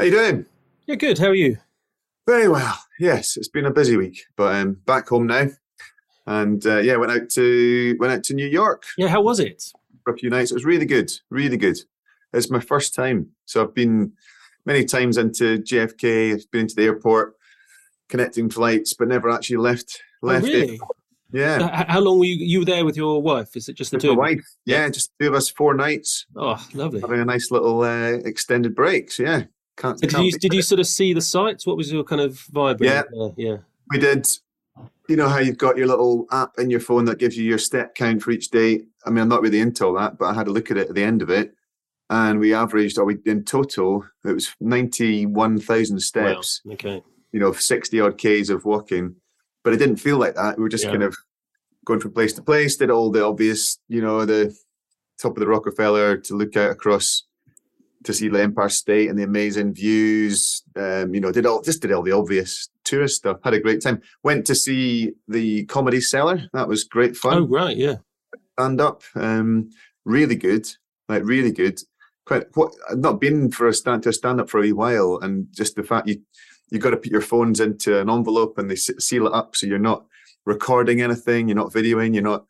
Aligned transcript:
How 0.00 0.04
you 0.06 0.12
doing? 0.12 0.46
Yeah, 0.86 0.94
good. 0.94 1.18
How 1.18 1.26
are 1.26 1.34
you? 1.34 1.58
Very 2.26 2.48
well. 2.48 2.74
Yes, 2.98 3.36
it's 3.36 3.50
been 3.50 3.66
a 3.66 3.70
busy 3.70 3.98
week, 3.98 4.24
but 4.34 4.54
I'm 4.54 4.68
um, 4.68 4.72
back 4.86 5.10
home 5.10 5.26
now, 5.26 5.48
and 6.26 6.64
uh, 6.64 6.78
yeah, 6.78 6.96
went 6.96 7.12
out 7.12 7.28
to 7.32 7.98
went 8.00 8.10
out 8.10 8.24
to 8.24 8.34
New 8.34 8.46
York. 8.46 8.84
Yeah, 8.96 9.08
how 9.08 9.20
was 9.20 9.40
it? 9.40 9.62
For 10.04 10.14
a 10.14 10.16
few 10.16 10.30
nights, 10.30 10.52
it 10.52 10.54
was 10.54 10.64
really 10.64 10.86
good, 10.86 11.12
really 11.28 11.58
good. 11.58 11.76
It's 12.32 12.48
my 12.48 12.60
first 12.60 12.94
time, 12.94 13.26
so 13.44 13.62
I've 13.62 13.74
been 13.74 14.12
many 14.64 14.86
times 14.86 15.18
into 15.18 15.58
JFK. 15.58 16.32
I've 16.32 16.50
been 16.50 16.62
into 16.62 16.76
the 16.76 16.84
airport, 16.84 17.34
connecting 18.08 18.48
flights, 18.48 18.94
but 18.94 19.06
never 19.06 19.28
actually 19.28 19.58
left. 19.58 20.00
Oh, 20.22 20.28
really? 20.28 20.76
it. 20.76 20.80
Yeah. 21.30 21.84
How 21.90 22.00
long 22.00 22.18
were 22.18 22.24
you, 22.24 22.36
you 22.36 22.60
were 22.60 22.64
there 22.64 22.86
with 22.86 22.96
your 22.96 23.20
wife? 23.20 23.54
Is 23.54 23.68
it 23.68 23.74
just 23.74 23.90
the 23.90 23.96
With 23.98 24.02
two? 24.04 24.14
my 24.14 24.16
wife. 24.16 24.46
Yeah, 24.64 24.88
just 24.88 25.12
two 25.20 25.28
of 25.28 25.34
us, 25.34 25.50
four 25.50 25.74
nights, 25.74 26.24
Oh, 26.36 26.56
lovely. 26.72 27.02
having 27.02 27.20
a 27.20 27.24
nice 27.26 27.50
little 27.50 27.82
uh, 27.82 28.12
extended 28.24 28.74
break. 28.74 29.10
So 29.12 29.24
yeah, 29.24 29.42
can't. 29.80 29.98
So 29.98 30.06
did 30.06 30.10
can't 30.14 30.24
you 30.26 30.32
did 30.32 30.52
you 30.54 30.62
sort 30.62 30.78
of 30.80 30.86
see 30.86 31.12
the 31.12 31.20
sights? 31.20 31.66
What 31.66 31.76
was 31.76 31.90
your 31.92 32.04
kind 32.04 32.20
of 32.20 32.32
vibe? 32.52 32.80
Yeah. 32.80 33.02
Yeah. 33.36 33.56
we 33.90 33.98
did 33.98 34.26
you 35.08 35.16
know 35.16 35.28
how 35.28 35.38
you've 35.38 35.58
got 35.58 35.76
your 35.76 35.88
little 35.88 36.26
app 36.30 36.52
in 36.58 36.70
your 36.70 36.78
phone 36.80 37.04
that 37.06 37.18
gives 37.18 37.36
you 37.36 37.44
your 37.44 37.58
step 37.58 37.96
count 37.96 38.22
for 38.22 38.30
each 38.30 38.48
day 38.50 38.80
i 39.04 39.10
mean 39.10 39.18
i'm 39.18 39.28
not 39.28 39.42
really 39.42 39.58
into 39.58 39.84
all 39.84 39.92
that 39.94 40.16
but 40.16 40.26
i 40.26 40.32
had 40.32 40.46
a 40.46 40.50
look 40.52 40.70
at 40.70 40.76
it 40.76 40.88
at 40.88 40.94
the 40.94 41.02
end 41.02 41.20
of 41.20 41.28
it 41.28 41.52
and 42.10 42.38
we 42.38 42.54
averaged 42.54 42.96
or 42.96 43.04
we 43.04 43.18
in 43.26 43.44
total 43.44 44.04
it 44.24 44.30
was 44.32 44.54
91000 44.60 46.00
steps 46.00 46.60
Wow. 46.64 46.72
Okay. 46.74 47.02
you 47.32 47.40
know 47.40 47.52
60 47.52 48.00
odd 48.00 48.18
k's 48.18 48.50
of 48.50 48.64
walking 48.64 49.16
but 49.64 49.72
it 49.72 49.78
didn't 49.78 49.96
feel 49.96 50.18
like 50.18 50.36
that 50.36 50.56
we 50.56 50.62
were 50.62 50.68
just 50.68 50.84
Yeah. 50.84 50.90
kind 50.90 51.02
of 51.02 51.16
going 51.84 51.98
from 52.00 52.12
place 52.12 52.32
to 52.34 52.42
place 52.42 52.76
did 52.76 52.90
all 52.90 53.10
the 53.10 53.24
obvious 53.24 53.78
you 53.88 54.00
know 54.00 54.24
the 54.24 54.54
top 55.20 55.36
of 55.36 55.40
the 55.40 55.48
rockefeller 55.48 56.16
to 56.18 56.36
look 56.36 56.56
out 56.56 56.70
across 56.70 57.24
to 58.04 58.14
see 58.14 58.28
the 58.28 58.42
Empire 58.42 58.68
State 58.68 59.10
and 59.10 59.18
the 59.18 59.24
amazing 59.24 59.74
views. 59.74 60.62
Um, 60.76 61.14
you 61.14 61.20
know, 61.20 61.32
did 61.32 61.46
all 61.46 61.62
just 61.62 61.82
did 61.82 61.92
all 61.92 62.02
the 62.02 62.12
obvious 62.12 62.68
tourist 62.84 63.16
stuff. 63.16 63.38
Had 63.44 63.54
a 63.54 63.60
great 63.60 63.82
time. 63.82 64.00
Went 64.22 64.46
to 64.46 64.54
see 64.54 65.12
the 65.28 65.64
Comedy 65.66 66.00
Cellar. 66.00 66.48
That 66.52 66.68
was 66.68 66.84
great 66.84 67.16
fun. 67.16 67.42
Oh, 67.42 67.46
right. 67.46 67.76
Yeah. 67.76 67.96
Stand 68.58 68.80
up, 68.80 69.02
um, 69.14 69.70
really 70.04 70.36
good, 70.36 70.68
like 71.08 71.24
really 71.24 71.52
good. 71.52 71.80
Quite. 72.26 72.44
What 72.54 72.74
I've 72.90 72.98
not 72.98 73.20
been 73.20 73.50
for 73.50 73.68
a 73.68 73.74
stand 73.74 74.02
to 74.04 74.10
a 74.10 74.12
stand 74.12 74.40
up 74.40 74.50
for 74.50 74.62
a 74.62 74.72
while, 74.72 75.18
and 75.22 75.46
just 75.52 75.76
the 75.76 75.82
fact 75.82 76.08
you 76.08 76.20
you 76.70 76.78
got 76.78 76.90
to 76.90 76.96
put 76.96 77.10
your 77.10 77.20
phones 77.20 77.60
into 77.60 78.00
an 78.00 78.08
envelope 78.08 78.58
and 78.58 78.70
they 78.70 78.76
seal 78.76 79.26
it 79.26 79.32
up 79.32 79.56
so 79.56 79.66
you're 79.66 79.78
not 79.78 80.04
recording 80.46 81.02
anything, 81.02 81.48
you're 81.48 81.56
not 81.56 81.72
videoing, 81.72 82.14
you're 82.14 82.22
not 82.22 82.46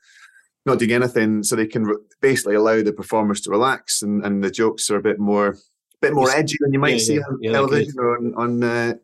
not 0.66 0.78
doing 0.78 0.93
anything, 0.93 1.43
so 1.43 1.56
they 1.56 1.66
can 1.66 1.84
re- 1.84 1.97
basically 2.21 2.54
allow 2.54 2.82
the 2.82 2.93
performers 2.93 3.41
to 3.43 3.50
relax 3.50 4.03
and, 4.03 4.25
and 4.25 4.44
the 4.44 4.50
jokes 4.50 4.91
are 4.91 4.97
a 4.97 5.03
bit 5.03 5.19
more 5.19 5.56
bit 6.00 6.15
more 6.15 6.31
edgy 6.31 6.56
than 6.60 6.72
you 6.72 6.78
might 6.78 6.93
Yeah, 6.94 6.98
see 6.98 7.15
yeah. 7.16 7.21
on 7.21 7.38
Yeah, 7.41 7.53
television 7.53 7.94
or 7.98 8.16
on, 8.16 8.34
on 8.34 8.62
uh, 8.62 8.94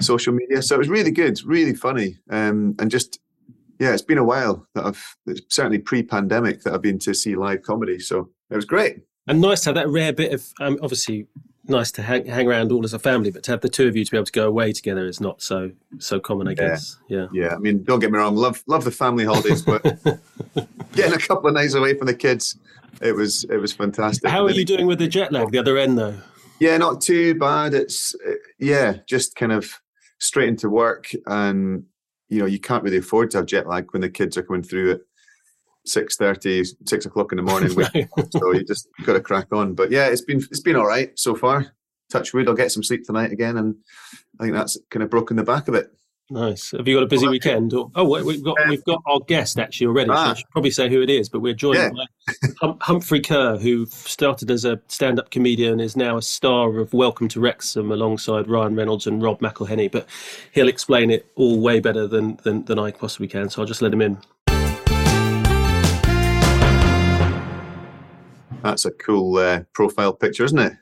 social 0.00 0.32
media. 0.32 0.62
So 0.62 0.76
it 0.76 0.78
was 0.78 0.88
really 0.88 1.10
good, 1.10 1.42
really 1.44 1.74
funny, 1.74 2.18
um, 2.30 2.74
and 2.78 2.90
just 2.90 3.20
yeah, 3.78 3.92
it's 3.92 4.02
been 4.02 4.18
a 4.18 4.24
while 4.24 4.66
that 4.74 4.86
I've 4.86 5.16
it's 5.26 5.42
certainly 5.54 5.78
pre-pandemic 5.78 6.62
that 6.62 6.72
I've 6.72 6.82
been 6.82 6.98
to 7.00 7.14
see 7.14 7.34
live 7.36 7.62
comedy. 7.62 7.98
So 7.98 8.30
it 8.50 8.56
was 8.56 8.64
great. 8.64 9.00
And 9.26 9.40
nice 9.40 9.62
to 9.62 9.70
have 9.70 9.74
that 9.74 9.88
rare 9.88 10.12
bit 10.12 10.32
of 10.32 10.46
um, 10.60 10.78
obviously 10.82 11.26
nice 11.68 11.90
to 11.92 12.02
hang, 12.02 12.26
hang 12.26 12.46
around 12.46 12.72
all 12.72 12.84
as 12.84 12.92
a 12.92 12.98
family, 12.98 13.30
but 13.30 13.42
to 13.44 13.50
have 13.50 13.60
the 13.60 13.68
two 13.68 13.88
of 13.88 13.96
you 13.96 14.04
to 14.04 14.10
be 14.10 14.16
able 14.16 14.26
to 14.26 14.32
go 14.32 14.48
away 14.48 14.72
together 14.72 15.06
is 15.06 15.20
not 15.20 15.42
so 15.42 15.70
so 15.98 16.20
common, 16.20 16.48
I 16.48 16.54
guess. 16.54 16.96
Yeah. 17.08 17.26
Yeah, 17.32 17.54
I 17.54 17.58
mean, 17.58 17.84
don't 17.84 18.00
get 18.00 18.10
me 18.10 18.18
wrong, 18.18 18.36
love 18.36 18.62
love 18.66 18.84
the 18.84 18.90
family 18.90 19.24
holidays, 19.24 19.62
but 19.62 19.82
getting 20.92 21.14
a 21.14 21.18
couple 21.18 21.48
of 21.48 21.54
nights 21.54 21.74
away 21.74 21.94
from 21.94 22.06
the 22.06 22.14
kids, 22.14 22.58
it 23.00 23.12
was 23.12 23.44
it 23.44 23.58
was 23.58 23.72
fantastic. 23.72 24.28
How 24.28 24.44
are 24.44 24.50
you 24.50 24.64
doing 24.64 24.86
with 24.86 24.98
the 24.98 25.08
jet 25.08 25.32
lag? 25.32 25.50
The 25.50 25.58
other 25.58 25.78
end, 25.78 25.98
though. 25.98 26.16
Yeah, 26.60 26.76
not 26.78 27.00
too 27.00 27.34
bad. 27.34 27.74
It's 27.74 28.14
uh, 28.26 28.32
yeah, 28.58 28.98
just 29.06 29.36
kind 29.36 29.52
of 29.52 29.80
straight 30.18 30.48
into 30.48 30.70
work, 30.70 31.10
and 31.26 31.84
you 32.28 32.38
know 32.38 32.46
you 32.46 32.58
can't 32.58 32.82
really 32.82 32.98
afford 32.98 33.30
to 33.32 33.38
have 33.38 33.46
jet 33.46 33.66
lag 33.66 33.92
when 33.92 34.02
the 34.02 34.08
kids 34.08 34.36
are 34.36 34.42
coming 34.42 34.62
through 34.62 34.92
at 34.92 35.00
6.30, 35.86 36.66
6 36.88 37.06
o'clock 37.06 37.32
in 37.32 37.36
the 37.36 37.42
morning. 37.42 37.70
so 38.30 38.52
you 38.52 38.64
just 38.64 38.88
got 39.04 39.14
to 39.14 39.20
crack 39.20 39.46
on. 39.52 39.74
But 39.74 39.90
yeah, 39.90 40.06
it's 40.08 40.22
been 40.22 40.38
it's 40.38 40.60
been 40.60 40.76
all 40.76 40.86
right 40.86 41.10
so 41.18 41.34
far. 41.34 41.72
Touch 42.10 42.32
wood, 42.32 42.48
I'll 42.48 42.54
get 42.54 42.70
some 42.70 42.82
sleep 42.84 43.04
tonight 43.04 43.32
again, 43.32 43.56
and 43.56 43.74
I 44.38 44.44
think 44.44 44.54
that's 44.54 44.78
kind 44.90 45.02
of 45.02 45.10
broken 45.10 45.36
the 45.36 45.42
back 45.42 45.66
of 45.68 45.74
it. 45.74 45.92
Nice. 46.28 46.72
Have 46.72 46.88
you 46.88 46.96
got 46.96 47.04
a 47.04 47.06
busy 47.06 47.28
weekend? 47.28 47.72
Or, 47.72 47.88
oh, 47.94 48.24
we've 48.24 48.42
got 48.42 48.56
we've 48.68 48.82
got 48.84 49.00
our 49.06 49.20
guest 49.20 49.60
actually 49.60 49.86
already. 49.86 50.08
So 50.08 50.14
I 50.14 50.26
Ah. 50.30 50.34
should 50.34 50.50
probably 50.50 50.72
say 50.72 50.88
who 50.88 51.00
it 51.00 51.08
is, 51.10 51.28
but 51.28 51.38
we're 51.38 51.54
joined 51.54 51.76
Yeah. 51.78 51.90
by 51.90 52.48
hum- 52.60 52.78
Humphrey 52.80 53.20
Ker, 53.20 53.58
who 53.58 53.86
started 53.86 54.50
as 54.50 54.64
a 54.64 54.80
stand-up 54.88 55.30
comedian, 55.30 55.72
and 55.74 55.80
is 55.80 55.96
now 55.96 56.16
a 56.16 56.22
star 56.22 56.78
of 56.80 56.92
Welcome 56.92 57.28
to 57.28 57.40
Wrexham 57.40 57.92
alongside 57.92 58.48
Ryan 58.48 58.74
Reynolds 58.74 59.06
and 59.06 59.22
Rob 59.22 59.38
McElhenney. 59.40 59.90
But 59.90 60.08
he'll 60.50 60.66
explain 60.68 61.12
it 61.12 61.26
all 61.36 61.60
way 61.60 61.78
better 61.78 62.08
than 62.08 62.38
than, 62.42 62.64
than 62.64 62.78
I 62.80 62.90
possibly 62.90 63.28
can. 63.28 63.48
So 63.48 63.62
I'll 63.62 63.68
just 63.68 63.82
let 63.82 63.92
him 63.92 64.02
in. 64.02 64.18
That's 68.66 68.84
a 68.84 68.90
cool 68.90 69.36
uh, 69.36 69.62
profile 69.72 70.12
picture, 70.12 70.44
isn't 70.44 70.58
it? 70.58 70.72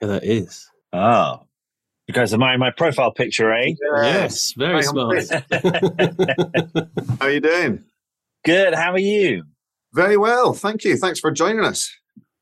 Yeah, 0.00 0.08
that 0.08 0.24
is. 0.24 0.68
Oh, 0.92 1.46
you 2.06 2.14
guys 2.14 2.34
admiring 2.34 2.58
my 2.58 2.70
profile 2.70 3.10
picture, 3.10 3.52
eh? 3.52 3.74
Yes, 3.80 4.52
very 4.52 4.74
Hi, 4.74 4.80
smart. 4.82 5.30
How 7.20 7.26
are 7.26 7.30
you 7.30 7.40
doing? 7.40 7.82
Good. 8.44 8.74
How 8.74 8.92
are 8.92 8.98
you? 8.98 9.44
Very 9.94 10.16
well, 10.16 10.52
thank 10.52 10.84
you. 10.84 10.96
Thanks 10.96 11.20
for 11.20 11.30
joining 11.30 11.64
us. 11.64 11.90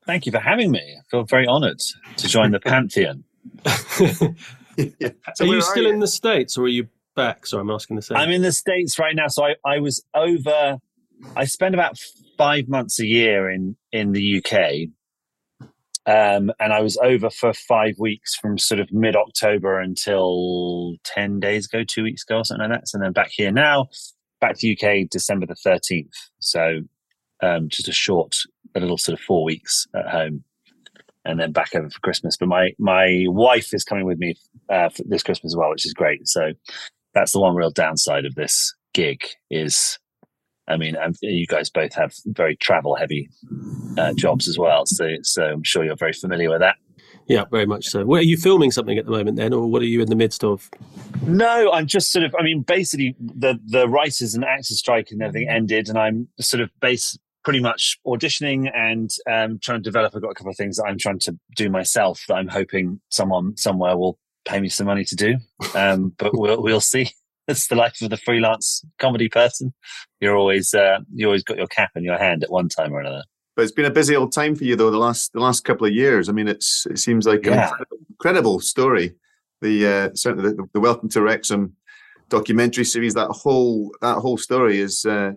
Thank 0.06 0.26
you 0.26 0.32
for 0.32 0.40
having 0.40 0.72
me. 0.72 0.80
I 0.80 1.02
feel 1.10 1.24
very 1.24 1.46
honoured 1.46 1.80
to 2.16 2.26
join 2.26 2.50
the 2.50 2.60
pantheon. 2.66 3.22
yeah. 4.76 5.10
So 5.34 5.44
are 5.44 5.48
you 5.48 5.60
still 5.60 5.84
you? 5.84 5.90
in 5.90 6.00
the 6.00 6.08
states, 6.08 6.58
or 6.58 6.64
are 6.64 6.68
you 6.68 6.88
back? 7.14 7.46
Sorry, 7.46 7.60
I'm 7.60 7.70
asking 7.70 7.96
the 7.96 8.02
same. 8.02 8.16
I'm 8.16 8.30
in 8.30 8.42
the 8.42 8.52
states 8.52 8.98
right 8.98 9.14
now, 9.14 9.28
so 9.28 9.44
I, 9.44 9.54
I 9.64 9.78
was 9.78 10.02
over. 10.14 10.78
I 11.36 11.44
spent 11.44 11.74
about 11.74 11.98
five 12.40 12.68
months 12.68 12.98
a 12.98 13.06
year 13.06 13.50
in 13.50 13.76
in 13.92 14.12
the 14.12 14.38
UK, 14.38 14.88
um, 16.06 16.50
and 16.58 16.72
I 16.72 16.80
was 16.80 16.96
over 17.02 17.28
for 17.28 17.52
five 17.52 17.96
weeks 17.98 18.34
from 18.34 18.56
sort 18.56 18.80
of 18.80 18.90
mid 18.90 19.14
October 19.14 19.78
until 19.78 20.94
ten 21.04 21.38
days 21.38 21.66
ago, 21.66 21.84
two 21.84 22.02
weeks 22.02 22.22
ago, 22.22 22.38
or 22.38 22.44
something 22.44 22.70
like 22.70 22.80
that. 22.80 22.88
So 22.88 22.98
then 22.98 23.12
back 23.12 23.30
here 23.30 23.52
now, 23.52 23.88
back 24.40 24.56
to 24.58 24.72
UK 24.72 25.10
December 25.10 25.44
the 25.44 25.54
thirteenth. 25.54 26.14
So 26.38 26.80
um, 27.42 27.68
just 27.68 27.88
a 27.88 27.92
short, 27.92 28.36
a 28.74 28.80
little 28.80 28.96
sort 28.96 29.18
of 29.18 29.24
four 29.24 29.44
weeks 29.44 29.86
at 29.94 30.08
home. 30.08 30.44
And 31.26 31.38
then 31.38 31.52
back 31.52 31.74
over 31.74 31.90
for 31.90 32.00
Christmas, 32.00 32.38
but 32.38 32.48
my 32.48 32.70
my 32.78 33.26
wife 33.26 33.74
is 33.74 33.84
coming 33.84 34.06
with 34.06 34.18
me 34.18 34.36
uh, 34.70 34.88
this 35.04 35.22
Christmas 35.22 35.52
as 35.52 35.56
well, 35.56 35.68
which 35.68 35.84
is 35.84 35.92
great. 35.92 36.26
So 36.26 36.52
that's 37.12 37.32
the 37.32 37.40
one 37.40 37.54
real 37.54 37.70
downside 37.70 38.24
of 38.24 38.34
this 38.34 38.74
gig 38.94 39.22
is 39.50 39.98
i 40.70 40.76
mean 40.76 40.96
um, 40.96 41.14
you 41.20 41.46
guys 41.46 41.70
both 41.70 41.94
have 41.94 42.14
very 42.26 42.56
travel 42.56 42.94
heavy 42.94 43.28
uh, 43.98 44.12
jobs 44.14 44.48
as 44.48 44.58
well. 44.58 44.86
So 44.86 45.16
so 45.22 45.44
i'm 45.44 45.62
sure 45.64 45.84
you're 45.84 45.96
very 45.96 46.12
familiar 46.12 46.50
with 46.50 46.60
that. 46.60 46.76
Yeah, 47.26 47.44
very 47.48 47.66
much 47.66 47.86
so. 47.86 48.04
Where 48.04 48.20
are 48.20 48.24
you 48.24 48.36
filming 48.36 48.72
something 48.72 48.98
at 48.98 49.04
the 49.04 49.12
moment, 49.12 49.36
then, 49.36 49.52
or 49.52 49.70
what 49.70 49.82
are 49.82 49.86
you 49.86 50.00
in 50.00 50.08
the 50.08 50.16
midst 50.16 50.42
of? 50.42 50.68
no 51.26 51.70
i'm 51.72 51.86
just 51.86 52.10
sort 52.12 52.24
of 52.24 52.34
i 52.38 52.42
mean 52.42 52.62
basically 52.62 53.14
the 53.18 53.58
the 53.66 53.86
writers 53.88 54.34
and 54.34 54.42
actors 54.44 54.78
strike 54.78 55.10
and 55.10 55.22
everything 55.22 55.48
ended 55.48 55.88
and 55.88 55.98
i'm 55.98 56.26
sort 56.40 56.62
of 56.62 56.70
base 56.80 57.18
pretty 57.44 57.60
much 57.60 57.98
auditioning 58.06 58.70
and 58.74 59.10
um, 59.30 59.58
trying 59.62 59.78
to 59.78 59.82
develop. 59.82 60.14
I've 60.14 60.20
got 60.22 60.30
a 60.30 60.34
couple 60.34 60.50
of 60.50 60.56
things 60.56 60.76
that 60.76 60.84
i'm 60.84 60.98
trying 60.98 61.18
to 61.20 61.38
do 61.56 61.68
myself 61.68 62.24
that 62.28 62.34
i'm 62.34 62.48
hoping 62.48 63.00
someone 63.10 63.56
somewhere 63.56 63.96
will 63.96 64.18
pay 64.44 64.60
me 64.60 64.68
some 64.68 64.86
money 64.86 65.04
to 65.04 65.16
do. 65.16 65.36
Um, 65.74 66.14
but 66.18 66.32
we'll 66.34 66.62
we'll 66.62 66.80
see 66.80 67.10
that's 67.46 67.68
the 67.68 67.74
life 67.74 68.00
of 68.02 68.10
the 68.10 68.16
freelance 68.16 68.84
comedy 68.98 69.28
person. 69.28 69.72
You're 70.20 70.36
always 70.36 70.74
uh, 70.74 71.00
you 71.14 71.26
always 71.26 71.42
got 71.42 71.56
your 71.56 71.66
cap 71.66 71.90
in 71.96 72.04
your 72.04 72.18
hand 72.18 72.44
at 72.44 72.50
one 72.50 72.68
time 72.68 72.92
or 72.92 73.00
another. 73.00 73.24
But 73.56 73.62
it's 73.62 73.72
been 73.72 73.84
a 73.84 73.90
busy 73.90 74.16
old 74.16 74.32
time 74.32 74.54
for 74.54 74.64
you 74.64 74.76
though. 74.76 74.90
The 74.90 74.98
last 74.98 75.32
the 75.32 75.40
last 75.40 75.64
couple 75.64 75.86
of 75.86 75.92
years. 75.92 76.28
I 76.28 76.32
mean, 76.32 76.48
it's 76.48 76.86
it 76.86 76.98
seems 76.98 77.26
like 77.26 77.46
an 77.46 77.54
incredible 77.54 77.98
incredible 78.10 78.60
story. 78.60 79.14
The 79.60 79.86
uh, 79.86 80.14
certainly 80.14 80.50
the, 80.50 80.68
the 80.72 80.80
Welcome 80.80 81.08
to 81.10 81.22
Wrexham 81.22 81.76
documentary 82.28 82.84
series. 82.84 83.14
That 83.14 83.28
whole 83.28 83.92
that 84.00 84.18
whole 84.18 84.38
story 84.38 84.78
is 84.78 85.04
uh, 85.04 85.32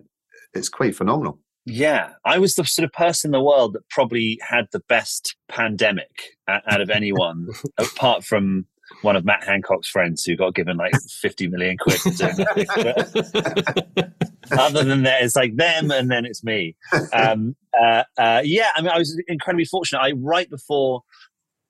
it's 0.54 0.68
quite 0.68 0.96
phenomenal. 0.96 1.40
Yeah, 1.66 2.10
I 2.26 2.38
was 2.38 2.54
the 2.54 2.64
sort 2.64 2.84
of 2.84 2.92
person 2.92 3.28
in 3.28 3.32
the 3.32 3.42
world 3.42 3.72
that 3.72 3.88
probably 3.88 4.38
had 4.46 4.66
the 4.70 4.80
best 4.80 5.34
pandemic 5.48 6.36
out 6.46 6.80
of 6.80 6.90
anyone, 6.90 7.48
apart 7.78 8.24
from 8.24 8.66
one 9.02 9.16
of 9.16 9.24
Matt 9.24 9.44
Hancock's 9.44 9.88
friends 9.88 10.24
who 10.24 10.36
got 10.36 10.54
given 10.54 10.76
like 10.76 10.92
50 11.20 11.48
million 11.48 11.76
quid 11.78 11.98
for 12.00 12.10
doing 12.10 12.36
that. 12.36 14.12
Other 14.58 14.84
than 14.84 15.04
that, 15.04 15.22
it's 15.22 15.36
like 15.36 15.56
them 15.56 15.90
and 15.90 16.10
then 16.10 16.24
it's 16.24 16.44
me. 16.44 16.76
Um, 17.12 17.56
uh, 17.78 18.04
uh, 18.18 18.42
yeah, 18.44 18.68
I 18.76 18.82
mean, 18.82 18.90
I 18.90 18.98
was 18.98 19.20
incredibly 19.26 19.64
fortunate. 19.64 20.00
I 20.00 20.12
right 20.12 20.48
before 20.48 21.02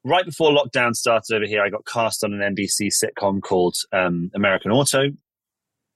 right 0.05 0.25
before 0.25 0.51
lockdown 0.51 0.95
started 0.95 1.35
over 1.35 1.47
here, 1.47 1.63
I 1.63 1.71
got 1.71 1.87
cast 1.87 2.23
on 2.23 2.35
an 2.35 2.55
NBC 2.55 2.91
sitcom 2.93 3.41
called 3.43 3.77
um, 3.93 4.31
American 4.35 4.71
Auto, 4.71 5.05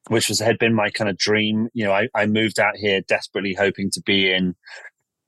which 0.09 0.29
was 0.29 0.41
had 0.41 0.59
been 0.59 0.75
my 0.75 0.91
kind 0.91 1.11
of 1.11 1.19
dream. 1.19 1.69
You 1.75 1.85
know, 1.85 1.93
I, 1.93 2.09
I 2.15 2.27
moved 2.27 2.59
out 2.59 2.77
here 2.77 3.03
desperately 3.07 3.55
hoping 3.55 3.91
to 3.93 4.03
be 4.03 4.33
in 4.33 4.55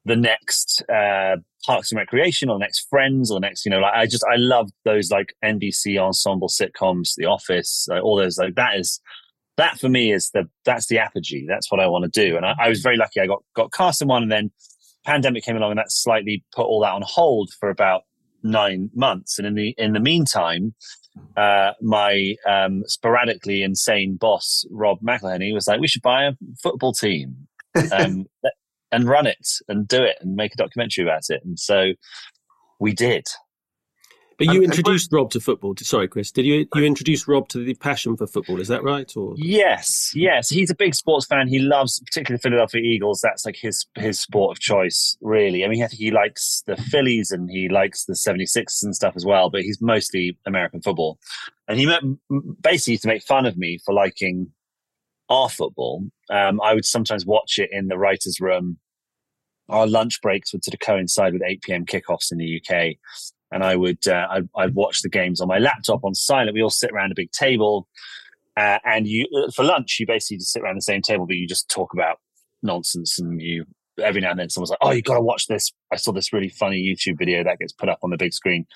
the 0.04 0.16
next 0.16 0.82
uh, 0.88 1.36
Parks 1.64 1.90
and 1.90 1.98
Recreation 1.98 2.48
or 2.48 2.56
the 2.56 2.64
next 2.64 2.86
Friends 2.88 3.30
or 3.30 3.36
the 3.36 3.46
next, 3.46 3.64
you 3.64 3.70
know, 3.70 3.80
like 3.80 3.94
I 3.94 4.06
just 4.06 4.24
I 4.30 4.36
love 4.36 4.70
those 4.84 5.10
like 5.10 5.34
NBC 5.44 5.98
ensemble 5.98 6.48
sitcoms, 6.48 7.14
The 7.16 7.26
Office, 7.26 7.86
like, 7.88 8.02
all 8.02 8.16
those 8.16 8.38
like 8.38 8.54
that 8.54 8.76
is 8.78 9.00
that 9.60 9.78
for 9.78 9.88
me 9.88 10.12
is 10.12 10.30
the 10.30 10.48
that's 10.64 10.86
the 10.86 10.98
apogee. 10.98 11.46
That's 11.46 11.70
what 11.70 11.80
I 11.80 11.86
want 11.86 12.10
to 12.10 12.26
do. 12.26 12.36
And 12.36 12.46
I, 12.46 12.54
I 12.58 12.68
was 12.68 12.80
very 12.80 12.96
lucky. 12.96 13.20
I 13.20 13.26
got 13.26 13.42
got 13.54 13.72
cast 13.72 14.02
in 14.02 14.08
one, 14.08 14.22
and 14.22 14.32
then 14.32 14.50
pandemic 15.04 15.44
came 15.44 15.56
along, 15.56 15.72
and 15.72 15.78
that 15.78 15.92
slightly 15.92 16.44
put 16.54 16.64
all 16.64 16.80
that 16.80 16.92
on 16.92 17.02
hold 17.04 17.50
for 17.58 17.68
about 17.68 18.02
nine 18.42 18.90
months. 18.94 19.38
And 19.38 19.46
in 19.46 19.54
the 19.54 19.74
in 19.76 19.92
the 19.92 20.00
meantime, 20.00 20.74
uh, 21.36 21.72
my 21.82 22.36
um, 22.48 22.84
sporadically 22.86 23.62
insane 23.62 24.16
boss 24.16 24.64
Rob 24.70 25.00
McElhenney 25.00 25.52
was 25.52 25.66
like, 25.66 25.80
"We 25.80 25.88
should 25.88 26.02
buy 26.02 26.24
a 26.24 26.32
football 26.62 26.92
team." 26.92 27.46
Um, 27.92 28.26
and 28.92 29.08
run 29.08 29.26
it 29.26 29.48
and 29.68 29.86
do 29.86 30.02
it 30.02 30.16
and 30.20 30.34
make 30.34 30.54
a 30.54 30.56
documentary 30.56 31.04
about 31.04 31.24
it. 31.28 31.42
And 31.44 31.58
so 31.58 31.92
we 32.78 32.92
did. 32.92 33.26
But 34.40 34.54
you 34.54 34.62
introduced 34.62 35.12
Rob 35.12 35.30
to 35.32 35.40
football. 35.40 35.74
Sorry, 35.76 36.08
Chris. 36.08 36.32
Did 36.32 36.46
you 36.46 36.66
you 36.74 36.84
introduce 36.84 37.28
Rob 37.28 37.48
to 37.50 37.62
the 37.62 37.74
passion 37.74 38.16
for 38.16 38.26
football? 38.26 38.58
Is 38.58 38.68
that 38.68 38.82
right? 38.82 39.14
Or 39.14 39.34
yes, 39.36 40.12
yes. 40.14 40.48
He's 40.48 40.70
a 40.70 40.74
big 40.74 40.94
sports 40.94 41.26
fan. 41.26 41.46
He 41.46 41.58
loves, 41.58 42.00
particularly 42.00 42.38
the 42.38 42.48
Philadelphia 42.48 42.80
Eagles. 42.80 43.20
That's 43.20 43.44
like 43.44 43.56
his 43.56 43.84
his 43.96 44.18
sport 44.18 44.56
of 44.56 44.60
choice, 44.62 45.18
really. 45.20 45.62
I 45.62 45.68
mean, 45.68 45.82
I 45.84 45.88
think 45.88 46.00
he 46.00 46.10
likes 46.10 46.62
the 46.66 46.76
Phillies 46.76 47.30
and 47.30 47.50
he 47.50 47.68
likes 47.68 48.06
the 48.06 48.14
76ers 48.14 48.82
and 48.82 48.96
stuff 48.96 49.12
as 49.14 49.26
well. 49.26 49.50
But 49.50 49.60
he's 49.60 49.82
mostly 49.82 50.38
American 50.46 50.80
football. 50.80 51.18
And 51.68 51.78
he 51.78 51.84
basically 52.62 52.92
used 52.92 53.02
to 53.02 53.08
make 53.08 53.22
fun 53.22 53.44
of 53.44 53.58
me 53.58 53.78
for 53.84 53.92
liking 53.92 54.52
our 55.28 55.50
football, 55.50 56.02
um, 56.30 56.60
I 56.60 56.74
would 56.74 56.84
sometimes 56.84 57.26
watch 57.26 57.58
it 57.58 57.70
in 57.72 57.88
the 57.88 57.98
writers' 57.98 58.40
room. 58.40 58.78
Our 59.68 59.86
lunch 59.86 60.20
breaks 60.20 60.52
would 60.52 60.64
sort 60.64 60.74
of 60.74 60.80
coincide 60.80 61.32
with 61.32 61.42
8 61.44 61.62
p.m. 61.62 61.86
kickoffs 61.86 62.32
in 62.32 62.38
the 62.38 62.60
UK, 62.60 62.96
and 63.52 63.64
I 63.64 63.76
would 63.76 64.06
uh, 64.06 64.26
I'd, 64.30 64.48
I'd, 64.56 64.74
watch 64.74 65.02
the 65.02 65.08
games 65.08 65.40
on 65.40 65.48
my 65.48 65.58
laptop 65.58 66.04
on 66.04 66.14
silent. 66.14 66.54
We 66.54 66.62
all 66.62 66.70
sit 66.70 66.90
around 66.92 67.12
a 67.12 67.16
big 67.16 67.30
table, 67.32 67.88
uh, 68.56 68.78
and 68.84 69.06
you 69.06 69.26
uh, 69.36 69.50
for 69.54 69.64
lunch 69.64 69.98
you 70.00 70.06
basically 70.06 70.38
just 70.38 70.52
sit 70.52 70.62
around 70.62 70.76
the 70.76 70.82
same 70.82 71.02
table, 71.02 71.26
but 71.26 71.36
you 71.36 71.46
just 71.46 71.68
talk 71.68 71.92
about 71.92 72.18
nonsense, 72.62 73.18
and 73.18 73.40
you 73.40 73.64
every 74.02 74.20
now 74.20 74.30
and 74.30 74.38
then 74.40 74.50
someone's 74.50 74.70
like, 74.70 74.78
"Oh, 74.82 74.92
you 74.92 75.02
got 75.02 75.14
to 75.14 75.20
watch 75.20 75.46
this." 75.46 75.72
I 75.92 75.96
saw 75.96 76.12
this 76.12 76.32
really 76.32 76.48
funny 76.48 76.82
YouTube 76.82 77.18
video 77.18 77.44
that 77.44 77.58
gets 77.58 77.72
put 77.72 77.88
up 77.88 77.98
on 78.02 78.10
the 78.10 78.16
big 78.16 78.32
screen, 78.32 78.66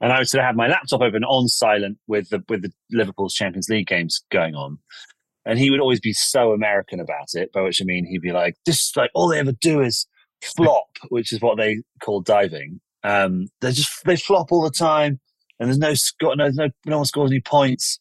and 0.00 0.12
I 0.12 0.18
would 0.18 0.28
sort 0.28 0.40
of 0.40 0.46
have 0.46 0.56
my 0.56 0.68
laptop 0.68 1.00
open 1.00 1.24
on 1.24 1.48
silent 1.48 1.98
with 2.06 2.28
the 2.30 2.42
with 2.48 2.62
the 2.62 2.72
Liverpool's 2.90 3.34
Champions 3.34 3.68
League 3.68 3.86
games 3.86 4.22
going 4.30 4.54
on, 4.54 4.78
and 5.48 5.58
he 5.58 5.70
would 5.70 5.80
always 5.80 5.98
be 5.98 6.12
so 6.12 6.52
American 6.52 7.00
about 7.00 7.32
it, 7.32 7.50
by 7.52 7.62
which 7.62 7.80
I 7.80 7.84
mean 7.84 8.04
he'd 8.04 8.20
be 8.20 8.32
like, 8.32 8.56
"This 8.66 8.94
like 8.96 9.10
all 9.14 9.28
they 9.28 9.38
ever 9.38 9.52
do 9.52 9.80
is 9.80 10.06
flop," 10.42 10.90
which 11.08 11.32
is 11.32 11.40
what 11.40 11.56
they 11.56 11.82
call 12.02 12.20
diving. 12.20 12.82
Um, 13.02 13.46
they 13.62 13.72
just 13.72 14.04
they 14.04 14.16
flop 14.16 14.52
all 14.52 14.62
the 14.62 14.70
time, 14.70 15.20
and 15.58 15.68
there's 15.68 15.78
no 15.78 15.94
score, 15.94 16.36
no, 16.36 16.50
no 16.50 16.68
no 16.84 16.98
one 16.98 17.06
scores 17.06 17.30
any 17.30 17.40
points. 17.40 17.98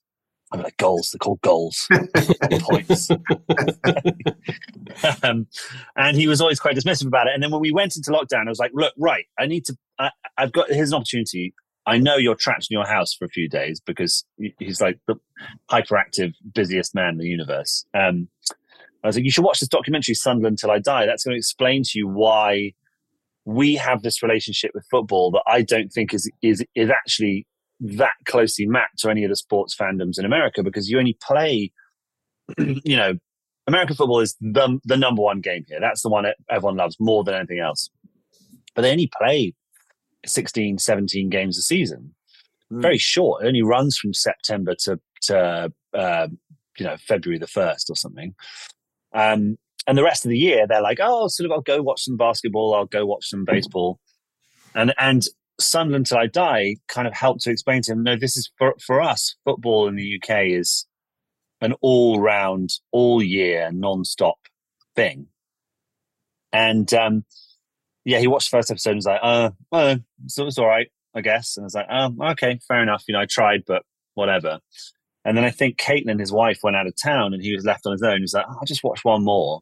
I'm 0.51 0.61
like 0.61 0.75
goals. 0.75 1.11
They're 1.11 1.19
called 1.19 1.39
goals, 1.41 1.87
points. 2.51 3.09
um, 5.23 5.47
and 5.95 6.17
he 6.17 6.27
was 6.27 6.41
always 6.41 6.59
quite 6.59 6.75
dismissive 6.75 7.07
about 7.07 7.27
it. 7.27 7.33
And 7.33 7.41
then 7.41 7.51
when 7.51 7.61
we 7.61 7.71
went 7.71 7.95
into 7.95 8.11
lockdown, 8.11 8.47
I 8.47 8.49
was 8.49 8.59
like, 8.59 8.71
"Look, 8.73 8.93
right, 8.97 9.25
I 9.39 9.45
need 9.45 9.63
to. 9.65 9.77
I, 9.97 10.11
I've 10.37 10.51
got 10.51 10.69
here's 10.69 10.91
an 10.91 10.97
opportunity. 10.97 11.53
I 11.87 11.97
know 11.97 12.17
you're 12.17 12.35
trapped 12.35 12.67
in 12.69 12.75
your 12.75 12.85
house 12.85 13.13
for 13.13 13.23
a 13.23 13.29
few 13.29 13.47
days 13.47 13.79
because 13.79 14.25
he's 14.59 14.81
like 14.81 14.99
the 15.07 15.15
hyperactive, 15.71 16.33
busiest 16.53 16.93
man 16.93 17.13
in 17.13 17.17
the 17.17 17.27
universe. 17.27 17.85
Um, 17.93 18.27
I 19.03 19.07
was 19.07 19.15
like, 19.15 19.23
you 19.23 19.31
should 19.31 19.45
watch 19.45 19.61
this 19.61 19.69
documentary, 19.69 20.13
Sunderland 20.13 20.57
Till 20.59 20.69
I 20.69 20.79
Die. 20.79 21.05
That's 21.05 21.23
going 21.23 21.35
to 21.35 21.37
explain 21.37 21.83
to 21.83 21.91
you 21.97 22.07
why 22.07 22.73
we 23.45 23.75
have 23.75 24.01
this 24.01 24.21
relationship 24.21 24.71
with 24.73 24.85
football 24.91 25.31
that 25.31 25.43
I 25.47 25.61
don't 25.61 25.89
think 25.89 26.13
is 26.13 26.29
is 26.41 26.63
is 26.75 26.89
actually 26.89 27.47
that 27.79 28.13
closely 28.25 28.65
mapped 28.65 28.99
to 28.99 29.09
any 29.09 29.23
of 29.23 29.29
the 29.29 29.37
sports 29.37 29.73
fandoms 29.73 30.19
in 30.19 30.25
America 30.25 30.63
because 30.63 30.89
you 30.89 30.99
only 30.99 31.17
play, 31.21 31.71
you 32.57 32.97
know, 32.97 33.13
American 33.65 33.95
football 33.95 34.19
is 34.19 34.35
the 34.41 34.77
the 34.83 34.97
number 34.97 35.21
one 35.21 35.39
game 35.39 35.63
here. 35.69 35.79
That's 35.79 36.01
the 36.01 36.09
one 36.09 36.25
that 36.25 36.35
everyone 36.49 36.75
loves 36.75 36.97
more 36.99 37.23
than 37.23 37.35
anything 37.35 37.59
else. 37.59 37.89
But 38.75 38.81
they 38.81 38.91
only 38.91 39.09
play 39.17 39.53
16, 40.29 40.77
17 40.77 41.29
games 41.29 41.57
a 41.57 41.61
season. 41.61 42.13
Mm. 42.71 42.81
Very 42.81 42.97
short. 42.97 43.43
It 43.43 43.47
only 43.47 43.61
runs 43.61 43.97
from 43.97 44.13
September 44.13 44.75
to 44.83 44.99
to 45.23 45.71
uh, 45.93 46.27
you 46.77 46.85
know 46.85 46.97
February 46.97 47.39
the 47.39 47.47
first 47.47 47.89
or 47.89 47.95
something. 47.95 48.35
Um, 49.13 49.57
and 49.87 49.97
the 49.97 50.03
rest 50.03 50.25
of 50.25 50.29
the 50.29 50.37
year, 50.37 50.67
they're 50.67 50.81
like, 50.81 50.99
oh, 51.01 51.29
sort 51.29 51.45
of, 51.45 51.53
I'll 51.53 51.61
go 51.61 51.81
watch 51.81 52.03
some 52.03 52.17
basketball. 52.17 52.75
I'll 52.75 52.85
go 52.85 53.05
watch 53.05 53.29
some 53.29 53.45
baseball. 53.45 53.99
And 54.75 54.93
and 54.97 55.23
Sunderland 55.59 56.05
till 56.07 56.19
I 56.19 56.27
die 56.27 56.75
kind 56.87 57.07
of 57.07 57.13
helped 57.13 57.41
to 57.41 57.51
explain 57.51 57.81
to 57.83 57.93
him, 57.93 58.03
no, 58.03 58.15
this 58.15 58.37
is 58.37 58.51
for 58.57 58.75
for 58.85 59.01
us. 59.01 59.35
Football 59.45 59.87
in 59.87 59.95
the 59.95 60.19
UK 60.21 60.47
is 60.47 60.85
an 61.61 61.73
all 61.81 62.19
round, 62.19 62.71
all 62.91 63.23
year, 63.23 63.71
non 63.71 64.03
stop 64.03 64.37
thing. 64.95 65.27
And 66.53 66.93
um, 66.93 67.25
yeah, 68.07 68.19
he 68.19 68.27
watched 68.27 68.49
the 68.49 68.57
first 68.57 68.71
episode 68.71 68.91
and 68.91 68.97
was 68.99 69.05
like, 69.05 69.19
uh, 69.21 69.25
uh 69.25 69.49
well, 69.69 69.97
so 70.27 70.47
it's 70.47 70.57
all 70.57 70.65
right, 70.65 70.87
I 71.13 71.19
guess. 71.19 71.57
And 71.57 71.65
I 71.65 71.65
was 71.65 71.75
like, 71.75 71.87
oh, 71.91 72.15
okay, 72.31 72.57
fair 72.65 72.81
enough. 72.81 73.03
You 73.05 73.13
know, 73.13 73.19
I 73.19 73.25
tried, 73.25 73.63
but 73.67 73.83
whatever. 74.13 74.59
And 75.25 75.35
then 75.35 75.43
I 75.43 75.49
think 75.49 75.77
Caitlin, 75.77 76.17
his 76.17 76.31
wife, 76.31 76.59
went 76.63 76.77
out 76.77 76.87
of 76.87 76.93
town 76.95 77.33
and 77.33 77.43
he 77.43 77.53
was 77.53 77.65
left 77.65 77.85
on 77.85 77.91
his 77.91 78.01
own. 78.01 78.15
He 78.15 78.21
was 78.21 78.33
like, 78.33 78.45
oh, 78.47 78.55
I'll 78.59 78.65
just 78.65 78.83
watch 78.83 79.03
one 79.03 79.25
more. 79.25 79.59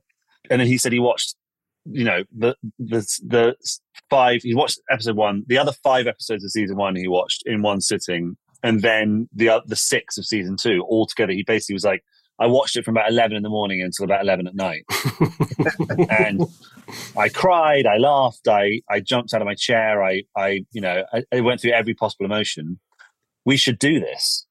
And 0.52 0.62
then 0.62 0.68
he 0.68 0.78
said 0.78 0.92
he 0.92 1.00
watched, 1.00 1.36
you 1.86 2.04
know, 2.04 2.24
the 2.38 2.56
the 2.78 3.00
the 3.26 3.56
five. 4.12 4.42
He 4.44 4.54
watched 4.54 4.80
episode 4.92 5.16
one. 5.16 5.44
The 5.48 5.58
other 5.58 5.74
five 5.84 6.06
episodes 6.06 6.44
of 6.44 6.52
season 6.52 6.78
one 6.78 6.96
he 6.96 7.08
watched 7.08 7.42
in 7.48 7.64
one 7.64 7.82
sitting, 7.82 8.38
and 8.62 8.84
then 8.84 9.28
the 9.34 9.50
uh, 9.50 9.62
the 9.66 9.76
six 9.76 10.20
of 10.20 10.26
season 10.26 10.56
two 10.56 10.86
all 10.88 11.08
together. 11.08 11.34
He 11.34 11.42
basically 11.42 11.74
was 11.74 11.84
like, 11.84 12.04
I 12.38 12.48
watched 12.48 12.76
it 12.76 12.84
from 12.84 12.98
about 12.98 13.10
11 13.10 13.38
in 13.38 13.44
the 13.44 13.50
morning 13.50 13.82
until 13.82 14.04
about 14.04 14.22
11 14.22 14.48
at 14.48 14.56
night. 14.56 14.84
and 16.10 16.42
I 17.18 17.30
cried, 17.30 17.86
I 17.86 17.98
laughed, 17.98 18.48
I, 18.48 18.82
I 18.90 19.00
jumped 19.00 19.34
out 19.34 19.42
of 19.42 19.46
my 19.46 19.56
chair. 19.56 20.04
I, 20.04 20.24
I 20.36 20.66
you 20.72 20.82
know, 20.82 21.04
I, 21.14 21.24
I 21.34 21.42
went 21.42 21.62
through 21.62 21.72
every 21.72 21.94
possible 21.94 22.26
emotion. 22.26 22.80
We 23.46 23.56
should 23.56 23.80
do 23.80 24.00
this. 24.00 24.46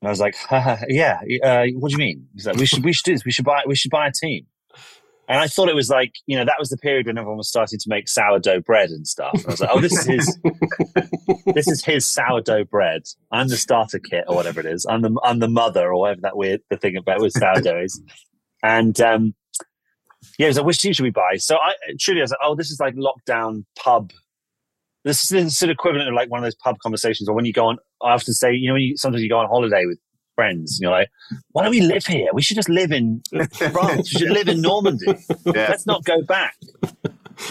And 0.00 0.08
I 0.08 0.10
was 0.10 0.20
like, 0.20 0.34
yeah, 0.88 1.20
uh, 1.42 1.66
what 1.74 1.90
do 1.90 1.92
you 1.92 1.98
mean? 1.98 2.26
He's 2.34 2.46
like, 2.46 2.56
we 2.56 2.66
should, 2.66 2.84
we 2.84 2.92
should 2.92 3.04
do 3.04 3.12
this. 3.12 3.24
We 3.24 3.32
should 3.32 3.44
buy, 3.44 3.62
we 3.66 3.76
should 3.76 3.90
buy 3.90 4.08
a 4.08 4.12
team. 4.12 4.46
And 5.28 5.38
I 5.38 5.46
thought 5.46 5.68
it 5.68 5.74
was 5.74 5.90
like, 5.90 6.14
you 6.26 6.36
know, 6.38 6.46
that 6.46 6.56
was 6.58 6.70
the 6.70 6.78
period 6.78 7.06
when 7.06 7.18
everyone 7.18 7.36
was 7.36 7.50
starting 7.50 7.78
to 7.78 7.88
make 7.88 8.08
sourdough 8.08 8.62
bread 8.62 8.88
and 8.88 9.06
stuff. 9.06 9.34
And 9.34 9.46
I 9.46 9.50
was 9.50 9.60
like, 9.60 9.70
oh, 9.70 9.80
this 9.80 9.92
is 9.92 10.06
his, 10.06 10.38
this 11.54 11.68
is 11.68 11.84
his 11.84 12.06
sourdough 12.06 12.64
bread. 12.64 13.02
I'm 13.30 13.48
the 13.48 13.58
starter 13.58 13.98
kit 13.98 14.24
or 14.26 14.34
whatever 14.34 14.58
it 14.58 14.66
is. 14.66 14.86
I'm 14.88 15.02
the, 15.02 15.14
I'm 15.22 15.38
the 15.38 15.48
mother 15.48 15.86
or 15.88 16.00
whatever 16.00 16.22
that 16.22 16.38
weird, 16.38 16.62
the 16.70 16.78
thing 16.78 16.96
about 16.96 17.20
with 17.20 17.32
sourdough 17.32 17.82
is. 17.82 18.02
And, 18.62 18.98
um, 19.02 19.34
yeah, 20.38 20.46
it 20.46 20.48
was 20.48 20.56
like, 20.56 20.66
which 20.66 20.80
team 20.80 20.94
should 20.94 21.02
we 21.02 21.10
buy? 21.10 21.36
So 21.36 21.56
I 21.56 21.74
truly 22.00 22.22
I 22.22 22.24
was 22.24 22.30
like, 22.30 22.40
oh, 22.42 22.54
this 22.54 22.70
is 22.70 22.80
like 22.80 22.94
lockdown 22.94 23.64
pub. 23.78 24.12
This 25.04 25.22
is, 25.24 25.28
this 25.28 25.44
is 25.44 25.58
sort 25.58 25.68
of 25.68 25.74
equivalent 25.74 26.08
of 26.08 26.14
like 26.14 26.30
one 26.30 26.40
of 26.40 26.44
those 26.44 26.54
pub 26.54 26.78
conversations 26.82 27.28
or 27.28 27.34
when 27.34 27.44
you 27.44 27.52
go 27.52 27.66
on, 27.66 27.76
I 28.02 28.12
often 28.12 28.32
say, 28.32 28.54
you 28.54 28.68
know, 28.68 28.74
when 28.74 28.82
you, 28.82 28.96
sometimes 28.96 29.22
you 29.22 29.28
go 29.28 29.38
on 29.38 29.46
holiday 29.46 29.84
with 29.84 29.98
friends. 30.38 30.76
And 30.76 30.82
you're 30.82 30.92
like, 30.92 31.10
why 31.50 31.64
don't 31.64 31.72
we 31.72 31.80
live 31.80 32.06
here? 32.06 32.28
We 32.32 32.42
should 32.42 32.54
just 32.54 32.68
live 32.68 32.92
in 32.92 33.20
France. 33.72 34.14
we 34.14 34.20
should 34.20 34.30
live 34.30 34.46
in 34.46 34.60
Normandy. 34.60 35.04
Yeah. 35.44 35.66
Let's 35.68 35.84
not 35.84 36.04
go 36.04 36.22
back. 36.22 36.54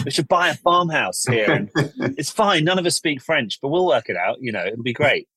We 0.06 0.10
should 0.10 0.26
buy 0.26 0.48
a 0.48 0.54
farmhouse 0.54 1.26
here. 1.26 1.50
And 1.50 1.70
it's 2.16 2.30
fine. 2.30 2.64
None 2.64 2.78
of 2.78 2.86
us 2.86 2.96
speak 2.96 3.20
French, 3.20 3.58
but 3.60 3.68
we'll 3.68 3.86
work 3.86 4.08
it 4.08 4.16
out. 4.16 4.38
You 4.40 4.52
know, 4.52 4.64
it'll 4.64 4.82
be 4.82 4.94
great. 4.94 5.28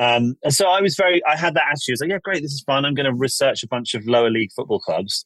Um, 0.00 0.36
and 0.42 0.52
so 0.52 0.68
I 0.68 0.80
was 0.80 0.96
very, 0.96 1.24
I 1.24 1.36
had 1.36 1.54
that 1.54 1.66
attitude. 1.70 1.92
I 1.92 1.94
was 1.94 2.00
like, 2.00 2.10
yeah, 2.10 2.18
great. 2.22 2.42
This 2.42 2.52
is 2.52 2.62
fun. 2.62 2.84
I'm 2.84 2.94
going 2.94 3.06
to 3.06 3.14
research 3.14 3.62
a 3.62 3.68
bunch 3.68 3.94
of 3.94 4.04
lower 4.08 4.30
league 4.30 4.50
football 4.50 4.80
clubs. 4.80 5.24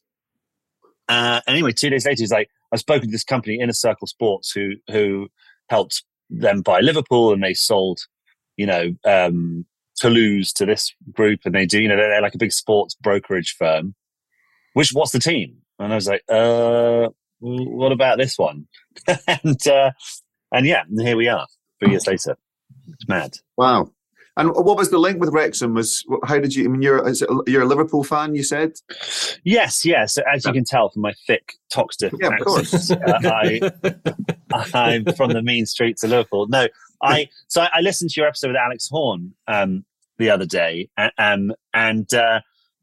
Uh, 1.09 1.41
anyway, 1.47 1.71
two 1.71 1.89
days 1.89 2.05
later, 2.05 2.21
he's 2.21 2.31
like, 2.31 2.49
I've 2.71 2.79
spoken 2.81 3.07
to 3.07 3.11
this 3.11 3.23
company, 3.23 3.59
Inner 3.59 3.73
Circle 3.73 4.07
Sports, 4.07 4.51
who 4.51 4.73
who 4.91 5.27
helped 5.69 6.03
them 6.29 6.61
buy 6.61 6.79
Liverpool, 6.81 7.33
and 7.33 7.43
they 7.43 7.53
sold 7.53 7.99
you 8.57 8.65
know, 8.65 8.95
um, 9.05 9.65
Toulouse 10.03 10.51
to 10.53 10.65
this 10.65 10.93
group, 11.13 11.41
and 11.45 11.55
they 11.55 11.65
do, 11.65 11.81
you 11.81 11.87
know, 11.87 11.95
they're, 11.95 12.09
they're 12.09 12.21
like 12.21 12.35
a 12.35 12.39
big 12.39 12.51
sports 12.51 12.93
brokerage 12.95 13.55
firm. 13.57 13.95
Which 14.73 14.91
what's 14.91 15.11
the 15.11 15.19
team? 15.19 15.57
And 15.79 15.93
I 15.93 15.95
was 15.95 16.07
like, 16.07 16.23
uh, 16.29 17.09
what 17.39 17.91
about 17.91 18.17
this 18.17 18.37
one? 18.37 18.67
and 19.27 19.67
uh, 19.67 19.91
and 20.51 20.65
yeah, 20.65 20.83
and 20.89 21.01
here 21.01 21.15
we 21.15 21.27
are, 21.27 21.47
three 21.79 21.91
years 21.91 22.07
later. 22.07 22.37
It's 22.89 23.07
mad. 23.07 23.37
Wow. 23.57 23.91
And 24.35 24.49
what 24.49 24.77
was 24.77 24.89
the 24.89 24.97
link 24.97 25.19
with 25.19 25.31
Wrexham? 25.31 25.75
Was 25.75 26.03
how 26.25 26.39
did 26.39 26.55
you? 26.55 26.65
I 26.65 26.67
mean, 26.67 26.81
you're 26.81 27.07
you're 27.45 27.61
a 27.61 27.67
Liverpool 27.67 28.03
fan. 28.03 28.33
You 28.33 28.43
said. 28.43 28.73
Yes, 29.43 29.85
yes. 29.85 30.17
As 30.33 30.43
you 30.43 30.51
can 30.51 30.65
tell 30.65 30.89
from 30.89 31.03
my 31.03 31.13
thick 31.27 31.53
Toxteth 31.71 32.15
yeah, 32.19 32.31
accent, 32.31 32.99
uh, 33.07 33.19
I, 34.53 34.65
I'm 34.73 35.05
from 35.15 35.31
the 35.31 35.43
mean 35.43 35.67
streets 35.67 36.03
of 36.03 36.09
Liverpool. 36.09 36.47
No, 36.47 36.67
I. 37.01 37.29
So 37.47 37.61
I, 37.61 37.69
I 37.75 37.81
listened 37.81 38.09
to 38.09 38.19
your 38.19 38.27
episode 38.27 38.47
with 38.47 38.57
Alex 38.57 38.89
Horne 38.89 39.35
um, 39.47 39.85
the 40.17 40.29
other 40.29 40.45
day, 40.45 40.89
um, 41.17 41.53
and 41.73 42.13
uh, 42.13 42.41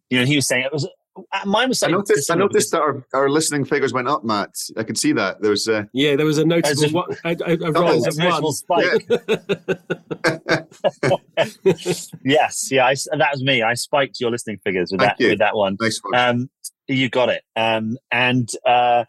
you 0.08 0.18
know 0.18 0.24
he 0.24 0.36
was 0.36 0.46
saying 0.46 0.64
it 0.64 0.72
was 0.72 0.88
uh, 1.32 1.44
mine 1.44 1.68
was. 1.68 1.82
I 1.82 1.88
noticed. 1.88 2.30
I 2.30 2.34
noticed 2.34 2.70
that 2.72 2.80
our, 2.80 3.04
our 3.14 3.28
listening 3.28 3.64
figures 3.64 3.92
went 3.92 4.08
up, 4.08 4.24
Matt. 4.24 4.54
I 4.76 4.84
could 4.84 4.98
see 4.98 5.12
that. 5.12 5.40
There 5.40 5.50
was. 5.50 5.68
Uh, 5.68 5.84
yeah, 5.92 6.16
there 6.16 6.26
was 6.26 6.38
a 6.38 6.44
noticeable 6.44 7.04
a, 7.24 7.36
a, 7.44 7.54
a, 7.54 7.72
rise 7.72 8.06
of 8.06 8.16
one. 8.16 8.52
Spike. 8.52 9.06
Yeah. 9.08 10.60
yes, 12.24 12.68
yeah, 12.70 12.86
I, 12.86 12.94
that 13.16 13.30
was 13.32 13.42
me. 13.42 13.62
I 13.62 13.74
spiked 13.74 14.20
your 14.20 14.30
listening 14.30 14.58
figures 14.64 14.90
with 14.92 15.00
Thank 15.00 15.18
that 15.18 15.24
you. 15.24 15.30
with 15.30 15.38
that 15.40 15.56
one. 15.56 15.76
Nice 15.80 16.00
one. 16.02 16.14
Um, 16.14 16.50
you 16.86 17.08
got 17.08 17.28
it. 17.28 17.42
Um, 17.56 17.98
and 18.10 18.48
uh, 18.66 19.04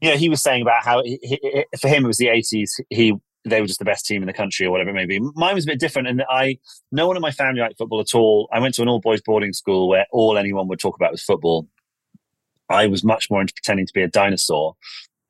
you 0.00 0.10
know, 0.10 0.16
he 0.16 0.28
was 0.28 0.42
saying 0.42 0.62
about 0.62 0.84
how 0.84 1.02
he, 1.02 1.18
he, 1.22 1.64
for 1.80 1.88
him 1.88 2.04
it 2.04 2.08
was 2.08 2.18
the 2.18 2.28
eighties. 2.28 2.80
He 2.90 3.14
they 3.46 3.60
were 3.60 3.66
just 3.66 3.78
the 3.78 3.84
best 3.84 4.04
team 4.04 4.22
in 4.22 4.26
the 4.26 4.32
country 4.32 4.66
or 4.66 4.72
whatever 4.72 4.90
it 4.90 4.94
may 4.94 5.06
be. 5.06 5.20
Mine 5.34 5.54
was 5.54 5.64
a 5.64 5.68
bit 5.68 5.80
different, 5.80 6.08
and 6.08 6.24
I 6.28 6.58
no 6.90 7.06
one 7.06 7.16
in 7.16 7.22
my 7.22 7.30
family 7.30 7.60
liked 7.60 7.78
football 7.78 8.00
at 8.00 8.14
all. 8.14 8.48
I 8.52 8.58
went 8.58 8.74
to 8.74 8.82
an 8.82 8.88
all 8.88 9.00
boys 9.00 9.22
boarding 9.22 9.52
school 9.52 9.88
where 9.88 10.06
all 10.12 10.36
anyone 10.36 10.68
would 10.68 10.80
talk 10.80 10.96
about 10.96 11.12
was 11.12 11.22
football. 11.22 11.68
I 12.68 12.88
was 12.88 13.04
much 13.04 13.30
more 13.30 13.40
into 13.40 13.54
pretending 13.54 13.86
to 13.86 13.92
be 13.94 14.02
a 14.02 14.08
dinosaur, 14.08 14.74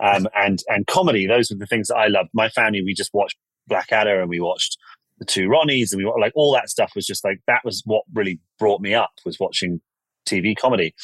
um, 0.01 0.27
and 0.35 0.63
and 0.69 0.87
comedy. 0.87 1.27
Those 1.27 1.51
were 1.51 1.59
the 1.59 1.67
things 1.67 1.89
that 1.89 1.97
I 1.97 2.07
loved. 2.09 2.31
My 2.33 2.49
family, 2.49 2.83
we 2.83 2.95
just 2.95 3.13
watched 3.13 3.37
Blackadder 3.69 4.21
and 4.21 4.31
we 4.31 4.41
watched 4.41 4.79
the 5.19 5.27
two 5.27 5.49
Ronnies, 5.49 5.93
and 5.93 6.03
we 6.03 6.11
like 6.19 6.33
all 6.35 6.53
that 6.55 6.71
stuff 6.71 6.93
was 6.97 7.07
just 7.07 7.23
like 7.23 7.41
that 7.47 7.65
was 7.65 7.83
what 7.85 8.05
really 8.15 8.41
brought 8.59 8.81
me 8.81 8.95
up 8.95 9.11
was 9.27 9.39
watching 9.39 9.81
TV 10.27 10.57
comedy. 10.57 10.95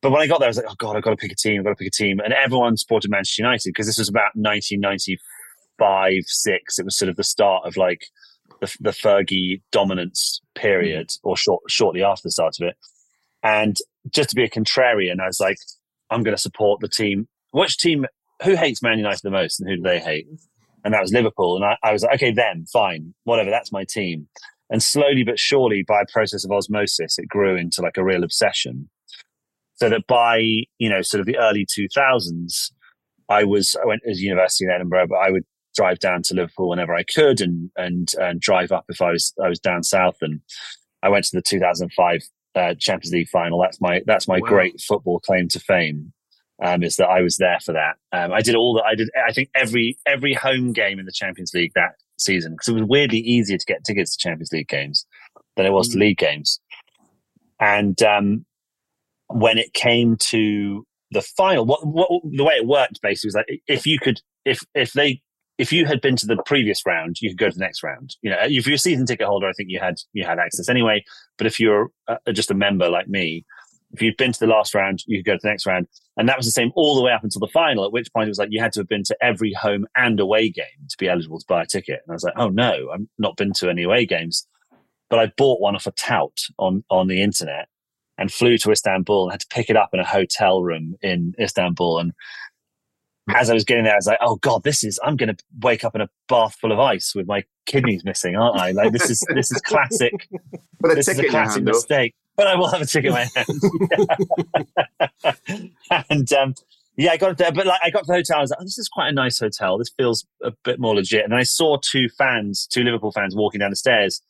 But 0.00 0.12
when 0.12 0.22
I 0.22 0.28
got 0.28 0.38
there, 0.38 0.46
I 0.46 0.50
was 0.50 0.58
like, 0.58 0.66
oh 0.68 0.76
god, 0.78 0.94
I've 0.94 1.02
got 1.02 1.10
to 1.10 1.16
pick 1.16 1.32
a 1.32 1.36
team. 1.36 1.58
I've 1.58 1.64
got 1.64 1.70
to 1.70 1.76
pick 1.76 1.88
a 1.88 1.90
team, 1.90 2.20
and 2.20 2.32
everyone 2.32 2.76
supported 2.76 3.10
Manchester 3.10 3.42
United 3.42 3.70
because 3.70 3.86
this 3.86 3.98
was 3.98 4.08
about 4.08 4.30
1995 4.34 5.18
five, 5.78 6.22
six. 6.26 6.78
It 6.78 6.84
was 6.84 6.96
sort 6.96 7.08
of 7.08 7.16
the 7.16 7.24
start 7.24 7.66
of 7.66 7.76
like 7.76 8.06
the, 8.60 8.74
the 8.80 8.90
Fergie 8.90 9.62
dominance 9.72 10.40
period, 10.54 11.08
mm. 11.08 11.18
or 11.22 11.36
short, 11.36 11.62
shortly 11.68 12.02
after 12.02 12.22
the 12.24 12.30
start 12.30 12.56
of 12.60 12.68
it. 12.68 12.76
And 13.42 13.76
just 14.10 14.30
to 14.30 14.36
be 14.36 14.44
a 14.44 14.50
contrarian, 14.50 15.20
I 15.20 15.26
was 15.26 15.40
like, 15.40 15.58
I'm 16.10 16.22
going 16.22 16.36
to 16.36 16.40
support 16.40 16.80
the 16.80 16.88
team. 16.88 17.28
Which 17.52 17.78
team? 17.78 18.06
Who 18.42 18.54
hates 18.54 18.82
Man 18.82 18.98
United 18.98 19.20
the 19.22 19.30
most, 19.30 19.60
and 19.60 19.68
who 19.68 19.76
do 19.76 19.82
they 19.82 19.98
hate? 19.98 20.26
And 20.84 20.92
that 20.94 21.02
was 21.02 21.12
Liverpool. 21.12 21.56
And 21.56 21.64
I, 21.64 21.76
I 21.82 21.92
was 21.92 22.02
like, 22.02 22.16
okay, 22.16 22.32
them, 22.32 22.64
fine, 22.72 23.14
whatever. 23.24 23.50
That's 23.50 23.72
my 23.72 23.84
team. 23.84 24.28
And 24.68 24.82
slowly 24.82 25.24
but 25.24 25.38
surely, 25.38 25.82
by 25.82 26.02
a 26.02 26.12
process 26.12 26.44
of 26.44 26.50
osmosis, 26.50 27.18
it 27.18 27.28
grew 27.28 27.56
into 27.56 27.82
like 27.82 27.96
a 27.96 28.04
real 28.04 28.24
obsession. 28.24 28.90
So 29.76 29.88
that 29.90 30.06
by 30.06 30.38
you 30.78 30.88
know, 30.88 31.02
sort 31.02 31.20
of 31.20 31.26
the 31.26 31.38
early 31.38 31.66
2000s, 31.66 32.72
I 33.28 33.44
was 33.44 33.76
I 33.80 33.86
went 33.86 34.02
to 34.04 34.14
university 34.14 34.64
in 34.64 34.70
Edinburgh, 34.70 35.08
but 35.08 35.16
I 35.16 35.30
would 35.30 35.44
drive 35.76 35.98
down 35.98 36.22
to 36.22 36.34
Liverpool 36.34 36.68
whenever 36.68 36.94
I 36.94 37.02
could 37.02 37.40
and 37.40 37.70
and 37.76 38.12
and 38.18 38.40
drive 38.40 38.72
up 38.72 38.86
if 38.88 39.00
I 39.00 39.12
was 39.12 39.32
I 39.42 39.48
was 39.48 39.60
down 39.60 39.82
south. 39.82 40.16
And 40.22 40.40
I 41.02 41.08
went 41.08 41.24
to 41.26 41.36
the 41.36 41.42
2005 41.42 42.22
uh, 42.54 42.74
Champions 42.78 43.12
League 43.12 43.28
final. 43.28 43.60
That's 43.60 43.80
my 43.80 44.02
that's 44.06 44.26
my 44.26 44.40
wow. 44.40 44.48
great 44.48 44.80
football 44.80 45.20
claim 45.20 45.48
to 45.48 45.60
fame. 45.60 46.12
Um, 46.62 46.82
is 46.82 46.96
that 46.96 47.10
I 47.10 47.20
was 47.20 47.36
there 47.36 47.58
for 47.62 47.72
that. 47.72 47.96
Um, 48.12 48.32
I 48.32 48.40
did 48.40 48.54
all 48.54 48.72
that. 48.74 48.84
I 48.84 48.94
did. 48.94 49.10
I 49.28 49.32
think 49.32 49.50
every 49.54 49.98
every 50.06 50.32
home 50.32 50.72
game 50.72 50.98
in 50.98 51.04
the 51.04 51.12
Champions 51.12 51.52
League 51.52 51.72
that 51.74 51.96
season 52.18 52.52
because 52.52 52.68
it 52.68 52.72
was 52.72 52.88
weirdly 52.88 53.18
easier 53.18 53.58
to 53.58 53.66
get 53.66 53.84
tickets 53.84 54.16
to 54.16 54.22
Champions 54.22 54.50
League 54.52 54.68
games 54.68 55.06
than 55.56 55.66
it 55.66 55.72
was 55.72 55.90
mm. 55.90 55.92
to 55.92 55.98
league 55.98 56.16
games. 56.16 56.58
And 57.60 58.02
um, 58.02 58.46
when 59.28 59.58
it 59.58 59.74
came 59.74 60.16
to 60.30 60.86
the 61.10 61.22
final, 61.22 61.66
what, 61.66 61.86
what 61.86 62.08
the 62.24 62.44
way 62.44 62.54
it 62.54 62.66
worked 62.66 63.00
basically 63.02 63.28
was 63.28 63.34
like 63.34 63.60
if 63.66 63.86
you 63.86 63.98
could 63.98 64.20
if 64.44 64.60
if 64.74 64.92
they 64.92 65.20
if 65.58 65.72
you 65.72 65.86
had 65.86 66.00
been 66.00 66.16
to 66.16 66.26
the 66.26 66.36
previous 66.44 66.84
round, 66.84 67.16
you 67.20 67.30
could 67.30 67.38
go 67.38 67.48
to 67.48 67.54
the 67.54 67.64
next 67.64 67.82
round. 67.82 68.16
You 68.20 68.30
know, 68.30 68.38
if 68.42 68.66
you're 68.66 68.74
a 68.74 68.78
season 68.78 69.06
ticket 69.06 69.26
holder, 69.26 69.48
I 69.48 69.52
think 69.52 69.70
you 69.70 69.78
had 69.78 69.96
you 70.12 70.24
had 70.24 70.38
access 70.38 70.68
anyway. 70.68 71.04
But 71.38 71.46
if 71.46 71.58
you're 71.58 71.90
uh, 72.08 72.16
just 72.32 72.50
a 72.50 72.54
member 72.54 72.88
like 72.88 73.08
me, 73.08 73.44
if 73.92 74.02
you'd 74.02 74.16
been 74.16 74.32
to 74.32 74.38
the 74.38 74.46
last 74.46 74.74
round, 74.74 75.02
you 75.06 75.18
could 75.18 75.26
go 75.26 75.34
to 75.34 75.40
the 75.42 75.48
next 75.48 75.66
round, 75.66 75.88
and 76.16 76.28
that 76.28 76.36
was 76.36 76.46
the 76.46 76.52
same 76.52 76.72
all 76.76 76.96
the 76.96 77.02
way 77.02 77.12
up 77.12 77.24
until 77.24 77.40
the 77.40 77.48
final. 77.48 77.84
At 77.84 77.92
which 77.92 78.12
point 78.12 78.28
it 78.28 78.30
was 78.30 78.38
like 78.38 78.50
you 78.52 78.60
had 78.60 78.72
to 78.72 78.80
have 78.80 78.88
been 78.88 79.04
to 79.04 79.16
every 79.22 79.52
home 79.54 79.86
and 79.96 80.20
away 80.20 80.50
game 80.50 80.64
to 80.88 80.96
be 80.98 81.08
eligible 81.08 81.38
to 81.38 81.46
buy 81.48 81.62
a 81.62 81.66
ticket. 81.66 82.00
And 82.04 82.12
I 82.12 82.14
was 82.14 82.24
like, 82.24 82.34
oh 82.36 82.48
no, 82.48 82.90
I've 82.92 83.06
not 83.18 83.36
been 83.36 83.52
to 83.54 83.70
any 83.70 83.84
away 83.84 84.04
games, 84.04 84.46
but 85.08 85.18
I 85.18 85.32
bought 85.36 85.60
one 85.60 85.74
off 85.74 85.86
a 85.86 85.92
tout 85.92 86.38
on 86.58 86.84
on 86.90 87.08
the 87.08 87.22
internet 87.22 87.68
and 88.18 88.32
flew 88.32 88.58
to 88.58 88.70
Istanbul 88.70 89.24
and 89.24 89.32
had 89.32 89.40
to 89.40 89.46
pick 89.48 89.70
it 89.70 89.76
up 89.76 89.90
in 89.92 90.00
a 90.00 90.04
hotel 90.04 90.62
room 90.62 90.96
in 91.02 91.34
Istanbul 91.40 91.98
and 91.98 92.12
as 93.34 93.50
I 93.50 93.54
was 93.54 93.64
getting 93.64 93.82
there, 93.84 93.94
I 93.94 93.96
was 93.96 94.06
like, 94.06 94.18
"Oh 94.20 94.36
God, 94.36 94.62
this 94.62 94.84
is! 94.84 95.00
I'm 95.02 95.16
going 95.16 95.34
to 95.34 95.44
wake 95.60 95.82
up 95.84 95.94
in 95.94 96.00
a 96.00 96.08
bath 96.28 96.56
full 96.60 96.70
of 96.72 96.78
ice 96.78 97.14
with 97.14 97.26
my 97.26 97.44
kidneys 97.66 98.04
missing, 98.04 98.36
aren't 98.36 98.60
I? 98.60 98.70
Like 98.70 98.92
this 98.92 99.10
is 99.10 99.24
this 99.34 99.50
is 99.50 99.60
classic. 99.62 100.28
this 100.80 101.08
is 101.08 101.18
a 101.18 101.28
classic 101.28 101.64
mistake. 101.64 102.14
But 102.36 102.46
I 102.46 102.54
will 102.54 102.68
have 102.68 102.82
a 102.82 102.86
ticket 102.86 103.06
in 103.06 103.14
my 103.14 103.26
hand. 103.34 103.48
and 106.10 106.32
um, 106.34 106.54
yeah, 106.96 107.12
I 107.12 107.16
got 107.16 107.38
there, 107.38 107.50
but 107.50 107.66
like 107.66 107.80
I 107.82 107.90
got 107.90 108.00
to 108.00 108.06
the 108.06 108.12
hotel. 108.14 108.38
I 108.38 108.42
was 108.42 108.50
like, 108.50 108.60
"Oh, 108.60 108.64
this 108.64 108.78
is 108.78 108.88
quite 108.88 109.08
a 109.08 109.12
nice 109.12 109.40
hotel. 109.40 109.78
This 109.78 109.90
feels 109.96 110.24
a 110.42 110.52
bit 110.64 110.78
more 110.78 110.94
legit." 110.94 111.24
And 111.24 111.34
I 111.34 111.42
saw 111.42 111.78
two 111.78 112.08
fans, 112.08 112.66
two 112.66 112.84
Liverpool 112.84 113.10
fans, 113.12 113.34
walking 113.34 113.58
down 113.58 113.70
the 113.70 113.76
stairs. 113.76 114.22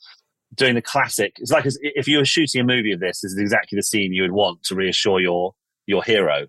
Doing 0.54 0.76
the 0.76 0.80
classic, 0.80 1.32
it's 1.38 1.50
like 1.50 1.64
if 1.66 2.06
you 2.06 2.18
were 2.18 2.24
shooting 2.24 2.60
a 2.60 2.64
movie 2.64 2.92
of 2.92 3.00
this, 3.00 3.20
this 3.20 3.32
is 3.32 3.38
exactly 3.38 3.74
the 3.76 3.82
scene 3.82 4.12
you 4.12 4.22
would 4.22 4.30
want 4.30 4.62
to 4.62 4.76
reassure 4.76 5.18
your 5.20 5.56
your 5.86 6.04
hero 6.04 6.46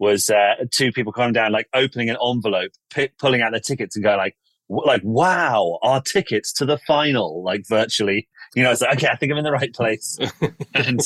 was 0.00 0.30
uh, 0.30 0.54
two 0.70 0.90
people 0.90 1.12
coming 1.12 1.34
down, 1.34 1.52
like 1.52 1.68
opening 1.74 2.10
an 2.10 2.16
envelope, 2.26 2.72
p- 2.92 3.10
pulling 3.18 3.42
out 3.42 3.52
their 3.52 3.60
tickets, 3.60 3.94
and 3.94 4.02
going 4.02 4.16
like, 4.16 4.34
like, 4.68 5.02
wow, 5.04 5.78
our 5.82 6.00
tickets 6.00 6.52
to 6.54 6.64
the 6.64 6.78
final, 6.78 7.44
like 7.44 7.66
virtually. 7.68 8.28
You 8.56 8.64
know, 8.64 8.72
it's 8.72 8.80
like, 8.80 8.96
okay, 8.96 9.08
I 9.08 9.16
think 9.16 9.30
I'm 9.30 9.38
in 9.38 9.44
the 9.44 9.52
right 9.52 9.72
place. 9.72 10.18
and 10.74 11.00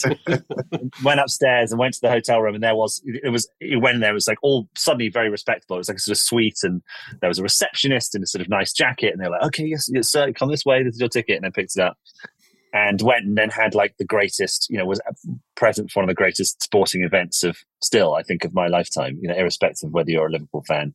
went 1.05 1.21
upstairs 1.21 1.73
and 1.73 1.79
went 1.79 1.95
to 1.95 2.01
the 2.01 2.11
hotel 2.11 2.41
room, 2.41 2.55
and 2.55 2.63
there 2.63 2.77
was 2.77 3.03
it 3.05 3.31
was 3.31 3.49
it 3.61 3.83
went 3.83 3.97
in 3.97 4.01
there. 4.01 4.13
It 4.13 4.15
was 4.15 4.29
like 4.29 4.39
all 4.43 4.69
suddenly 4.77 5.09
very 5.11 5.29
respectable. 5.29 5.77
It 5.77 5.81
was 5.81 5.89
like 5.89 5.99
a 5.99 6.01
sort 6.01 6.17
of 6.17 6.21
suite, 6.21 6.61
and 6.63 6.81
there 7.21 7.29
was 7.29 7.39
a 7.39 7.43
receptionist 7.43 8.15
in 8.15 8.23
a 8.23 8.27
sort 8.27 8.41
of 8.43 8.49
nice 8.49 8.73
jacket, 8.73 9.13
and 9.13 9.21
they 9.21 9.29
were 9.29 9.37
like, 9.37 9.47
okay, 9.47 9.65
yes, 9.65 9.91
yes, 9.93 10.11
sir, 10.11 10.33
come 10.33 10.51
this 10.51 10.65
way. 10.65 10.83
This 10.83 10.95
is 10.95 11.01
your 11.01 11.09
ticket, 11.09 11.37
and 11.37 11.45
I 11.45 11.51
picked 11.51 11.77
it 11.77 11.83
up 11.83 11.99
and 12.75 13.01
went 13.03 13.25
and 13.25 13.39
then 13.39 13.51
had 13.51 13.75
like 13.75 13.97
the 13.99 14.05
greatest, 14.05 14.69
you 14.69 14.77
know, 14.77 14.85
was 14.85 15.01
present 15.55 15.91
for 15.91 16.01
one 16.01 16.11
of 16.11 16.13
the 16.13 16.21
greatest 16.21 16.61
sporting 16.61 17.05
events 17.05 17.45
of 17.45 17.57
still, 17.81 18.15
I 18.15 18.25
think, 18.25 18.45
of 18.45 18.53
my 18.53 18.67
lifetime, 18.67 19.17
you 19.23 19.29
know, 19.29 19.37
irrespective 19.37 19.87
of 19.87 19.93
whether 19.93 20.11
you're 20.11 20.27
a 20.27 20.31
Liverpool 20.31 20.65
fan, 20.67 20.93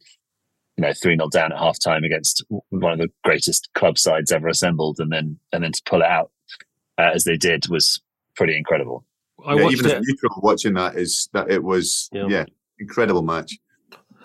you 0.76 0.82
know, 0.82 0.92
3 0.92 1.16
0 1.16 1.30
down 1.30 1.54
at 1.54 1.58
half 1.58 1.80
time 1.80 2.04
against 2.04 2.44
one 2.50 2.92
of 2.92 3.00
the 3.00 3.10
greatest 3.24 3.70
club 3.76 3.98
sides 3.98 4.30
ever 4.30 4.50
assembled 4.50 4.98
and 5.00 5.10
then, 5.10 5.40
and 5.54 5.64
then 5.64 5.72
to 5.72 5.82
pull 5.86 6.02
it 6.02 6.08
out 6.08 6.32
uh, 6.98 7.12
as 7.14 7.24
they 7.24 7.38
did 7.38 7.70
was 7.70 8.02
pretty 8.36 8.58
incredible. 8.58 9.06
I 9.46 9.56
yeah, 9.56 9.70
even 9.70 9.86
it. 9.86 9.94
as 9.94 10.06
neutral 10.06 10.34
watching 10.44 10.74
that 10.74 10.98
is 10.98 11.30
that 11.32 11.50
it 11.50 11.64
was, 11.64 12.10
yeah, 12.12 12.28
yeah 12.28 12.46
incredible 12.78 13.22
match. 13.22 13.58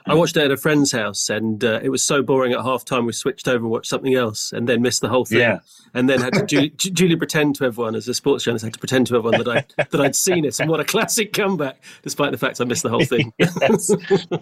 I 0.06 0.14
watched 0.14 0.36
it 0.36 0.44
at 0.44 0.50
a 0.50 0.56
friend's 0.56 0.92
house, 0.92 1.30
and 1.30 1.64
uh, 1.64 1.80
it 1.82 1.88
was 1.88 2.02
so 2.02 2.22
boring 2.22 2.52
at 2.52 2.60
half 2.60 2.84
time. 2.84 3.06
We 3.06 3.12
switched 3.12 3.48
over 3.48 3.58
and 3.58 3.70
watched 3.70 3.88
something 3.88 4.14
else, 4.14 4.52
and 4.52 4.68
then 4.68 4.82
missed 4.82 5.00
the 5.00 5.08
whole 5.08 5.24
thing. 5.24 5.38
Yeah. 5.38 5.60
And 5.94 6.08
then 6.08 6.20
had 6.20 6.34
to 6.34 6.44
duly, 6.44 6.68
duly 6.70 7.16
pretend 7.16 7.54
to 7.56 7.64
everyone, 7.64 7.94
as 7.94 8.08
a 8.08 8.14
sports 8.14 8.44
journalist, 8.44 8.64
had 8.64 8.74
to 8.74 8.78
pretend 8.78 9.06
to 9.06 9.16
everyone 9.16 9.42
that 9.42 9.48
I 9.48 9.84
that 9.90 10.00
I'd 10.00 10.16
seen 10.16 10.44
it. 10.44 10.58
And 10.60 10.68
what 10.68 10.80
a 10.80 10.84
classic 10.84 11.32
comeback, 11.32 11.76
despite 12.02 12.32
the 12.32 12.38
fact 12.38 12.60
I 12.60 12.64
missed 12.64 12.82
the 12.82 12.90
whole 12.90 13.04
thing. 13.04 13.32
yes. 13.38 13.90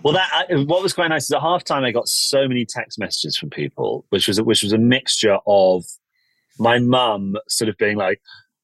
Well, 0.03 0.15
that 0.15 0.47
what 0.67 0.83
was 0.83 0.95
quite 0.95 1.09
nice 1.09 1.25
is 1.25 1.31
at 1.31 1.41
half 1.41 1.63
time 1.63 1.85
I 1.85 1.93
got 1.93 2.09
so 2.09 2.49
many 2.49 2.65
text 2.65 2.99
messages 2.99 3.37
from 3.37 3.51
people, 3.51 4.05
which 4.09 4.29
was 4.29 4.41
which 4.41 4.63
was 4.63 4.73
a 4.73 4.79
mixture 4.79 5.39
of 5.47 5.85
my 6.59 6.79
mum 6.79 7.37
sort 7.49 7.69
of 7.69 7.77
being 7.77 7.97
like, 7.97 8.21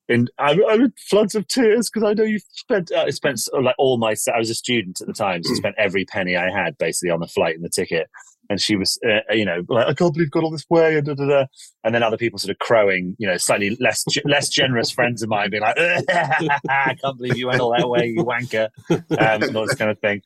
and 0.08 0.30
I'm, 0.38 0.64
I'm 0.66 0.82
in 0.82 0.92
floods 1.08 1.34
of 1.34 1.46
tears 1.48 1.90
because 1.90 2.08
I 2.08 2.14
know 2.14 2.24
you 2.24 2.38
spent 2.52 2.90
uh, 2.92 3.04
I 3.06 3.10
spent 3.10 3.40
like 3.52 3.74
all 3.78 3.98
my 3.98 4.14
I 4.34 4.38
was 4.38 4.50
a 4.50 4.54
student 4.54 5.00
at 5.00 5.06
the 5.06 5.12
time, 5.12 5.42
so 5.42 5.52
I 5.52 5.56
spent 5.56 5.74
every 5.78 6.04
penny 6.04 6.36
I 6.36 6.50
had 6.50 6.78
basically 6.78 7.10
on 7.10 7.20
the 7.20 7.28
flight 7.28 7.54
and 7.54 7.64
the 7.64 7.68
ticket. 7.68 8.08
And 8.50 8.58
she 8.58 8.76
was, 8.76 8.98
uh, 9.06 9.34
you 9.34 9.44
know, 9.44 9.62
like 9.68 9.88
I 9.88 9.92
can't 9.92 10.14
believe 10.14 10.24
you've 10.24 10.30
got 10.30 10.42
all 10.42 10.50
this 10.50 10.64
way, 10.70 10.96
and 10.96 11.06
da, 11.06 11.12
da, 11.12 11.26
da. 11.26 11.44
and 11.84 11.94
then 11.94 12.02
other 12.02 12.16
people 12.16 12.38
sort 12.38 12.50
of 12.50 12.58
crowing, 12.58 13.14
you 13.18 13.28
know, 13.28 13.36
slightly 13.36 13.76
less 13.78 14.06
less 14.24 14.48
generous 14.48 14.90
friends 14.90 15.22
of 15.22 15.28
mine 15.28 15.50
being 15.50 15.62
like, 15.62 15.76
I 15.78 16.96
can't 16.98 17.18
believe 17.18 17.36
you 17.36 17.48
went 17.48 17.60
all 17.60 17.76
that 17.76 17.90
way, 17.90 18.06
you 18.06 18.24
wanker, 18.24 18.70
um, 18.90 19.42
and 19.42 19.54
all 19.54 19.66
this 19.66 19.74
kind 19.74 19.90
of 19.90 19.98
thing. 19.98 20.22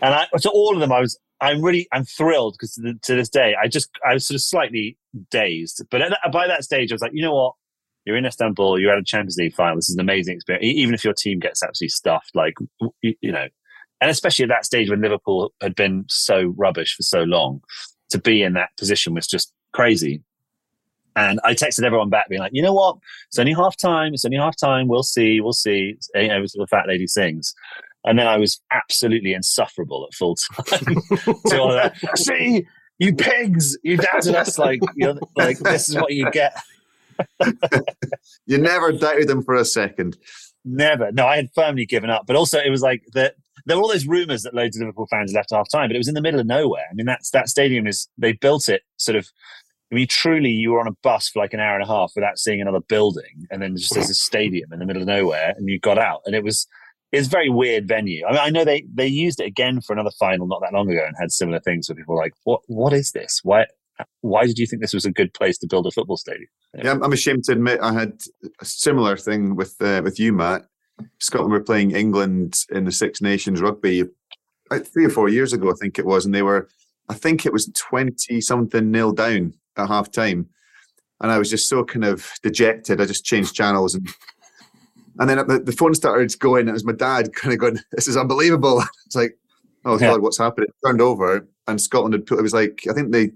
And 0.00 0.12
I, 0.12 0.26
to 0.40 0.50
all 0.50 0.74
of 0.74 0.80
them, 0.80 0.90
I 0.90 0.98
was 0.98 1.16
I'm 1.40 1.62
really 1.62 1.86
I'm 1.92 2.04
thrilled 2.04 2.54
because 2.58 2.74
to, 2.74 2.94
to, 3.00 3.14
this 3.14 3.28
day 3.28 3.54
I 3.62 3.68
just 3.68 3.90
I 4.04 4.14
was 4.14 4.26
sort 4.26 4.34
of 4.34 4.42
slightly 4.42 4.98
dazed, 5.30 5.84
but 5.88 6.02
at, 6.02 6.18
by 6.32 6.48
that 6.48 6.64
stage 6.64 6.90
I 6.90 6.94
was 6.96 7.02
like, 7.02 7.12
you 7.14 7.22
know 7.22 7.34
what, 7.34 7.54
you're 8.04 8.16
in 8.16 8.26
Istanbul, 8.26 8.78
you're 8.78 8.92
at 8.92 8.98
a 8.98 9.04
Champions 9.04 9.36
League 9.38 9.54
final. 9.54 9.76
This 9.76 9.88
is 9.88 9.96
an 9.96 10.00
amazing 10.00 10.34
experience, 10.34 10.64
even 10.64 10.94
if 10.94 11.04
your 11.04 11.14
team 11.14 11.38
gets 11.38 11.62
absolutely 11.62 11.90
stuffed, 11.90 12.34
like 12.34 12.54
you, 13.02 13.14
you 13.20 13.32
know, 13.32 13.46
and 14.00 14.10
especially 14.10 14.42
at 14.44 14.48
that 14.48 14.64
stage 14.64 14.90
when 14.90 15.00
Liverpool 15.00 15.52
had 15.60 15.74
been 15.74 16.04
so 16.08 16.54
rubbish 16.56 16.96
for 16.96 17.02
so 17.02 17.22
long, 17.22 17.62
to 18.10 18.18
be 18.18 18.42
in 18.42 18.54
that 18.54 18.76
position 18.76 19.14
was 19.14 19.26
just 19.26 19.52
crazy. 19.72 20.22
And 21.14 21.40
I 21.44 21.54
texted 21.54 21.84
everyone 21.84 22.10
back, 22.10 22.28
being 22.28 22.40
like, 22.40 22.52
you 22.54 22.62
know 22.62 22.72
what? 22.72 22.96
It's 23.28 23.38
only 23.38 23.52
half 23.52 23.76
time. 23.76 24.14
It's 24.14 24.24
only 24.24 24.38
half 24.38 24.56
time. 24.56 24.88
We'll 24.88 25.02
see. 25.02 25.40
We'll 25.40 25.52
see. 25.52 25.96
You 26.14 26.28
know, 26.28 26.42
the 26.42 26.66
fat 26.68 26.88
lady 26.88 27.06
sings. 27.06 27.54
And 28.04 28.18
then 28.18 28.26
I 28.26 28.36
was 28.38 28.60
absolutely 28.72 29.34
insufferable 29.34 30.08
at 30.08 30.14
full 30.14 30.36
time. 30.68 30.96
See, 32.16 32.66
you 32.98 33.14
pigs, 33.14 33.76
you 33.84 33.96
doubted 33.96 34.34
us. 34.34 34.58
Like, 34.58 34.80
you're, 34.96 35.14
like 35.36 35.58
this 35.60 35.88
is 35.88 35.94
what 35.94 36.12
you 36.12 36.30
get. 36.32 36.56
you 38.46 38.58
never 38.58 38.92
doubted 38.92 39.28
them 39.28 39.42
for 39.42 39.54
a 39.54 39.64
second. 39.64 40.16
Never. 40.64 41.10
No, 41.12 41.26
I 41.26 41.36
had 41.36 41.48
firmly 41.54 41.86
given 41.86 42.10
up. 42.10 42.26
But 42.26 42.36
also, 42.36 42.58
it 42.58 42.70
was 42.70 42.82
like 42.82 43.02
that. 43.14 43.34
There 43.64 43.76
were 43.76 43.82
all 43.82 43.88
those 43.90 44.06
rumours 44.06 44.42
that 44.42 44.54
loads 44.54 44.76
of 44.76 44.80
Liverpool 44.80 45.06
fans 45.08 45.32
left 45.32 45.50
half 45.52 45.68
time, 45.68 45.88
but 45.88 45.94
it 45.94 45.98
was 45.98 46.08
in 46.08 46.14
the 46.14 46.22
middle 46.22 46.40
of 46.40 46.46
nowhere. 46.46 46.86
I 46.90 46.94
mean, 46.94 47.06
that's 47.06 47.30
that 47.30 47.48
stadium 47.48 47.86
is 47.86 48.08
they 48.18 48.32
built 48.32 48.68
it 48.68 48.82
sort 48.96 49.16
of 49.16 49.28
I 49.92 49.94
mean, 49.94 50.06
truly, 50.06 50.50
you 50.50 50.72
were 50.72 50.80
on 50.80 50.88
a 50.88 50.96
bus 51.02 51.28
for 51.28 51.40
like 51.40 51.52
an 51.52 51.60
hour 51.60 51.74
and 51.74 51.84
a 51.84 51.86
half 51.86 52.12
without 52.14 52.38
seeing 52.38 52.62
another 52.62 52.80
building, 52.80 53.46
and 53.50 53.60
then 53.60 53.76
just 53.76 53.92
there's 53.92 54.08
a 54.08 54.14
stadium 54.14 54.72
in 54.72 54.78
the 54.78 54.86
middle 54.86 55.02
of 55.02 55.08
nowhere, 55.08 55.52
and 55.54 55.68
you 55.68 55.78
got 55.78 55.98
out, 55.98 56.22
and 56.24 56.34
it 56.34 56.42
was 56.42 56.66
it's 57.12 57.28
very 57.28 57.50
weird 57.50 57.86
venue. 57.86 58.24
I 58.24 58.30
mean, 58.30 58.40
I 58.40 58.48
know 58.48 58.64
they 58.64 58.86
they 58.92 59.06
used 59.06 59.38
it 59.38 59.46
again 59.46 59.82
for 59.82 59.92
another 59.92 60.10
final 60.18 60.46
not 60.46 60.62
that 60.62 60.72
long 60.72 60.90
ago, 60.90 61.04
and 61.06 61.14
had 61.20 61.30
similar 61.30 61.60
things 61.60 61.88
where 61.88 61.96
people 61.96 62.14
were 62.14 62.22
like, 62.22 62.32
"What 62.44 62.62
what 62.68 62.94
is 62.94 63.12
this? 63.12 63.40
Why 63.42 63.66
why 64.20 64.46
did 64.46 64.58
you 64.58 64.66
think 64.66 64.82
this 64.82 64.94
was 64.94 65.04
a 65.04 65.12
good 65.12 65.32
place 65.34 65.58
to 65.58 65.66
build 65.66 65.86
a 65.86 65.90
football 65.90 66.16
stadium?" 66.16 66.48
Yeah, 66.74 66.98
I'm 67.02 67.12
ashamed 67.12 67.44
to 67.44 67.52
admit 67.52 67.80
I 67.82 67.92
had 67.92 68.20
a 68.60 68.64
similar 68.64 69.16
thing 69.16 69.56
with 69.56 69.80
uh, 69.80 70.00
with 70.04 70.18
you, 70.18 70.32
Matt. 70.32 70.66
Scotland 71.18 71.52
were 71.52 71.60
playing 71.60 71.92
England 71.92 72.64
in 72.70 72.84
the 72.84 72.92
Six 72.92 73.20
Nations 73.20 73.60
rugby 73.60 74.04
three 74.80 75.04
or 75.04 75.10
four 75.10 75.28
years 75.28 75.52
ago, 75.52 75.70
I 75.70 75.74
think 75.80 75.98
it 75.98 76.06
was, 76.06 76.24
and 76.24 76.34
they 76.34 76.42
were, 76.42 76.68
I 77.08 77.14
think 77.14 77.44
it 77.44 77.52
was 77.52 77.70
twenty 77.74 78.40
something 78.40 78.90
nil 78.90 79.12
down 79.12 79.54
at 79.76 79.88
half 79.88 80.10
time. 80.10 80.48
And 81.20 81.30
I 81.30 81.38
was 81.38 81.50
just 81.50 81.68
so 81.68 81.84
kind 81.84 82.04
of 82.04 82.28
dejected. 82.42 83.00
I 83.00 83.04
just 83.04 83.24
changed 83.24 83.54
channels 83.54 83.94
and 83.94 84.08
and 85.18 85.28
then 85.28 85.46
the, 85.46 85.60
the 85.60 85.72
phone 85.72 85.94
started 85.94 86.36
going. 86.40 86.60
And 86.60 86.70
it 86.70 86.72
was 86.72 86.84
my 86.84 86.92
dad 86.92 87.32
kind 87.34 87.52
of 87.52 87.60
going, 87.60 87.78
This 87.92 88.08
is 88.08 88.16
unbelievable. 88.16 88.82
It's 89.06 89.14
like, 89.14 89.36
oh 89.84 89.98
yeah. 89.98 90.12
God, 90.12 90.22
what's 90.22 90.38
happening? 90.38 90.68
It 90.68 90.86
turned 90.86 91.02
over 91.02 91.46
and 91.68 91.80
Scotland 91.80 92.14
had 92.14 92.24
put 92.24 92.38
it 92.38 92.42
was 92.42 92.54
like 92.54 92.82
I 92.88 92.94
think 92.94 93.12
they 93.12 93.30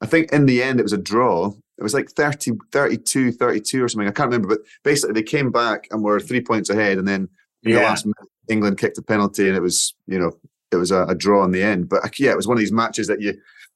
I 0.00 0.06
think 0.06 0.32
in 0.32 0.46
the 0.46 0.62
end 0.62 0.80
it 0.80 0.84
was 0.84 0.92
a 0.92 0.98
draw. 0.98 1.52
It 1.78 1.82
was 1.82 1.94
like 1.94 2.10
30, 2.10 2.52
32, 2.72 3.32
32 3.32 3.84
or 3.84 3.88
something. 3.88 4.08
I 4.08 4.12
can't 4.12 4.30
remember, 4.30 4.48
but 4.48 4.66
basically 4.82 5.14
they 5.14 5.22
came 5.22 5.50
back 5.50 5.86
and 5.90 6.02
were 6.02 6.18
three 6.18 6.40
points 6.40 6.70
ahead, 6.70 6.98
and 6.98 7.06
then 7.06 7.28
in 7.62 7.72
yeah. 7.72 7.78
the 7.78 7.84
last 7.84 8.06
minute, 8.06 8.16
England 8.48 8.78
kicked 8.78 8.98
a 8.98 9.02
penalty, 9.02 9.46
and 9.48 9.56
it 9.56 9.62
was 9.62 9.94
you 10.06 10.18
know 10.18 10.32
it 10.70 10.76
was 10.76 10.90
a, 10.90 11.04
a, 11.04 11.14
draw 11.14 11.44
in 11.44 11.52
the 11.52 11.62
end. 11.62 11.88
But 11.88 12.18
yeah, 12.18 12.32
it 12.32 12.36
was 12.36 12.46
one 12.48 12.56
of 12.56 12.60
these 12.60 12.72
matches 12.72 13.06
that 13.06 13.20
you 13.20 13.34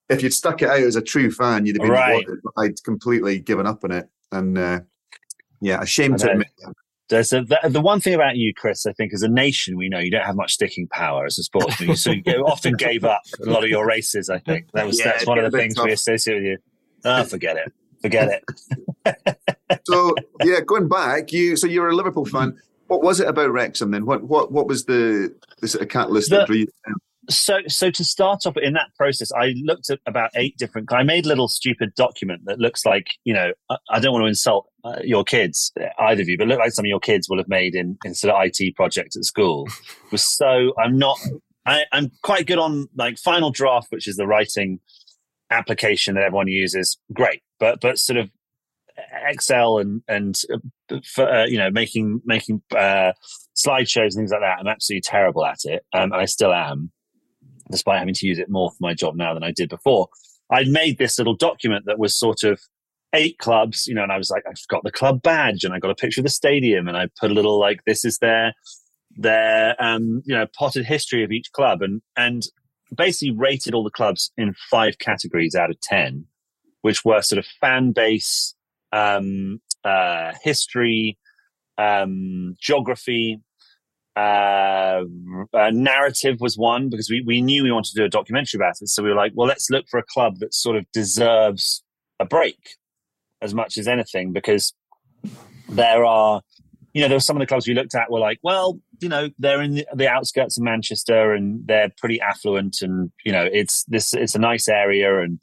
if 0.08 0.22
you'd 0.22 0.34
stuck 0.34 0.62
it 0.62 0.68
out 0.68 0.80
as 0.80 0.96
a 0.96 1.02
true 1.02 1.30
fan, 1.30 1.64
you'd 1.64 1.76
have 1.76 1.82
been 1.82 1.90
right. 1.90 2.26
I'd 2.58 2.82
completely 2.82 3.38
given 3.38 3.66
up 3.66 3.84
on 3.84 3.92
it, 3.92 4.08
and 4.30 4.58
uh, 4.58 4.80
yeah, 5.60 5.80
ashamed 5.80 6.18
to 6.20 6.32
admit. 6.32 6.48
That. 7.12 7.28
There's 7.28 7.48
the, 7.48 7.68
the, 7.68 7.80
one 7.80 8.00
thing 8.00 8.14
about 8.14 8.36
you, 8.36 8.52
Chris, 8.54 8.86
I 8.86 8.92
think, 8.92 9.12
as 9.12 9.22
a 9.22 9.28
nation, 9.28 9.76
we 9.76 9.88
know 9.88 9.98
you 9.98 10.10
don't 10.10 10.24
have 10.24 10.36
much 10.36 10.54
sticking 10.54 10.88
power 10.88 11.26
as 11.26 11.38
a 11.38 11.42
sportsman. 11.42 11.96
so 11.96 12.10
you 12.10 12.22
often 12.46 12.74
gave 12.74 13.04
up 13.04 13.22
a 13.44 13.48
lot 13.48 13.62
of 13.62 13.70
your 13.70 13.86
races. 13.86 14.28
I 14.30 14.38
think 14.38 14.70
that 14.72 14.86
was 14.86 14.98
yeah, 14.98 15.12
that's 15.12 15.26
one 15.26 15.38
of 15.38 15.50
the 15.50 15.56
things 15.56 15.74
tough. 15.74 15.86
we 15.86 15.92
associate 15.92 16.34
with 16.34 16.44
you. 16.44 16.58
Oh, 17.04 17.24
forget 17.24 17.56
it, 17.56 17.72
forget 18.00 18.42
it. 19.06 19.80
so 19.86 20.14
yeah, 20.42 20.60
going 20.60 20.88
back, 20.88 21.32
you 21.32 21.56
so 21.56 21.66
you're 21.66 21.88
a 21.88 21.96
Liverpool 21.96 22.24
fan. 22.24 22.58
What 22.86 23.02
was 23.02 23.20
it 23.20 23.28
about 23.28 23.50
Wrexham 23.50 23.90
then? 23.90 24.06
What 24.06 24.24
what 24.24 24.52
what 24.52 24.66
was 24.66 24.84
the 24.84 25.34
the 25.60 25.68
sort 25.68 25.82
of 25.82 25.88
catalyst 25.88 26.30
the, 26.30 26.38
that 26.38 26.46
drew 26.46 26.56
you? 26.56 26.68
So 27.28 27.58
so 27.68 27.90
to 27.90 28.04
start 28.04 28.46
off 28.46 28.56
in 28.56 28.72
that 28.72 28.88
process 28.96 29.30
i 29.32 29.54
looked 29.62 29.90
at 29.90 30.00
about 30.06 30.30
eight 30.34 30.56
different 30.58 30.92
i 30.92 31.02
made 31.02 31.24
a 31.24 31.28
little 31.28 31.48
stupid 31.48 31.94
document 31.94 32.42
that 32.44 32.58
looks 32.58 32.84
like 32.84 33.14
you 33.24 33.32
know 33.32 33.52
i, 33.70 33.76
I 33.90 34.00
don't 34.00 34.12
want 34.12 34.24
to 34.24 34.28
insult 34.28 34.68
uh, 34.84 34.98
your 35.04 35.22
kids 35.22 35.72
either 36.00 36.22
of 36.22 36.28
you 36.28 36.36
but 36.36 36.48
look 36.48 36.58
like 36.58 36.72
some 36.72 36.84
of 36.84 36.88
your 36.88 36.98
kids 36.98 37.28
will 37.28 37.38
have 37.38 37.48
made 37.48 37.74
in, 37.74 37.96
in 38.04 38.14
sort 38.14 38.34
of 38.34 38.42
it 38.42 38.74
projects 38.74 39.16
at 39.16 39.24
school. 39.24 39.68
Was 40.10 40.24
so 40.24 40.72
i'm 40.82 40.98
not 40.98 41.18
I, 41.64 41.84
i'm 41.92 42.10
quite 42.22 42.46
good 42.46 42.58
on 42.58 42.88
like 42.96 43.18
final 43.18 43.50
draft 43.50 43.88
which 43.90 44.08
is 44.08 44.16
the 44.16 44.26
writing 44.26 44.80
application 45.50 46.14
that 46.14 46.24
everyone 46.24 46.48
uses 46.48 46.98
great 47.12 47.42
but 47.60 47.80
but 47.80 47.98
sort 47.98 48.16
of 48.16 48.30
excel 49.26 49.78
and 49.78 50.02
and 50.08 50.34
uh, 50.52 50.98
for, 51.04 51.28
uh, 51.28 51.46
you 51.46 51.56
know 51.56 51.70
making 51.70 52.20
making 52.24 52.62
uh 52.76 53.12
slideshows 53.56 54.06
and 54.06 54.14
things 54.14 54.32
like 54.32 54.40
that 54.40 54.58
i'm 54.58 54.66
absolutely 54.66 55.02
terrible 55.02 55.44
at 55.44 55.64
it 55.64 55.84
um, 55.92 56.12
and 56.12 56.20
i 56.20 56.24
still 56.24 56.52
am 56.52 56.90
despite 57.72 57.98
having 57.98 58.14
to 58.14 58.26
use 58.26 58.38
it 58.38 58.48
more 58.48 58.70
for 58.70 58.76
my 58.80 58.94
job 58.94 59.16
now 59.16 59.34
than 59.34 59.42
I 59.42 59.50
did 59.50 59.68
before. 59.68 60.08
I'd 60.50 60.68
made 60.68 60.98
this 60.98 61.18
little 61.18 61.34
document 61.34 61.86
that 61.86 61.98
was 61.98 62.16
sort 62.16 62.44
of 62.44 62.60
eight 63.14 63.38
clubs, 63.38 63.86
you 63.86 63.94
know, 63.94 64.02
and 64.02 64.12
I 64.12 64.18
was 64.18 64.30
like, 64.30 64.44
I've 64.48 64.56
got 64.68 64.84
the 64.84 64.90
club 64.90 65.22
badge 65.22 65.64
and 65.64 65.74
I 65.74 65.78
got 65.78 65.90
a 65.90 65.94
picture 65.94 66.20
of 66.20 66.24
the 66.24 66.30
stadium 66.30 66.88
and 66.88 66.96
I 66.96 67.08
put 67.20 67.30
a 67.30 67.34
little 67.34 67.58
like 67.58 67.80
this 67.86 68.04
is 68.04 68.18
their 68.18 68.54
their 69.16 69.76
um, 69.82 70.22
you 70.24 70.34
know, 70.34 70.46
potted 70.56 70.86
history 70.86 71.22
of 71.24 71.32
each 71.32 71.52
club 71.52 71.82
and 71.82 72.00
and 72.16 72.44
basically 72.96 73.34
rated 73.34 73.74
all 73.74 73.84
the 73.84 73.90
clubs 73.90 74.32
in 74.36 74.54
five 74.70 74.98
categories 74.98 75.54
out 75.54 75.70
of 75.70 75.80
ten, 75.80 76.26
which 76.82 77.04
were 77.04 77.22
sort 77.22 77.38
of 77.38 77.46
fan 77.60 77.92
base, 77.92 78.54
um, 78.92 79.60
uh, 79.84 80.32
history, 80.42 81.18
um, 81.78 82.54
geography, 82.60 83.40
uh, 84.16 85.02
uh, 85.54 85.70
narrative 85.72 86.36
was 86.40 86.58
one 86.58 86.90
because 86.90 87.08
we, 87.08 87.22
we 87.22 87.40
knew 87.40 87.62
we 87.62 87.72
wanted 87.72 87.92
to 87.92 88.00
do 88.00 88.04
a 88.04 88.08
documentary 88.08 88.58
about 88.58 88.74
it. 88.80 88.88
So 88.88 89.02
we 89.02 89.08
were 89.08 89.14
like, 89.14 89.32
well, 89.34 89.48
let's 89.48 89.70
look 89.70 89.86
for 89.88 89.98
a 89.98 90.04
club 90.04 90.38
that 90.40 90.54
sort 90.54 90.76
of 90.76 90.84
deserves 90.92 91.82
a 92.20 92.24
break 92.24 92.76
as 93.40 93.54
much 93.54 93.78
as 93.78 93.88
anything 93.88 94.32
because 94.32 94.74
there 95.68 96.04
are, 96.04 96.42
you 96.92 97.00
know, 97.00 97.08
there 97.08 97.16
were 97.16 97.20
some 97.20 97.36
of 97.36 97.40
the 97.40 97.46
clubs 97.46 97.66
we 97.66 97.74
looked 97.74 97.94
at 97.94 98.10
were 98.10 98.20
like, 98.20 98.38
well, 98.42 98.78
you 99.00 99.08
know, 99.08 99.30
they're 99.38 99.62
in 99.62 99.76
the, 99.76 99.86
the 99.94 100.08
outskirts 100.08 100.58
of 100.58 100.62
Manchester 100.62 101.32
and 101.32 101.66
they're 101.66 101.90
pretty 101.96 102.20
affluent 102.20 102.82
and, 102.82 103.10
you 103.24 103.32
know, 103.32 103.48
it's 103.50 103.84
this, 103.84 104.12
it's 104.12 104.34
a 104.34 104.38
nice 104.38 104.68
area 104.68 105.20
and 105.20 105.38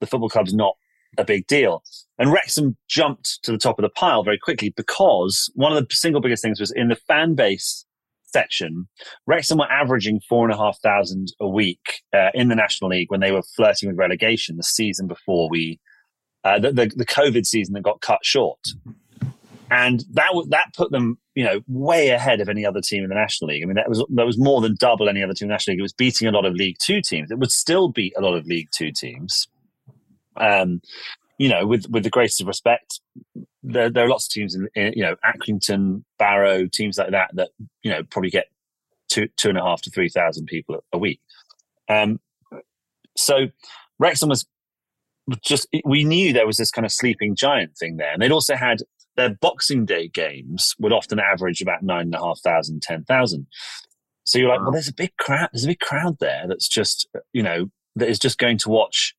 the 0.00 0.06
football 0.06 0.28
club's 0.28 0.54
not 0.54 0.74
a 1.16 1.24
big 1.24 1.46
deal. 1.46 1.84
And 2.18 2.32
Wrexham 2.32 2.76
jumped 2.88 3.38
to 3.44 3.52
the 3.52 3.58
top 3.58 3.78
of 3.78 3.84
the 3.84 3.88
pile 3.90 4.24
very 4.24 4.38
quickly 4.38 4.70
because 4.76 5.50
one 5.54 5.72
of 5.72 5.78
the 5.78 5.94
single 5.94 6.20
biggest 6.20 6.42
things 6.42 6.58
was 6.58 6.72
in 6.72 6.88
the 6.88 6.96
fan 6.96 7.36
base 7.36 7.84
section, 8.32 8.88
Wrexham 9.26 9.58
were 9.58 9.70
averaging 9.70 10.20
four 10.28 10.44
and 10.44 10.54
a 10.54 10.56
half 10.56 10.78
thousand 10.80 11.32
a 11.40 11.48
week 11.48 12.02
uh, 12.14 12.30
in 12.34 12.48
the 12.48 12.54
National 12.54 12.90
League 12.90 13.10
when 13.10 13.20
they 13.20 13.32
were 13.32 13.42
flirting 13.42 13.88
with 13.88 13.98
relegation 13.98 14.56
the 14.56 14.62
season 14.62 15.06
before 15.06 15.48
we, 15.48 15.80
uh, 16.44 16.58
the, 16.58 16.72
the, 16.72 16.92
the 16.96 17.06
COVID 17.06 17.46
season 17.46 17.74
that 17.74 17.82
got 17.82 18.00
cut 18.00 18.20
short, 18.22 18.60
and 19.70 20.04
that 20.12 20.30
that 20.48 20.74
put 20.74 20.90
them, 20.90 21.18
you 21.34 21.44
know, 21.44 21.60
way 21.66 22.10
ahead 22.10 22.40
of 22.40 22.48
any 22.48 22.64
other 22.64 22.80
team 22.80 23.02
in 23.02 23.08
the 23.08 23.14
National 23.14 23.48
League. 23.48 23.62
I 23.62 23.66
mean, 23.66 23.76
that 23.76 23.88
was 23.88 24.04
that 24.10 24.26
was 24.26 24.38
more 24.38 24.60
than 24.60 24.76
double 24.78 25.08
any 25.08 25.22
other 25.22 25.34
team 25.34 25.46
in 25.46 25.48
the 25.48 25.54
National 25.54 25.74
League. 25.74 25.80
It 25.80 25.82
was 25.82 25.92
beating 25.92 26.28
a 26.28 26.32
lot 26.32 26.46
of 26.46 26.54
League 26.54 26.76
Two 26.80 27.02
teams. 27.02 27.30
It 27.30 27.38
would 27.38 27.52
still 27.52 27.88
beat 27.88 28.14
a 28.16 28.20
lot 28.20 28.34
of 28.34 28.46
League 28.46 28.68
Two 28.72 28.92
teams. 28.92 29.48
Um, 30.36 30.80
you 31.38 31.48
know, 31.48 31.66
with 31.66 31.88
with 31.90 32.02
the 32.02 32.10
greatest 32.10 32.40
of 32.40 32.46
respect, 32.46 33.00
there, 33.68 33.90
there 33.90 34.06
are 34.06 34.08
lots 34.08 34.26
of 34.26 34.32
teams 34.32 34.54
in, 34.54 34.68
in, 34.74 34.92
you 34.96 35.02
know 35.02 35.16
Accrington, 35.24 36.02
Barrow, 36.18 36.66
teams 36.66 36.98
like 36.98 37.10
that 37.10 37.30
that 37.34 37.50
you 37.82 37.90
know 37.90 38.02
probably 38.04 38.30
get 38.30 38.46
two 39.08 39.28
two 39.36 39.48
and 39.48 39.58
a 39.58 39.62
half 39.62 39.82
to 39.82 39.90
three 39.90 40.08
thousand 40.08 40.46
people 40.46 40.82
a, 40.92 40.98
week. 40.98 41.20
Um, 41.88 42.18
so 43.16 43.48
Wrexham 43.98 44.30
was 44.30 44.46
just 45.42 45.68
we 45.84 46.04
knew 46.04 46.32
there 46.32 46.46
was 46.46 46.56
this 46.56 46.70
kind 46.70 46.86
of 46.86 46.92
sleeping 46.92 47.36
giant 47.36 47.76
thing 47.76 47.96
there, 47.98 48.12
and 48.12 48.22
they'd 48.22 48.32
also 48.32 48.56
had 48.56 48.78
their 49.16 49.36
Boxing 49.40 49.84
Day 49.84 50.08
games 50.08 50.74
would 50.78 50.92
often 50.92 51.18
average 51.18 51.60
about 51.60 51.82
nine 51.82 52.06
and 52.06 52.14
a 52.14 52.18
half 52.18 52.40
thousand, 52.42 52.82
ten 52.82 53.04
thousand. 53.04 53.46
So 54.24 54.38
you're 54.38 54.48
like, 54.48 54.58
wow. 54.60 54.64
well, 54.64 54.72
there's 54.72 54.88
a 54.88 54.94
big 54.94 55.16
crowd. 55.18 55.50
There's 55.52 55.64
a 55.64 55.68
big 55.68 55.80
crowd 55.80 56.16
there 56.20 56.44
that's 56.48 56.68
just 56.68 57.06
you 57.32 57.42
know 57.42 57.66
that 57.96 58.08
is 58.08 58.18
just 58.18 58.38
going 58.38 58.58
to 58.58 58.70
watch 58.70 59.14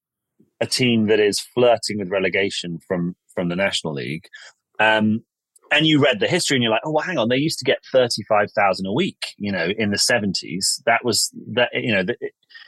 a 0.62 0.66
team 0.66 1.08
that 1.08 1.20
is 1.20 1.40
flirting 1.40 2.00
with 2.00 2.10
relegation 2.10 2.80
from 2.88 3.16
from 3.40 3.48
the 3.50 3.56
National 3.56 3.94
League. 3.94 4.28
Um, 4.80 5.24
and 5.72 5.86
you 5.86 6.04
read 6.04 6.20
the 6.20 6.28
history 6.28 6.58
and 6.58 6.64
you're 6.64 6.72
like, 6.72 6.82
oh, 6.84 6.92
well, 6.92 7.04
hang 7.04 7.18
on, 7.18 7.30
they 7.30 7.38
used 7.38 7.60
to 7.60 7.66
get 7.66 7.78
35,000 7.94 8.86
a 8.86 8.92
week, 8.92 9.34
you 9.38 9.52
know, 9.52 9.70
in 9.78 9.92
the 9.92 9.98
70s. 9.98 10.82
That 10.86 11.06
was 11.06 11.32
that, 11.54 11.70
you 11.74 11.94
know, 11.94 12.04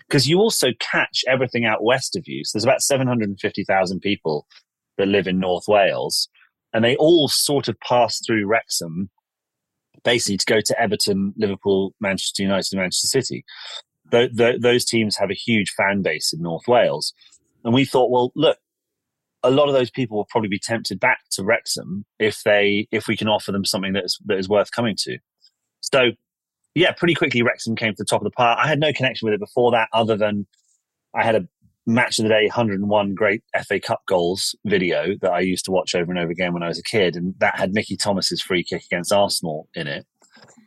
because 0.07 0.29
you 0.29 0.37
also 0.37 0.69
catch 0.79 1.23
everything 1.27 1.65
out 1.65 1.83
west 1.83 2.15
of 2.15 2.23
you. 2.27 2.45
So 2.45 2.57
there's 2.57 2.63
about 2.63 2.81
750,000 2.81 3.99
people 3.99 4.47
that 4.97 5.07
live 5.07 5.27
in 5.27 5.39
North 5.39 5.67
Wales 5.67 6.29
and 6.73 6.85
they 6.85 6.95
all 6.95 7.27
sort 7.27 7.67
of 7.67 7.79
pass 7.79 8.21
through 8.25 8.47
Wrexham 8.47 9.09
basically 10.03 10.37
to 10.37 10.45
go 10.45 10.61
to 10.61 10.81
Everton, 10.81 11.33
Liverpool, 11.37 11.93
Manchester 11.99 12.43
United, 12.43 12.73
and 12.73 12.81
Manchester 12.81 13.07
City. 13.07 13.45
th- 14.11 14.35
th- 14.35 14.61
those 14.61 14.85
teams 14.85 15.17
have 15.17 15.29
a 15.29 15.35
huge 15.35 15.71
fan 15.71 16.01
base 16.01 16.33
in 16.33 16.41
North 16.41 16.67
Wales, 16.67 17.13
and 17.63 17.73
we 17.73 17.85
thought, 17.85 18.09
well, 18.09 18.31
look, 18.35 18.57
a 19.43 19.51
lot 19.51 19.67
of 19.67 19.73
those 19.73 19.89
people 19.89 20.17
will 20.17 20.27
probably 20.29 20.49
be 20.49 20.59
tempted 20.59 20.99
back 20.99 21.19
to 21.31 21.43
Wrexham 21.43 22.05
if 22.19 22.43
they 22.43 22.87
if 22.91 23.07
we 23.07 23.17
can 23.17 23.27
offer 23.27 23.51
them 23.51 23.65
something 23.65 23.93
that 23.93 24.05
is 24.05 24.19
that 24.25 24.37
is 24.37 24.47
worth 24.49 24.71
coming 24.71 24.95
to. 24.99 25.17
So, 25.81 26.11
yeah, 26.75 26.91
pretty 26.91 27.15
quickly 27.15 27.41
Wrexham 27.41 27.75
came 27.75 27.91
to 27.93 27.97
the 27.97 28.05
top 28.05 28.21
of 28.21 28.25
the 28.25 28.31
pile. 28.31 28.55
I 28.57 28.67
had 28.67 28.79
no 28.79 28.93
connection 28.93 29.25
with 29.25 29.33
it 29.33 29.39
before 29.39 29.71
that, 29.71 29.89
other 29.93 30.15
than 30.15 30.45
I 31.15 31.23
had 31.23 31.35
a 31.35 31.47
match 31.87 32.19
of 32.19 32.23
the 32.23 32.29
day 32.29 32.45
101 32.45 33.15
great 33.15 33.43
FA 33.67 33.79
Cup 33.79 34.01
goals 34.07 34.55
video 34.65 35.15
that 35.21 35.31
I 35.31 35.39
used 35.39 35.65
to 35.65 35.71
watch 35.71 35.95
over 35.95 36.11
and 36.11 36.19
over 36.19 36.31
again 36.31 36.53
when 36.53 36.63
I 36.63 36.67
was 36.67 36.79
a 36.79 36.83
kid, 36.83 37.15
and 37.15 37.33
that 37.39 37.57
had 37.57 37.73
Mickey 37.73 37.97
Thomas's 37.97 38.41
free 38.41 38.63
kick 38.63 38.83
against 38.85 39.11
Arsenal 39.11 39.67
in 39.73 39.87
it. 39.87 40.05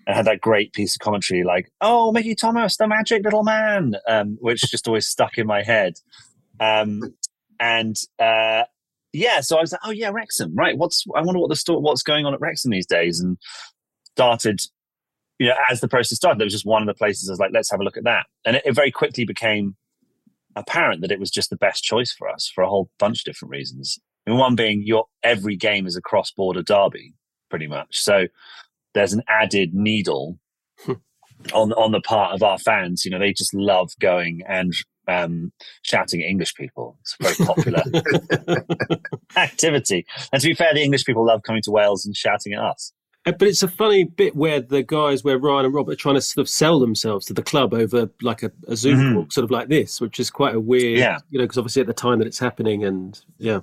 And 0.07 0.15
had 0.15 0.27
that 0.27 0.41
great 0.41 0.75
piece 0.75 0.95
of 0.95 1.01
commentary 1.01 1.45
like, 1.45 1.71
"Oh, 1.81 2.13
Mickey 2.13 2.35
Thomas, 2.35 2.77
the 2.77 2.87
magic 2.87 3.25
little 3.25 3.43
man," 3.43 3.95
um, 4.07 4.37
which 4.41 4.61
just 4.61 4.87
always 4.87 5.07
stuck 5.07 5.39
in 5.39 5.47
my 5.47 5.63
head. 5.63 5.95
Um, 6.61 7.15
and 7.61 7.97
uh, 8.19 8.65
yeah, 9.13 9.41
so 9.41 9.57
I 9.57 9.61
was 9.61 9.73
like, 9.73 9.81
"Oh 9.85 9.91
yeah, 9.91 10.11
Wrexham, 10.11 10.55
right? 10.55 10.77
What's 10.77 11.05
I 11.15 11.23
wonder 11.23 11.41
what 11.41 11.49
the 11.49 11.57
store, 11.57 11.81
what's 11.81 12.03
going 12.03 12.27
on 12.27 12.35
at 12.35 12.41
Wrexham 12.41 12.71
these 12.71 12.87
days?" 12.87 13.21
And 13.21 13.39
started, 14.17 14.61
you 15.39 15.49
know, 15.49 15.55
as 15.71 15.81
the 15.81 15.89
process 15.89 16.17
started, 16.17 16.39
there 16.39 16.47
was 16.47 16.53
just 16.53 16.67
one 16.67 16.83
of 16.83 16.89
the 16.89 16.95
places 16.95 17.29
I 17.29 17.33
was 17.33 17.39
like, 17.39 17.53
"Let's 17.53 17.71
have 17.71 17.81
a 17.81 17.85
look 17.85 17.97
at 17.97 18.05
that," 18.05 18.27
and 18.45 18.57
it, 18.57 18.63
it 18.67 18.75
very 18.75 18.91
quickly 18.91 19.25
became 19.25 19.77
apparent 20.57 21.01
that 21.01 21.13
it 21.13 21.21
was 21.21 21.31
just 21.31 21.51
the 21.51 21.57
best 21.57 21.83
choice 21.83 22.13
for 22.13 22.29
us 22.29 22.51
for 22.53 22.63
a 22.63 22.69
whole 22.69 22.91
bunch 22.99 23.21
of 23.21 23.25
different 23.25 23.51
reasons. 23.51 23.99
And 24.27 24.39
one 24.39 24.55
being 24.55 24.83
your 24.85 25.07
every 25.23 25.57
game 25.57 25.87
is 25.87 25.97
a 25.97 26.03
cross 26.03 26.31
border 26.31 26.63
derby, 26.63 27.15
pretty 27.51 27.67
much. 27.67 28.01
So 28.01 28.27
there's 28.95 29.13
an 29.13 29.23
added 29.29 29.75
needle 29.75 30.39
hmm. 30.81 30.93
on 31.53 31.73
on 31.75 31.93
the 31.93 32.01
part 32.01 32.35
of 32.35 32.43
our 32.43 32.59
fans. 32.59 33.05
You 33.05 33.13
know, 33.13 33.19
they 33.19 33.33
just 33.33 33.55
love 33.55 33.91
going 34.01 34.43
and 34.49 34.73
um, 35.09 35.53
shouting 35.83 36.23
at 36.23 36.29
English 36.29 36.55
people. 36.55 36.97
It's 37.01 37.17
a 37.21 37.23
very 37.23 37.35
popular 37.47 37.83
activity. 39.37 40.07
And 40.33 40.41
to 40.41 40.49
be 40.49 40.55
fair, 40.55 40.75
the 40.75 40.83
English 40.83 41.05
people 41.05 41.25
love 41.25 41.43
coming 41.43 41.63
to 41.63 41.71
Wales 41.71 42.05
and 42.07 42.17
shouting 42.17 42.55
at 42.55 42.61
us. 42.61 42.93
Uh, 43.27 43.33
but 43.33 43.49
it's 43.49 43.63
a 43.63 43.69
funny 43.69 44.05
bit 44.05 44.37
where 44.37 44.61
the 44.61 44.83
guys, 44.83 45.25
where 45.25 45.39
Ryan 45.39 45.67
and 45.67 45.75
Robert 45.75 45.93
are 45.93 45.97
trying 45.97 46.17
to 46.17 46.21
sort 46.21 46.43
of 46.43 46.49
sell 46.49 46.79
themselves 46.79 47.25
to 47.27 47.33
the 47.33 47.43
club 47.43 47.73
over 47.73 48.11
like 48.21 48.43
a, 48.43 48.53
a 48.69 48.77
Zoom 48.77 48.99
mm-hmm. 48.99 49.15
call, 49.15 49.31
sort 49.31 49.45
of 49.45 49.51
like 49.51 49.69
this, 49.69 50.01
which 50.01 50.21
is 50.21 50.31
quite 50.31 50.55
a 50.55 50.61
weird, 50.61 50.99
yeah. 50.99 51.19
you 51.31 51.39
know, 51.39 51.45
because 51.45 51.59
obviously 51.59 51.81
at 51.81 51.87
the 51.87 51.95
time 51.95 52.19
that 52.19 52.27
it's 52.27 52.39
happening 52.39 52.85
and 52.85 53.21
yeah, 53.39 53.61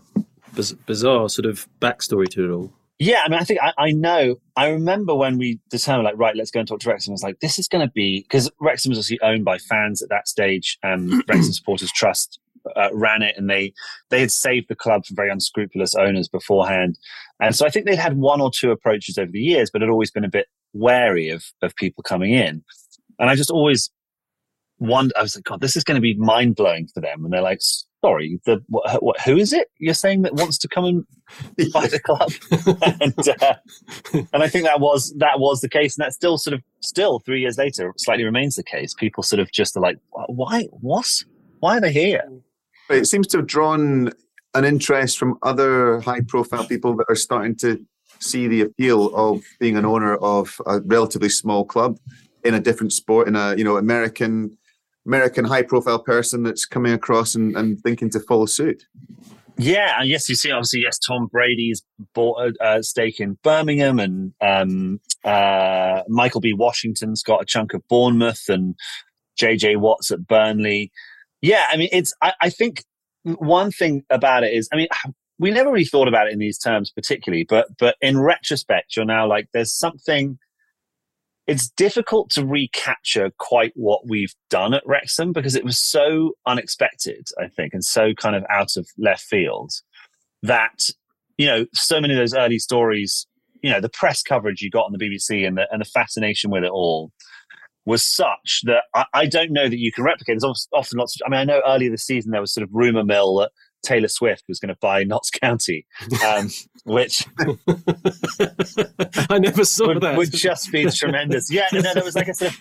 biz- 0.56 0.74
bizarre 0.74 1.30
sort 1.30 1.46
of 1.46 1.68
backstory 1.80 2.28
to 2.30 2.46
it 2.46 2.52
all. 2.52 2.74
Yeah, 3.04 3.24
I 3.26 3.30
mean, 3.30 3.40
I 3.40 3.44
think 3.44 3.60
I, 3.60 3.74
I, 3.80 3.92
know. 3.94 4.36
I 4.56 4.70
remember 4.70 5.16
when 5.16 5.40
we 5.40 5.60
determined, 5.72 6.04
like, 6.04 6.20
right, 6.20 6.36
let's 6.36 6.52
go 6.52 6.60
and 6.60 6.70
talk 6.70 6.82
to 6.82 6.90
Wrexham. 6.90 7.14
I 7.14 7.16
was 7.16 7.24
like, 7.24 7.40
this 7.40 7.58
is 7.58 7.68
going 7.68 7.84
to 7.84 7.92
be 7.92 8.22
because 8.22 8.48
Wrexham 8.60 8.92
was 8.92 9.00
obviously 9.00 9.20
owned 9.24 9.44
by 9.44 9.58
fans 9.58 10.04
at 10.04 10.10
that 10.10 10.28
stage. 10.28 10.78
Um, 10.84 11.24
Wrexham 11.28 11.52
Supporters 11.52 11.92
Trust 11.92 12.40
uh, 12.76 12.90
ran 12.94 13.24
it, 13.24 13.34
and 13.38 13.50
they 13.50 13.74
they 14.12 14.20
had 14.20 14.30
saved 14.30 14.68
the 14.70 14.76
club 14.76 15.08
from 15.08 15.16
very 15.16 15.32
unscrupulous 15.32 15.96
owners 15.96 16.28
beforehand. 16.28 17.00
And 17.40 17.56
so 17.56 17.66
I 17.66 17.72
think 17.72 17.88
they'd 17.88 17.96
had 17.96 18.18
one 18.18 18.40
or 18.40 18.52
two 18.52 18.70
approaches 18.70 19.18
over 19.18 19.32
the 19.32 19.42
years, 19.42 19.72
but 19.72 19.82
had 19.82 19.90
always 19.90 20.12
been 20.12 20.24
a 20.24 20.30
bit 20.30 20.46
wary 20.74 21.30
of 21.30 21.44
of 21.64 21.76
people 21.78 22.04
coming 22.04 22.34
in. 22.34 22.64
And 23.18 23.32
I 23.32 23.36
just 23.36 23.50
always 23.50 23.90
wondered. 24.78 25.18
I 25.18 25.24
was 25.24 25.36
like, 25.36 25.46
God, 25.46 25.60
this 25.60 25.76
is 25.76 25.84
going 25.84 25.96
to 25.96 26.02
be 26.02 26.14
mind 26.18 26.56
blowing 26.56 26.88
for 26.94 27.02
them. 27.02 27.26
And 27.26 27.34
they're 27.34 27.42
like, 27.42 27.62
sorry, 28.02 28.40
the 28.46 28.64
what, 28.68 29.02
what, 29.02 29.20
who 29.22 29.38
is 29.38 29.54
it 29.54 29.70
you're 29.78 29.94
saying 29.94 30.24
that 30.24 30.34
wants 30.34 30.58
to 30.60 30.68
come 30.68 30.86
and 30.86 31.06
buy 31.74 31.88
the 31.88 32.00
club? 32.00 32.32
and, 33.02 33.30
uh, 33.42 33.56
and 34.34 34.44
I 34.44 34.48
think 34.48 34.66
that 34.66 34.80
was 34.80 35.14
that 35.18 35.40
was 35.40 35.62
the 35.62 35.70
case, 35.70 35.98
and 35.98 36.04
that 36.04 36.14
still 36.14 36.38
sort 36.38 36.54
of 36.54 36.62
still 36.82 37.20
three 37.20 37.42
years 37.42 37.58
later 37.58 37.94
slightly 37.98 38.24
remains 38.24 38.56
the 38.56 38.64
case. 38.64 38.94
People 38.94 39.24
sort 39.24 39.40
of 39.40 39.52
just 39.52 39.78
are 39.78 39.82
like, 39.82 39.98
why 40.12 40.64
what? 40.72 41.24
Why 41.60 41.78
are 41.78 41.82
they 41.82 41.94
here? 41.94 42.24
It 42.90 43.06
seems 43.06 43.28
to 43.28 43.38
have 43.38 43.48
drawn 43.48 44.12
an 44.54 44.66
interest 44.66 45.18
from 45.18 45.38
other 45.44 46.02
high 46.02 46.22
profile 46.22 46.66
people 46.66 46.96
that 46.98 47.06
are 47.08 47.16
starting 47.16 47.56
to 47.58 47.86
see 48.20 48.48
the 48.48 48.62
appeal 48.62 49.16
of 49.16 49.44
being 49.60 49.78
an 49.78 49.86
owner 49.86 50.16
of 50.18 50.60
a 50.66 50.82
relatively 50.82 51.30
small 51.30 51.64
club 51.64 51.98
in 52.44 52.54
a 52.54 52.60
different 52.60 52.92
sport 52.92 53.28
in 53.28 53.36
a 53.36 53.56
you 53.56 53.64
know 53.64 53.78
American 53.78 54.58
American 55.06 55.46
high 55.46 55.64
profile 55.64 56.00
person 56.00 56.44
that's 56.44 56.66
coming 56.66 56.94
across 56.94 57.36
and, 57.36 57.56
and 57.56 57.82
thinking 57.82 58.10
to 58.12 58.20
follow 58.20 58.46
suit. 58.46 58.86
Yeah, 59.58 60.00
and 60.00 60.10
yes, 60.10 60.28
you 60.30 60.36
see, 60.36 60.52
obviously, 60.52 60.82
yes, 60.82 60.98
Tom 60.98 61.28
Brady's 61.28 61.84
bought 62.14 62.42
a, 62.42 62.78
a 62.78 62.84
stake 62.84 63.20
in 63.20 63.38
Birmingham, 63.44 64.00
and 64.00 64.34
um, 64.42 65.00
uh, 65.24 66.02
Michael 66.08 66.42
B. 66.42 66.54
Washington's 66.54 67.22
got 67.22 67.42
a 67.42 67.46
chunk 67.46 67.74
of 67.74 67.88
Bournemouth, 67.88 68.44
and 68.48 68.76
JJ 69.40 69.78
Watt's 69.78 70.10
at 70.12 70.26
Burnley. 70.26 70.92
Yeah, 71.42 71.68
I 71.70 71.78
mean, 71.78 71.90
it's. 71.92 72.14
I, 72.22 72.34
I 72.42 72.50
think 72.50 72.84
one 73.24 73.72
thing 73.72 74.04
about 74.10 74.44
it 74.44 74.54
is, 74.54 74.68
I 74.74 74.78
mean, 74.78 74.88
we 75.38 75.52
never 75.52 75.72
really 75.72 75.86
thought 75.86 76.08
about 76.08 76.28
it 76.28 76.34
in 76.34 76.40
these 76.40 76.58
terms 76.58 76.92
particularly, 76.92 77.46
but 77.48 77.68
but 77.78 77.96
in 78.02 78.20
retrospect, 78.20 78.96
you're 78.96 79.06
now 79.06 79.28
like, 79.28 79.48
there's 79.54 79.74
something 79.74 80.40
it's 81.48 81.70
difficult 81.70 82.30
to 82.32 82.46
recapture 82.46 83.32
quite 83.38 83.74
what 83.76 84.08
we've 84.08 84.34
done 84.50 84.74
at 84.74 84.84
Wrexham 84.86 85.34
because 85.34 85.56
it 85.56 85.66
was 85.66 85.80
so 85.80 86.34
unexpected, 86.46 87.28
I 87.40 87.48
think, 87.48 87.74
and 87.74 87.84
so 87.84 88.14
kind 88.14 88.36
of 88.36 88.46
out 88.50 88.78
of 88.78 88.88
left 88.98 89.24
field 89.24 89.72
that, 90.44 90.90
you 91.38 91.48
know, 91.48 91.66
so 91.74 92.00
many 92.00 92.14
of 92.14 92.20
those 92.20 92.34
early 92.36 92.60
stories, 92.60 93.28
you 93.62 93.72
know, 93.72 93.82
the 93.82 93.90
press 93.90 94.22
coverage 94.22 94.62
you 94.62 94.70
got 94.70 94.86
on 94.86 94.92
the 94.92 95.00
BBC 95.00 95.46
and 95.46 95.58
the, 95.58 95.68
and 95.72 95.82
the 95.82 95.86
fascination 95.86 96.52
with 96.52 96.64
it 96.64 96.72
all 96.72 97.12
was 97.86 98.04
such 98.04 98.62
that 98.64 98.84
I, 98.94 99.06
I 99.14 99.26
don't 99.26 99.52
know 99.52 99.68
that 99.68 99.80
you 99.80 99.92
can 99.92 100.04
replicate. 100.04 100.40
There's 100.40 100.68
often 100.72 101.00
lots 101.00 101.20
of, 101.20 101.26
I 101.26 101.30
mean, 101.30 101.40
I 101.40 101.44
know 101.44 101.62
earlier 101.66 101.90
this 101.90 102.06
season 102.06 102.32
there 102.32 102.42
was 102.42 102.54
sort 102.54 102.64
of 102.64 102.70
rumor 102.72 103.04
mill 103.04 103.36
that 103.38 103.52
Taylor 103.84 104.08
Swift 104.08 104.44
was 104.48 104.60
going 104.60 104.70
to 104.70 104.78
buy 104.80 105.04
Notts 105.04 105.30
County, 105.42 105.86
um, 106.26 106.50
which 106.84 107.26
I 109.30 109.40
never 109.40 109.66
saw 109.66 109.88
would, 109.88 110.02
that. 110.02 110.18
Would 110.18 110.32
just 110.32 110.72
be 110.72 110.86
tremendous. 110.92 111.52
Yeah, 111.52 111.68
no, 111.74 111.94
there 111.94 112.04
was 112.04 112.16
like 112.16 112.30
I 112.30 112.34
said, 112.34 112.54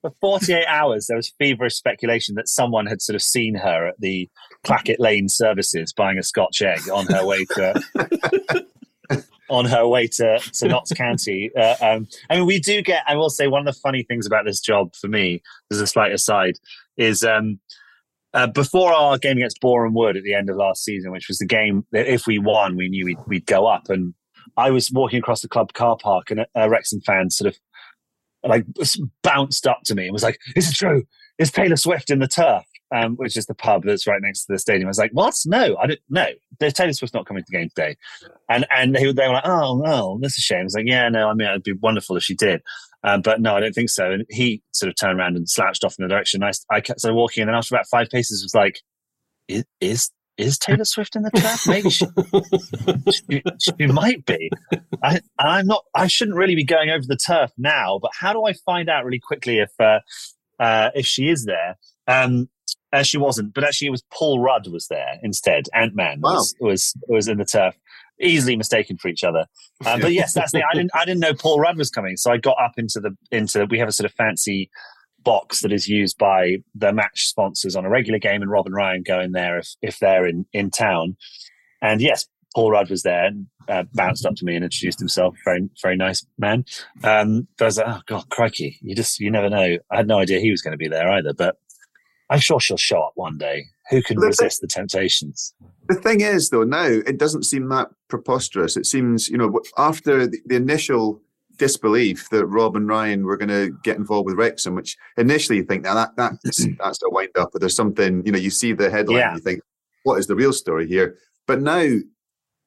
for 0.00 0.12
48 0.20 0.66
hours, 0.66 1.06
there 1.06 1.16
was 1.16 1.32
feverish 1.38 1.74
speculation 1.74 2.34
that 2.36 2.48
someone 2.48 2.86
had 2.86 3.02
sort 3.02 3.14
of 3.14 3.22
seen 3.22 3.54
her 3.56 3.88
at 3.88 4.00
the 4.00 4.28
Clackett 4.64 4.98
Lane 4.98 5.28
services 5.28 5.92
buying 5.92 6.18
a 6.18 6.22
Scotch 6.22 6.62
egg 6.62 6.88
on 6.90 7.06
her 7.06 7.24
way 7.24 7.44
to. 7.44 8.64
on 9.50 9.64
her 9.64 9.88
way 9.88 10.06
to, 10.06 10.38
to 10.38 10.68
Notts 10.68 10.92
County. 10.92 11.50
Uh, 11.56 11.74
um, 11.80 12.06
I 12.28 12.36
mean, 12.36 12.44
we 12.44 12.60
do 12.60 12.82
get, 12.82 13.02
I 13.06 13.16
will 13.16 13.30
say, 13.30 13.46
one 13.46 13.66
of 13.66 13.74
the 13.74 13.80
funny 13.80 14.02
things 14.02 14.26
about 14.26 14.44
this 14.44 14.60
job 14.60 14.94
for 14.94 15.08
me, 15.08 15.42
as 15.70 15.80
a 15.80 15.86
slight 15.86 16.12
aside, 16.12 16.58
is 16.98 17.24
um, 17.24 17.58
uh, 18.34 18.46
before 18.46 18.92
our 18.92 19.18
game 19.18 19.38
against 19.38 19.60
Boreham 19.60 19.94
Wood 19.94 20.16
at 20.16 20.22
the 20.22 20.34
end 20.34 20.50
of 20.50 20.56
last 20.56 20.84
season, 20.84 21.12
which 21.12 21.28
was 21.28 21.38
the 21.38 21.46
game 21.46 21.86
that 21.92 22.06
if 22.06 22.26
we 22.26 22.38
won, 22.38 22.76
we 22.76 22.88
knew 22.88 23.06
we'd, 23.06 23.18
we'd 23.26 23.46
go 23.46 23.66
up. 23.66 23.88
And 23.88 24.14
I 24.56 24.70
was 24.70 24.90
walking 24.92 25.18
across 25.18 25.42
the 25.42 25.48
club 25.48 25.72
car 25.72 25.96
park, 25.96 26.30
and 26.30 26.40
a, 26.40 26.46
a 26.54 26.68
Wrexham 26.68 27.00
fan 27.00 27.30
sort 27.30 27.54
of 27.54 27.58
like 28.48 28.64
bounced 29.22 29.66
up 29.66 29.80
to 29.86 29.94
me 29.94 30.04
and 30.04 30.12
was 30.12 30.22
like, 30.22 30.38
"Is 30.56 30.70
it 30.70 30.74
true? 30.74 31.04
Is 31.38 31.50
Taylor 31.50 31.76
Swift 31.76 32.10
in 32.10 32.18
the 32.18 32.28
turf?" 32.28 32.64
Um, 32.90 33.16
which 33.16 33.36
is 33.36 33.44
the 33.44 33.54
pub 33.54 33.82
that's 33.84 34.06
right 34.06 34.22
next 34.22 34.46
to 34.46 34.52
the 34.54 34.58
stadium. 34.58 34.86
I 34.86 34.88
was 34.88 34.98
like, 34.98 35.10
"What? 35.12 35.34
No, 35.44 35.76
I 35.76 35.86
didn't. 35.86 36.00
No, 36.08 36.26
Taylor 36.60 36.92
Swift's 36.92 37.12
not 37.14 37.26
coming 37.26 37.42
to 37.42 37.46
the 37.50 37.58
game 37.58 37.68
today." 37.74 37.96
And 38.48 38.66
and 38.70 38.94
they, 38.94 39.12
they 39.12 39.26
were 39.26 39.34
like, 39.34 39.46
"Oh 39.46 39.80
no, 39.84 40.18
that's 40.20 40.38
a 40.38 40.40
shame." 40.40 40.60
I 40.60 40.64
was 40.64 40.74
like, 40.74 40.86
"Yeah, 40.86 41.08
no, 41.08 41.28
I 41.28 41.34
mean, 41.34 41.48
it'd 41.48 41.62
be 41.62 41.72
wonderful 41.72 42.16
if 42.16 42.22
she 42.22 42.34
did." 42.34 42.62
Um, 43.04 43.22
but 43.22 43.40
no, 43.40 43.54
I 43.54 43.60
don't 43.60 43.74
think 43.74 43.90
so. 43.90 44.10
And 44.10 44.24
he 44.28 44.62
sort 44.72 44.88
of 44.88 44.96
turned 44.96 45.18
around 45.18 45.36
and 45.36 45.48
slouched 45.48 45.84
off 45.84 45.96
in 45.98 46.02
the 46.02 46.08
direction. 46.08 46.42
I, 46.42 46.52
I 46.70 46.80
kept 46.80 47.00
sort 47.00 47.12
of 47.12 47.16
walking, 47.16 47.42
and 47.42 47.48
then 47.48 47.54
after 47.54 47.74
about 47.74 47.86
five 47.86 48.08
paces, 48.10 48.42
was 48.42 48.54
like, 48.54 48.80
"Is 49.46 49.64
is, 49.80 50.10
is 50.36 50.58
Taylor 50.58 50.84
Swift 50.84 51.14
in 51.14 51.22
the 51.22 51.30
trap? 51.30 51.60
Maybe 51.66 51.90
she, 51.90 52.06
she, 53.12 53.42
she, 53.60 53.86
might 53.86 54.26
be." 54.26 54.50
I, 55.02 55.20
I'm 55.38 55.66
not. 55.66 55.84
I 55.94 56.08
shouldn't 56.08 56.36
really 56.36 56.56
be 56.56 56.64
going 56.64 56.90
over 56.90 57.04
the 57.06 57.16
turf 57.16 57.52
now. 57.56 57.98
But 58.00 58.10
how 58.18 58.32
do 58.32 58.44
I 58.44 58.52
find 58.52 58.88
out 58.88 59.04
really 59.04 59.20
quickly 59.20 59.58
if 59.58 59.70
uh, 59.78 60.00
uh, 60.58 60.90
if 60.94 61.06
she 61.06 61.28
is 61.28 61.44
there? 61.44 61.78
Um, 62.08 62.48
uh, 62.92 63.02
she 63.02 63.18
wasn't, 63.18 63.54
but 63.54 63.64
actually, 63.64 63.88
it 63.88 63.90
was 63.90 64.02
Paul 64.12 64.40
Rudd 64.40 64.66
was 64.66 64.88
there 64.88 65.18
instead. 65.22 65.66
Ant 65.74 65.94
Man 65.94 66.20
wow. 66.20 66.32
was, 66.32 66.54
was 66.60 66.94
was 67.06 67.28
in 67.28 67.38
the 67.38 67.44
turf 67.44 67.76
easily 68.20 68.56
mistaken 68.56 68.98
for 68.98 69.08
each 69.08 69.24
other. 69.24 69.46
Uh, 69.84 69.98
but 69.98 70.12
yes, 70.12 70.32
that's 70.32 70.52
the. 70.52 70.62
I 70.62 70.74
didn't. 70.74 70.90
I 70.94 71.04
didn't 71.04 71.20
know 71.20 71.34
Paul 71.34 71.60
Rudd 71.60 71.76
was 71.76 71.90
coming, 71.90 72.16
so 72.16 72.32
I 72.32 72.36
got 72.36 72.56
up 72.60 72.72
into 72.76 73.00
the 73.00 73.16
into. 73.30 73.66
We 73.70 73.78
have 73.78 73.88
a 73.88 73.92
sort 73.92 74.10
of 74.10 74.14
fancy 74.14 74.70
box 75.24 75.60
that 75.60 75.72
is 75.72 75.88
used 75.88 76.16
by 76.18 76.56
the 76.74 76.92
match 76.92 77.26
sponsors 77.26 77.76
on 77.76 77.84
a 77.84 77.90
regular 77.90 78.18
game, 78.18 78.42
and 78.42 78.50
Rob 78.50 78.66
and 78.66 78.74
Ryan 78.74 79.02
go 79.02 79.20
in 79.20 79.32
there 79.32 79.58
if 79.58 79.74
if 79.82 79.98
they're 79.98 80.26
in 80.26 80.46
in 80.52 80.70
town. 80.70 81.16
And 81.80 82.00
yes, 82.00 82.26
Paul 82.54 82.72
Rudd 82.72 82.90
was 82.90 83.02
there 83.02 83.26
and 83.26 83.46
uh, 83.68 83.84
bounced 83.94 84.26
up 84.26 84.34
to 84.36 84.44
me 84.44 84.54
and 84.54 84.64
introduced 84.64 84.98
himself. 84.98 85.36
Very 85.44 85.68
very 85.82 85.96
nice 85.96 86.24
man. 86.38 86.64
Um, 87.04 87.46
I 87.60 87.64
was 87.64 87.78
like, 87.78 87.86
oh 87.88 88.00
god, 88.06 88.30
crikey! 88.30 88.78
You 88.82 88.94
just 88.94 89.20
you 89.20 89.30
never 89.30 89.50
know. 89.50 89.78
I 89.90 89.96
had 89.96 90.08
no 90.08 90.18
idea 90.18 90.40
he 90.40 90.50
was 90.50 90.62
going 90.62 90.72
to 90.72 90.78
be 90.78 90.88
there 90.88 91.10
either, 91.10 91.34
but 91.34 91.56
I'm 92.30 92.40
sure 92.40 92.60
she'll 92.60 92.76
show 92.76 93.02
up 93.02 93.12
one 93.14 93.38
day. 93.38 93.66
Who 93.90 94.02
can 94.02 94.18
resist 94.18 94.60
the 94.60 94.66
temptations? 94.66 95.54
The 95.88 95.94
thing 95.94 96.20
is, 96.20 96.50
though, 96.50 96.64
now 96.64 96.84
it 96.84 97.18
doesn't 97.18 97.44
seem 97.44 97.68
that 97.68 97.88
preposterous. 98.08 98.76
It 98.76 98.86
seems, 98.86 99.28
you 99.28 99.38
know, 99.38 99.60
after 99.78 100.26
the, 100.26 100.38
the 100.46 100.56
initial 100.56 101.22
disbelief 101.58 102.28
that 102.30 102.46
Rob 102.46 102.76
and 102.76 102.88
Ryan 102.88 103.24
were 103.24 103.36
going 103.36 103.48
to 103.48 103.76
get 103.82 103.96
involved 103.96 104.26
with 104.26 104.36
Wrexham, 104.36 104.74
which 104.74 104.96
initially 105.16 105.58
you 105.58 105.64
think 105.64 105.84
now 105.84 105.94
that 105.94 106.16
that's 106.16 106.66
that's 106.78 107.02
a 107.02 107.10
wind 107.10 107.30
up, 107.36 107.50
but 107.52 107.60
there's 107.60 107.76
something 107.76 108.24
you 108.24 108.32
know 108.32 108.38
you 108.38 108.50
see 108.50 108.72
the 108.72 108.90
headline, 108.90 109.18
yeah. 109.18 109.34
you 109.34 109.40
think 109.40 109.60
what 110.04 110.18
is 110.18 110.26
the 110.26 110.36
real 110.36 110.52
story 110.52 110.86
here? 110.86 111.16
But 111.46 111.60
now 111.60 111.98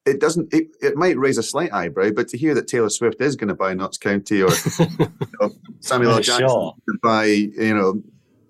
it 0.04 0.20
doesn't. 0.20 0.52
It, 0.52 0.68
it 0.80 0.96
might 0.96 1.16
raise 1.16 1.38
a 1.38 1.42
slight 1.42 1.72
eyebrow, 1.72 2.10
but 2.10 2.28
to 2.28 2.38
hear 2.38 2.54
that 2.54 2.68
Taylor 2.68 2.90
Swift 2.90 3.20
is 3.20 3.36
going 3.36 3.48
to 3.48 3.54
buy 3.54 3.74
Notts 3.74 3.98
County 3.98 4.42
or 4.42 4.50
you 4.78 5.18
know, 5.40 5.52
Samuel 5.80 6.12
L. 6.12 6.20
Jackson 6.20 6.48
sure. 6.48 6.74
to 6.88 6.98
buy 7.02 7.24
you 7.24 7.74
know 7.74 8.02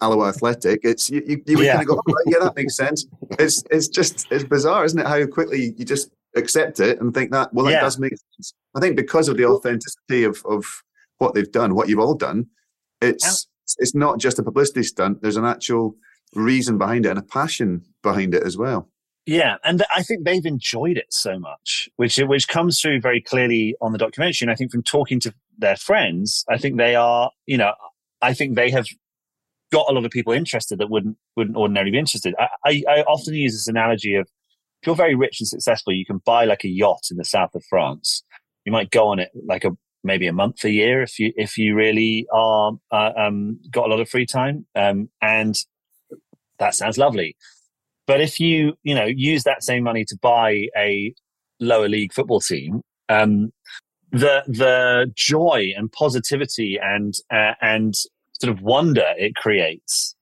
Alloa 0.03 0.29
Athletic, 0.29 0.81
it's 0.83 1.09
you, 1.09 1.23
you, 1.27 1.43
you 1.47 1.57
would 1.59 1.67
yeah. 1.67 1.77
kind 1.77 1.89
of 1.89 1.97
go, 1.97 2.03
oh, 2.07 2.15
yeah, 2.27 2.39
that 2.41 2.57
makes 2.57 2.77
sense. 2.77 3.07
It's 3.39 3.63
it's 3.71 3.89
just 3.89 4.27
it's 4.31 4.45
bizarre, 4.45 4.85
isn't 4.85 4.99
it? 4.99 5.07
How 5.07 5.25
quickly 5.27 5.75
you 5.77 5.85
just 5.85 6.11
accept 6.37 6.81
it 6.81 7.01
and 7.01 7.15
think 7.15 7.31
that 7.33 7.53
well, 7.55 7.67
it 7.69 7.73
yeah. 7.73 7.81
does 7.81 7.99
make 7.99 8.13
sense. 8.13 8.55
I 8.75 8.81
think 8.81 8.97
because 8.97 9.29
of 9.29 9.37
the 9.37 9.47
authenticity 9.47 10.25
of 10.25 10.43
of 10.45 10.65
what 11.19 11.35
they've 11.35 11.51
done, 11.51 11.75
what 11.75 11.89
you've 11.89 12.01
all 12.01 12.15
done, 12.15 12.47
it's 13.01 13.49
it's 13.79 13.95
not 13.95 14.19
just 14.19 14.39
a 14.39 14.43
publicity 14.43 14.83
stunt. 14.83 15.23
There's 15.23 15.37
an 15.37 15.45
actual 15.45 15.97
reason 16.35 16.79
behind 16.79 17.07
it 17.07 17.11
and 17.11 17.19
a 17.19 17.23
passion 17.23 17.85
behind 18.03 18.35
it 18.35 18.43
as 18.43 18.57
well. 18.57 18.89
Yeah, 19.25 19.57
and 19.63 19.85
I 19.95 20.03
think 20.03 20.25
they've 20.25 20.45
enjoyed 20.45 20.97
it 20.97 21.07
so 21.11 21.39
much, 21.39 21.89
which 21.97 22.17
which 22.17 22.49
comes 22.49 22.81
through 22.81 23.01
very 23.01 23.21
clearly 23.21 23.77
on 23.81 23.93
the 23.93 23.99
documentary. 23.99 24.47
And 24.47 24.51
I 24.51 24.57
think 24.57 24.73
from 24.73 24.83
talking 24.83 25.21
to 25.21 25.33
their 25.57 25.77
friends, 25.77 26.45
I 26.49 26.59
think 26.59 26.77
they 26.77 26.97
are, 26.97 27.31
you 27.47 27.57
know, 27.57 27.73
I 28.21 28.35
think 28.35 28.57
they 28.57 28.71
have 28.71 28.87
got 29.73 29.89
a 29.89 29.93
lot 29.93 30.05
of 30.05 30.11
people 30.11 30.33
interested 30.33 30.79
that 30.79 30.91
wouldn't 30.91 31.17
wouldn't 31.37 31.57
ordinarily 31.57 31.91
be 31.91 31.99
interested. 31.99 32.35
I, 32.39 32.49
I, 32.65 32.85
I 32.89 33.03
often 33.03 33.35
use 33.35 33.53
this 33.55 33.67
analogy 33.67 34.15
of 34.15 34.29
if 34.83 34.87
you're 34.87 34.97
very 34.97 35.15
rich 35.15 35.41
and 35.41 35.49
successful, 35.49 35.93
you 35.93 36.05
can 36.05 36.21
buy 36.25 36.45
like 36.45 36.65
a 36.65 36.69
yacht 36.69 37.05
in 37.11 37.17
the 37.17 37.25
south 37.25 37.55
of 37.55 37.65
France. 37.69 38.23
You 38.65 38.73
might 38.73 38.91
go 38.91 39.09
on 39.09 39.19
it 39.19 39.31
like 39.47 39.65
a 39.65 39.71
maybe 40.05 40.27
a 40.27 40.33
month 40.33 40.65
a 40.65 40.71
year 40.71 41.03
if 41.03 41.19
you 41.19 41.33
if 41.37 41.57
you 41.57 41.75
really 41.75 42.27
are 42.33 42.73
uh, 42.91 43.13
um, 43.17 43.59
got 43.71 43.87
a 43.87 43.91
lot 43.91 44.01
of 44.01 44.09
free 44.09 44.27
time, 44.27 44.67
um, 44.75 45.09
and 45.21 45.57
that 46.59 46.75
sounds 46.75 46.99
lovely. 46.99 47.37
But 48.07 48.21
if 48.21 48.41
you, 48.41 48.75
you 48.83 48.95
know, 48.95 49.05
use 49.05 49.45
that 49.45 49.63
same 49.63 49.85
money 49.85 50.05
to 50.07 50.19
buy 50.21 50.67
a 50.77 51.15
lower 51.61 51.89
league 51.89 52.13
football 52.13 52.41
team, 52.41 52.83
um, 53.09 53.53
the 54.11 54.43
the 54.47 55.11
joy 55.15 55.73
and 55.77 55.91
positivity 55.91 56.79
and 56.83 57.15
uh, 57.33 57.55
and 57.61 57.95
sort 58.43 58.57
of 58.57 58.63
wonder 58.63 59.05
it 59.17 59.35
creates 59.37 60.15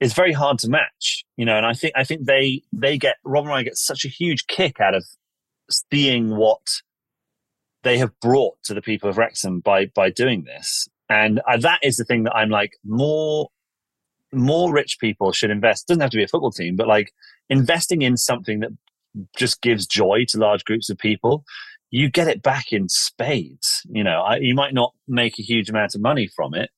is 0.00 0.12
very 0.12 0.32
hard 0.32 0.58
to 0.58 0.68
match. 0.68 1.24
You 1.36 1.46
know, 1.46 1.56
and 1.56 1.66
I 1.66 1.72
think 1.72 1.94
I 1.96 2.04
think 2.04 2.26
they 2.26 2.62
they 2.72 2.98
get 2.98 3.16
Rob 3.24 3.44
and 3.44 3.54
I 3.54 3.62
get 3.62 3.76
such 3.76 4.04
a 4.04 4.08
huge 4.08 4.46
kick 4.46 4.80
out 4.80 4.94
of 4.94 5.04
seeing 5.70 6.36
what 6.36 6.60
they 7.82 7.98
have 7.98 8.12
brought 8.20 8.62
to 8.64 8.74
the 8.74 8.82
people 8.82 9.08
of 9.08 9.18
Wrexham 9.18 9.60
by 9.60 9.86
by 9.86 10.10
doing 10.10 10.44
this. 10.44 10.88
And 11.08 11.40
that 11.60 11.80
is 11.82 11.96
the 11.96 12.04
thing 12.04 12.24
that 12.24 12.34
I'm 12.34 12.50
like 12.50 12.72
more 12.84 13.48
more 14.32 14.72
rich 14.72 14.98
people 14.98 15.32
should 15.32 15.50
invest. 15.50 15.88
Doesn't 15.88 16.00
have 16.00 16.10
to 16.10 16.16
be 16.16 16.24
a 16.24 16.28
football 16.28 16.52
team, 16.52 16.76
but 16.76 16.88
like 16.88 17.12
investing 17.48 18.02
in 18.02 18.16
something 18.16 18.60
that 18.60 18.70
just 19.36 19.60
gives 19.60 19.86
joy 19.86 20.24
to 20.28 20.38
large 20.38 20.64
groups 20.64 20.90
of 20.90 20.98
people. 20.98 21.44
You 21.90 22.10
get 22.10 22.28
it 22.28 22.42
back 22.42 22.72
in 22.72 22.88
spades. 22.88 23.82
You 23.90 24.02
know, 24.02 24.22
I, 24.22 24.36
you 24.36 24.54
might 24.54 24.72
not 24.72 24.94
make 25.06 25.38
a 25.38 25.42
huge 25.42 25.68
amount 25.68 25.94
of 25.94 26.00
money 26.00 26.26
from 26.26 26.54
it, 26.54 26.70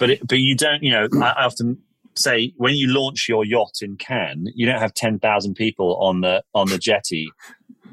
but 0.00 0.10
it, 0.10 0.26
but 0.26 0.40
you 0.40 0.56
don't. 0.56 0.82
You 0.82 0.90
know, 0.90 1.08
I, 1.22 1.30
I 1.30 1.44
often 1.44 1.78
say 2.16 2.52
when 2.56 2.74
you 2.74 2.88
launch 2.88 3.28
your 3.28 3.44
yacht 3.44 3.74
in 3.82 3.96
Cannes, 3.96 4.48
you 4.56 4.66
don't 4.66 4.80
have 4.80 4.94
ten 4.94 5.20
thousand 5.20 5.54
people 5.54 5.96
on 5.96 6.22
the 6.22 6.42
on 6.54 6.68
the 6.68 6.78
jetty 6.78 7.30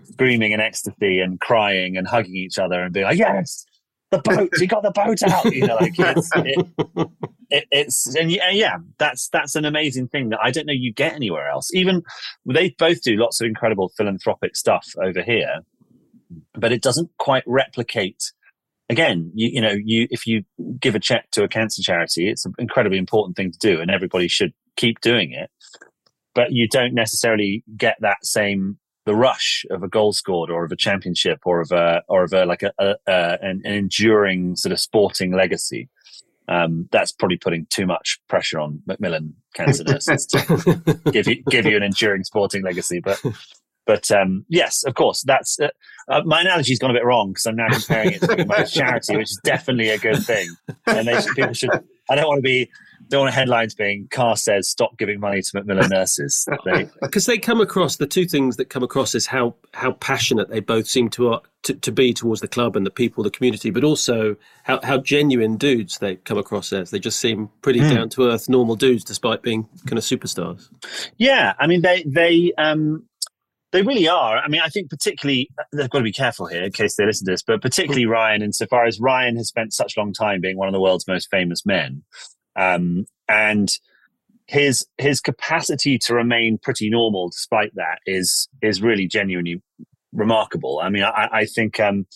screaming 0.06 0.54
in 0.54 0.60
ecstasy 0.60 1.20
and 1.20 1.40
crying 1.40 1.96
and 1.96 2.08
hugging 2.08 2.36
each 2.36 2.58
other 2.58 2.82
and 2.82 2.92
being 2.94 3.06
like, 3.06 3.20
"Yes, 3.20 3.66
the 4.12 4.20
boat. 4.20 4.50
he 4.58 4.68
got 4.68 4.84
the 4.84 4.92
boat 4.92 5.22
out. 5.24 5.54
You 5.54 5.68
know, 5.68 5.76
like 5.76 5.94
it's, 5.98 6.32
it, 6.36 6.68
it, 7.50 7.68
it's 7.72 8.16
and 8.16 8.32
yeah, 8.32 8.78
that's 8.98 9.30
that's 9.30 9.56
an 9.56 9.66
amazing 9.66 10.08
thing 10.08 10.30
that 10.30 10.40
I 10.42 10.52
don't 10.52 10.66
know 10.66 10.74
you 10.74 10.94
get 10.94 11.14
anywhere 11.14 11.50
else. 11.50 11.70
Even 11.74 12.04
they 12.46 12.70
both 12.78 13.02
do 13.02 13.18
lots 13.18 13.42
of 13.42 13.48
incredible 13.48 13.92
philanthropic 13.98 14.56
stuff 14.56 14.88
over 15.02 15.22
here, 15.22 15.60
but 16.54 16.72
it 16.72 16.82
doesn't 16.82 17.10
quite 17.18 17.44
replicate. 17.46 18.32
Again, 18.90 19.32
you, 19.34 19.50
you 19.54 19.62
know, 19.62 19.76
you 19.84 20.08
if 20.10 20.26
you 20.26 20.44
give 20.80 20.96
a 20.96 21.00
check 21.00 21.30
to 21.32 21.44
a 21.44 21.48
cancer 21.48 21.82
charity, 21.82 22.30
it's 22.30 22.46
an 22.46 22.54
incredibly 22.58 22.98
important 22.98 23.36
thing 23.36 23.52
to 23.52 23.60
do, 23.60 23.82
and 23.82 23.92
everybody 23.92 24.28
should 24.28 24.54
keep 24.76 25.02
doing 25.02 25.34
it. 25.34 25.50
But 26.34 26.52
you 26.52 26.68
don't 26.68 26.94
necessarily 26.94 27.64
get 27.76 27.98
that 28.00 28.26
same 28.26 28.78
the 29.08 29.16
rush 29.16 29.66
of 29.72 29.84
a 29.84 29.88
goal 29.88 30.12
scored 30.12 30.52
or 30.52 30.66
of 30.66 30.72
a 30.72 30.76
championship 30.76 31.40
or 31.46 31.62
of 31.62 31.72
a 31.72 32.04
or 32.10 32.26
of 32.26 32.34
a 32.34 32.46
like 32.46 32.62
a, 32.62 32.74
a, 32.78 32.96
a 33.08 33.38
an, 33.42 33.62
an, 33.64 33.74
enduring 33.74 34.56
sort 34.58 34.74
of 34.74 34.80
sporting 34.80 35.32
legacy. 35.32 35.90
Um, 36.50 36.88
that's 36.92 37.14
probably 37.14 37.38
putting 37.38 37.66
too 37.70 37.86
much 37.86 38.20
pressure 38.28 38.60
on 38.60 38.82
Macmillan 38.86 39.34
cancer 39.54 39.84
nurses 39.86 40.26
to 40.28 41.00
give 41.12 41.28
you 41.28 41.42
give 41.50 41.66
you 41.66 41.78
an 41.78 41.84
enduring 41.84 42.26
sporting 42.26 42.64
legacy. 42.64 43.00
But 43.00 43.22
but 43.88 44.12
um, 44.12 44.46
yes, 44.50 44.84
of 44.84 44.94
course, 44.94 45.24
that's 45.24 45.60
uh, 45.60 45.70
uh, 46.10 46.22
my 46.26 46.42
analogy's 46.42 46.78
gone 46.78 46.92
a 46.92 46.94
bit 46.94 47.06
wrong 47.06 47.30
because 47.30 47.46
I'm 47.48 47.56
now 47.56 47.70
comparing 47.70 48.12
it 48.14 48.22
to 48.22 48.46
my 48.46 48.64
charity, 48.64 49.18
which 49.18 49.32
is 49.32 49.40
definitely 49.44 49.90
a 49.90 49.98
good 49.98 50.24
thing. 50.24 50.50
And 50.86 51.08
they, 51.08 51.20
people 51.34 51.54
should. 51.54 51.72
I 52.10 52.16
don't 52.16 52.28
want 52.28 52.40
to 52.40 52.44
be 52.44 52.70
don't 53.10 53.22
want 53.22 53.34
headlines 53.34 53.74
being 53.74 54.08
Ker 54.10 54.36
says 54.36 54.68
stop 54.68 54.98
giving 54.98 55.20
money 55.20 55.42
to 55.42 55.52
Macmillan 55.54 55.90
nurses. 55.90 56.48
Because 57.02 57.26
they, 57.26 57.36
they, 57.36 57.40
come 57.40 57.62
across 57.62 57.96
the 57.96 58.08
two 58.08 58.26
things 58.26 58.58
that 58.58 58.70
come 58.70 58.84
across 58.84 59.16
is 59.16 59.26
how 59.26 59.56
how 59.74 59.94
passionate 59.94 60.50
they 60.50 60.60
both 60.60 60.88
seem 60.88 61.10
to, 61.12 61.34
uh, 61.34 61.40
to, 61.64 61.74
to 61.76 61.92
be 61.92 62.14
towards 62.14 62.42
the 62.42 62.48
club 62.48 62.76
and 62.76 62.86
the 62.86 62.92
people, 62.92 63.24
the 63.24 63.32
community, 63.32 63.70
but 63.70 63.84
also 63.84 64.36
how 64.64 64.80
how 64.84 64.98
genuine 64.98 65.58
dudes 65.58 66.00
they 66.00 66.16
come 66.18 66.38
across 66.38 66.74
as. 66.74 66.92
They 66.92 67.00
just 67.00 67.20
seem 67.20 67.50
pretty 67.62 67.80
mm. 67.80 67.94
down 67.94 68.10
to 68.10 68.30
earth, 68.30 68.50
normal 68.50 68.76
dudes, 68.76 69.04
despite 69.04 69.42
being 69.42 69.68
kind 69.86 69.98
of 69.98 70.04
superstars. 70.04 70.70
Yeah, 71.18 71.54
I 71.60 71.68
mean 71.68 71.82
they 71.82 72.04
they 72.04 72.54
um 72.58 73.04
they 73.72 73.82
really 73.82 74.08
are. 74.08 74.38
I 74.38 74.48
mean, 74.48 74.62
I 74.64 74.70
think 74.70 74.90
particularly 74.90 75.50
they've 75.74 75.90
got 75.90 76.00
to 76.00 76.04
be 76.04 76.12
careful 76.12 76.46
here 76.48 76.64
in 76.64 76.72
case 76.72 76.96
they 76.96 77.06
listen 77.06 77.26
to 77.26 77.32
this, 77.32 77.44
but 77.44 77.62
particularly 77.62 78.06
Ryan, 78.06 78.42
insofar 78.42 78.86
as 78.86 79.00
Ryan 79.00 79.36
has 79.36 79.48
spent 79.48 79.74
such 79.74 79.98
a 79.98 80.00
long 80.00 80.14
time 80.14 80.42
being 80.42 80.58
one 80.58 80.68
of 80.68 80.74
the 80.74 80.82
world's 80.82 81.08
most 81.08 81.30
famous 81.30 81.66
men. 81.66 82.04
Um, 82.56 83.06
and 83.28 83.70
his 84.48 84.88
his 84.98 85.20
capacity 85.20 85.98
to 85.98 86.16
remain 86.16 86.58
pretty 86.58 86.90
normal 86.90 87.30
despite 87.30 87.76
that 87.76 88.00
is 88.06 88.48
is 88.62 88.82
really 88.82 89.06
genuinely 89.06 89.62
remarkable. 90.14 90.80
I 90.82 90.90
mean, 90.90 91.04
I, 91.04 91.30
I 91.32 91.46
think 91.46 91.80
um, 91.80 92.08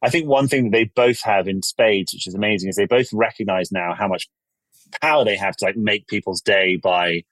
I 0.00 0.08
think 0.08 0.28
one 0.28 0.48
thing 0.48 0.64
that 0.64 0.70
they 0.70 0.84
both 0.84 1.20
have 1.22 1.48
in 1.48 1.62
spades, 1.62 2.12
which 2.12 2.26
is 2.26 2.34
amazing, 2.34 2.68
is 2.68 2.76
they 2.76 2.86
both 2.86 3.08
recognize 3.12 3.72
now 3.72 3.94
how 3.94 4.06
much 4.06 4.28
power 5.00 5.24
they 5.24 5.36
have 5.36 5.56
to 5.56 5.64
like 5.64 5.76
make 5.76 6.06
people's 6.06 6.40
day 6.40 6.76
by 6.76 7.24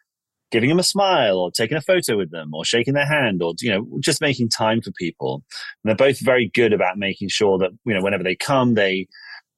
giving 0.51 0.69
them 0.69 0.79
a 0.79 0.85
smile 0.85 1.39
or 1.39 1.51
taking 1.51 1.77
a 1.77 1.81
photo 1.81 2.17
with 2.17 2.31
them 2.31 2.53
or 2.55 2.65
shaking 2.65 2.95
their 2.95 3.07
hand 3.07 3.43
or 3.43 3.55
you 3.61 3.71
know 3.71 3.87
just 4.01 4.21
making 4.21 4.49
time 4.49 4.81
for 4.81 4.91
people. 4.93 5.43
And 5.83 5.89
they're 5.89 6.09
both 6.09 6.21
very 6.21 6.51
good 6.55 6.73
about 6.73 6.99
making 6.99 7.29
sure 7.29 7.59
that 7.59 7.71
you 7.85 7.95
know 7.95 8.03
whenever 8.03 8.25
they 8.25 8.37
come 8.37 8.75
they 8.75 9.09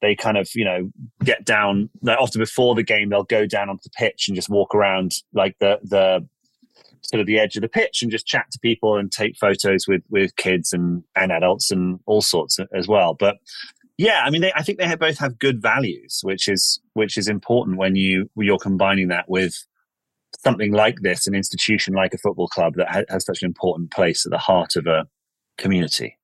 they 0.01 0.15
kind 0.15 0.37
of 0.37 0.49
you 0.55 0.65
know 0.65 0.91
get 1.25 1.45
down 1.45 1.89
like 2.03 2.19
often 2.19 2.41
before 2.41 2.75
the 2.75 2.83
game 2.83 3.09
they'll 3.09 3.25
go 3.25 3.47
down 3.47 3.71
onto 3.71 3.83
the 3.85 3.91
pitch 3.91 4.29
and 4.29 4.37
just 4.37 4.49
walk 4.49 4.75
around 4.75 5.13
like 5.33 5.57
the 5.61 5.79
the 5.83 6.27
sort 7.03 7.21
of 7.21 7.27
the 7.27 7.39
edge 7.39 7.57
of 7.57 7.63
the 7.63 7.69
pitch 7.69 8.03
and 8.03 8.13
just 8.13 8.27
chat 8.27 8.47
to 8.53 8.59
people 8.61 8.97
and 8.97 9.11
take 9.11 9.37
photos 9.37 9.89
with 9.89 10.03
with 10.11 10.37
kids 10.37 10.73
and 10.73 11.03
and 11.17 11.33
adults 11.33 11.71
and 11.71 11.99
all 12.07 12.23
sorts 12.23 12.59
as 12.75 12.87
well. 12.87 13.15
But 13.15 13.39
yeah 13.99 14.23
i 14.25 14.31
mean 14.31 14.41
they, 14.41 14.51
i 14.57 14.63
think 14.63 14.79
they 14.79 14.95
both 14.97 15.19
have 15.19 15.39
good 15.39 15.61
values 15.61 16.21
which 16.23 16.49
is 16.49 16.81
which 16.95 17.19
is 17.19 17.29
important 17.29 17.77
when 17.77 17.95
you 17.95 18.29
you're 18.37 18.59
combining 18.59 19.09
that 19.09 19.29
with 19.29 19.67
something 20.41 20.73
like 20.73 21.01
this 21.01 21.27
an 21.27 21.35
institution 21.35 21.95
like 21.95 22.15
a 22.15 22.19
football 22.19 22.49
club 22.49 22.75
that 22.77 22.89
ha- 22.89 23.05
has 23.09 23.25
such 23.25 23.43
an 23.43 23.47
important 23.47 23.91
place 23.91 24.27
at 24.27 24.33
the 24.33 24.39
heart 24.39 24.77
of 24.77 24.87
a 24.87 25.07
community 25.59 26.17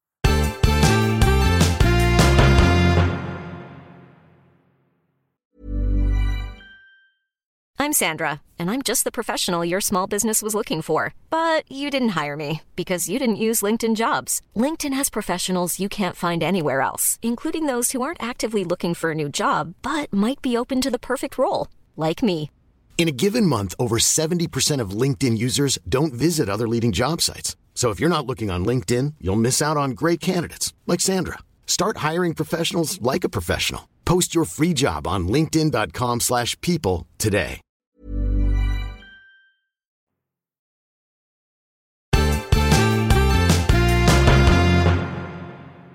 I'm 7.81 7.93
Sandra, 7.93 8.43
and 8.59 8.73
I'm 8.73 8.83
just 8.83 9.05
the 9.05 9.13
professional 9.13 9.65
your 9.65 9.81
small 9.81 10.09
business 10.09 10.43
was 10.43 10.55
looking 10.55 10.83
for. 10.83 11.15
But 11.31 11.65
you 11.71 11.91
didn't 11.91 12.21
hire 12.21 12.37
me 12.37 12.63
because 12.75 13.09
you 13.09 13.21
didn't 13.21 13.45
use 13.47 13.63
LinkedIn 13.63 13.95
jobs. 13.95 14.43
LinkedIn 14.57 14.93
has 14.95 15.09
professionals 15.09 15.79
you 15.79 15.89
can't 15.89 16.17
find 16.17 16.43
anywhere 16.43 16.81
else, 16.81 17.21
including 17.23 17.67
those 17.67 17.93
who 17.93 18.03
aren't 18.03 18.23
actively 18.23 18.65
looking 18.65 18.95
for 18.95 19.13
a 19.13 19.15
new 19.15 19.29
job 19.29 19.75
but 19.81 20.13
might 20.13 20.43
be 20.43 20.57
open 20.57 20.81
to 20.81 20.91
the 20.91 20.99
perfect 20.99 21.39
role, 21.39 21.69
like 21.97 22.21
me. 22.21 22.51
In 22.99 23.07
a 23.07 23.13
given 23.13 23.47
month, 23.47 23.77
over 23.79 24.01
70% 24.01 24.81
of 24.81 24.91
LinkedIn 24.91 25.39
users 25.39 25.79
don't 25.89 26.13
visit 26.13 26.49
other 26.49 26.67
leading 26.67 26.91
job 26.91 27.23
sites. 27.23 27.55
So 27.73 27.91
if 27.91 28.01
you're 28.01 28.11
not 28.11 28.27
looking 28.27 28.51
on 28.51 28.67
LinkedIn, 28.67 29.15
you'll 29.21 29.37
miss 29.37 29.63
out 29.63 29.77
on 29.77 29.93
great 29.93 30.19
candidates 30.19 30.75
like 30.85 31.01
Sandra. 31.01 31.39
Start 31.65 31.99
hiring 31.99 32.35
professionals 32.35 33.01
like 33.01 33.23
a 33.23 33.29
professional. 33.29 33.89
Post 34.05 34.35
your 34.35 34.45
free 34.45 34.75
job 34.75 35.07
on 35.07 35.29
linkedin.com/people 35.29 37.07
today. 37.19 37.61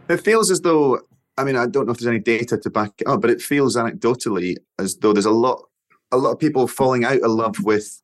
It 0.10 0.22
feels 0.24 0.52
as 0.52 0.62
though 0.62 1.00
I 1.38 1.44
mean, 1.44 1.56
I 1.58 1.66
don't 1.66 1.86
know 1.86 1.92
if 1.92 1.98
there's 1.98 2.08
any 2.08 2.20
data 2.20 2.58
to 2.58 2.70
back 2.70 2.92
it 3.00 3.08
up, 3.08 3.22
but 3.22 3.32
it 3.32 3.42
feels 3.42 3.76
anecdotally 3.76 4.56
as 4.78 4.96
though 4.98 5.14
there's 5.14 5.26
a 5.26 5.32
lot, 5.32 5.64
a 6.14 6.18
lot 6.18 6.32
of 6.32 6.40
people 6.40 6.68
falling 6.68 7.04
out 7.04 7.22
of 7.22 7.32
love 7.32 7.56
with 7.64 8.02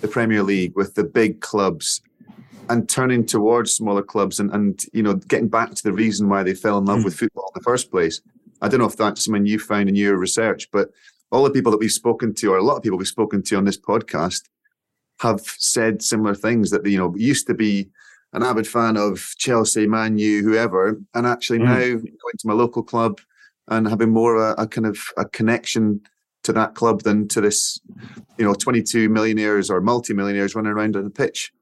the 0.00 0.08
Premier 0.08 0.42
League, 0.42 0.74
with 0.74 0.94
the 0.94 1.04
big 1.04 1.40
clubs, 1.40 2.00
and 2.70 2.88
turning 2.88 3.26
towards 3.26 3.72
smaller 3.72 4.02
clubs, 4.02 4.40
and 4.40 4.50
and 4.52 4.84
you 4.92 5.02
know, 5.02 5.14
getting 5.14 5.48
back 5.48 5.74
to 5.74 5.82
the 5.82 5.92
reason 5.92 6.28
why 6.28 6.42
they 6.42 6.54
fell 6.54 6.78
in 6.78 6.86
love 6.86 7.00
mm. 7.00 7.04
with 7.04 7.14
football 7.14 7.50
in 7.54 7.60
the 7.60 7.64
first 7.64 7.90
place. 7.90 8.20
I 8.62 8.68
don't 8.68 8.80
know 8.80 8.86
if 8.86 8.96
that's 8.96 9.24
something 9.24 9.44
you 9.44 9.58
found 9.58 9.88
in 9.88 9.94
your 9.94 10.16
research, 10.16 10.70
but 10.70 10.90
all 11.30 11.44
the 11.44 11.50
people 11.50 11.72
that 11.72 11.78
we've 11.78 11.92
spoken 11.92 12.32
to, 12.34 12.52
or 12.52 12.56
a 12.56 12.62
lot 12.62 12.76
of 12.76 12.82
people 12.82 12.98
we've 12.98 13.06
spoken 13.06 13.42
to 13.42 13.56
on 13.56 13.64
this 13.64 13.78
podcast, 13.78 14.42
have 15.20 15.40
said 15.42 16.02
similar 16.02 16.34
things 16.34 16.70
that 16.70 16.86
you 16.86 16.96
know 16.96 17.14
used 17.16 17.46
to 17.48 17.54
be 17.54 17.90
an 18.32 18.42
avid 18.42 18.66
fan 18.66 18.96
of 18.96 19.34
Chelsea, 19.36 19.86
Man 19.86 20.16
U, 20.16 20.42
whoever, 20.42 20.98
and 21.14 21.26
actually 21.26 21.58
mm. 21.58 21.64
now 21.64 21.80
going 21.80 22.38
to 22.38 22.48
my 22.48 22.54
local 22.54 22.82
club 22.82 23.20
and 23.68 23.86
having 23.86 24.10
more 24.10 24.36
a, 24.36 24.54
a, 24.58 24.66
kind 24.66 24.86
of 24.86 24.98
a 25.16 25.24
connection 25.26 26.00
to 26.44 26.52
that 26.52 26.74
club 26.74 27.02
than 27.02 27.28
to 27.28 27.40
this, 27.40 27.80
you 28.38 28.44
know, 28.44 28.54
22 28.54 29.08
millionaires 29.08 29.70
or 29.70 29.80
multi-millionaires 29.80 30.54
running 30.54 30.72
around 30.72 30.96
on 30.96 31.04
the 31.04 31.10
pitch. 31.10 31.52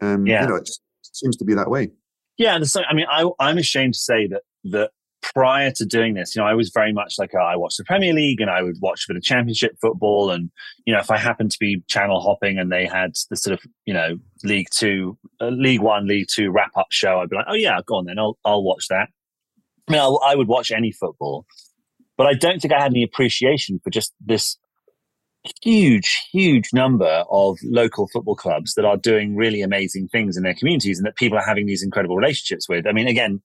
Um, 0.00 0.26
yeah. 0.26 0.42
You 0.42 0.48
know, 0.48 0.54
it 0.56 0.66
just 0.66 0.80
seems 1.12 1.36
to 1.36 1.44
be 1.44 1.54
that 1.54 1.70
way. 1.70 1.90
Yeah, 2.36 2.62
so, 2.62 2.82
I 2.88 2.94
mean, 2.94 3.06
I, 3.10 3.28
I'm 3.40 3.58
ashamed 3.58 3.94
to 3.94 4.00
say 4.00 4.28
that 4.28 4.42
that 4.64 4.90
prior 5.34 5.70
to 5.72 5.84
doing 5.84 6.14
this, 6.14 6.34
you 6.34 6.42
know, 6.42 6.46
I 6.46 6.54
was 6.54 6.70
very 6.70 6.92
much 6.92 7.14
like 7.18 7.34
uh, 7.34 7.38
I 7.38 7.56
watched 7.56 7.78
the 7.78 7.84
Premier 7.84 8.12
League 8.12 8.40
and 8.40 8.50
I 8.50 8.62
would 8.62 8.76
watch 8.80 9.04
a 9.04 9.12
bit 9.12 9.16
of 9.16 9.22
Championship 9.22 9.76
football, 9.80 10.30
and 10.30 10.50
you 10.84 10.94
know, 10.94 11.00
if 11.00 11.10
I 11.10 11.18
happened 11.18 11.50
to 11.52 11.58
be 11.58 11.82
channel 11.88 12.20
hopping 12.20 12.58
and 12.58 12.70
they 12.70 12.86
had 12.86 13.12
the 13.30 13.36
sort 13.36 13.54
of 13.54 13.70
you 13.86 13.94
know 13.94 14.18
League 14.44 14.68
Two, 14.70 15.18
uh, 15.40 15.48
League 15.48 15.80
One, 15.80 16.06
League 16.06 16.28
Two 16.32 16.50
wrap 16.50 16.70
up 16.76 16.86
show, 16.90 17.20
I'd 17.20 17.28
be 17.28 17.36
like, 17.36 17.46
oh 17.48 17.54
yeah, 17.54 17.80
go 17.86 17.96
on 17.96 18.04
then, 18.06 18.18
I'll 18.18 18.38
I'll 18.44 18.62
watch 18.62 18.86
that. 18.88 19.08
I 19.88 19.92
mean, 19.92 20.00
I'll, 20.00 20.20
I 20.24 20.34
would 20.34 20.48
watch 20.48 20.70
any 20.70 20.92
football, 20.92 21.46
but 22.18 22.26
I 22.26 22.34
don't 22.34 22.60
think 22.60 22.74
I 22.74 22.80
had 22.82 22.92
any 22.92 23.02
appreciation 23.02 23.80
for 23.82 23.88
just 23.88 24.12
this 24.20 24.58
huge, 25.62 26.28
huge 26.30 26.68
number 26.72 27.24
of 27.30 27.58
local 27.64 28.08
football 28.08 28.34
clubs 28.34 28.74
that 28.74 28.84
are 28.84 28.96
doing 28.96 29.36
really 29.36 29.62
amazing 29.62 30.08
things 30.08 30.36
in 30.36 30.42
their 30.42 30.54
communities 30.54 30.98
and 30.98 31.06
that 31.06 31.16
people 31.16 31.38
are 31.38 31.46
having 31.46 31.66
these 31.66 31.82
incredible 31.82 32.16
relationships 32.16 32.68
with. 32.68 32.86
I 32.86 32.92
mean, 32.92 33.08
again, 33.08 33.40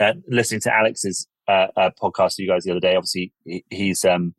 uh, 0.00 0.14
listening 0.28 0.60
to 0.62 0.74
Alex's 0.74 1.26
uh, 1.48 1.68
uh, 1.76 1.90
podcast 2.02 2.34
to 2.34 2.42
you 2.42 2.48
guys 2.48 2.64
the 2.64 2.72
other 2.72 2.80
day. 2.80 2.96
Obviously, 2.96 3.32
he, 3.44 3.64
he's 3.70 4.04
um, 4.04 4.34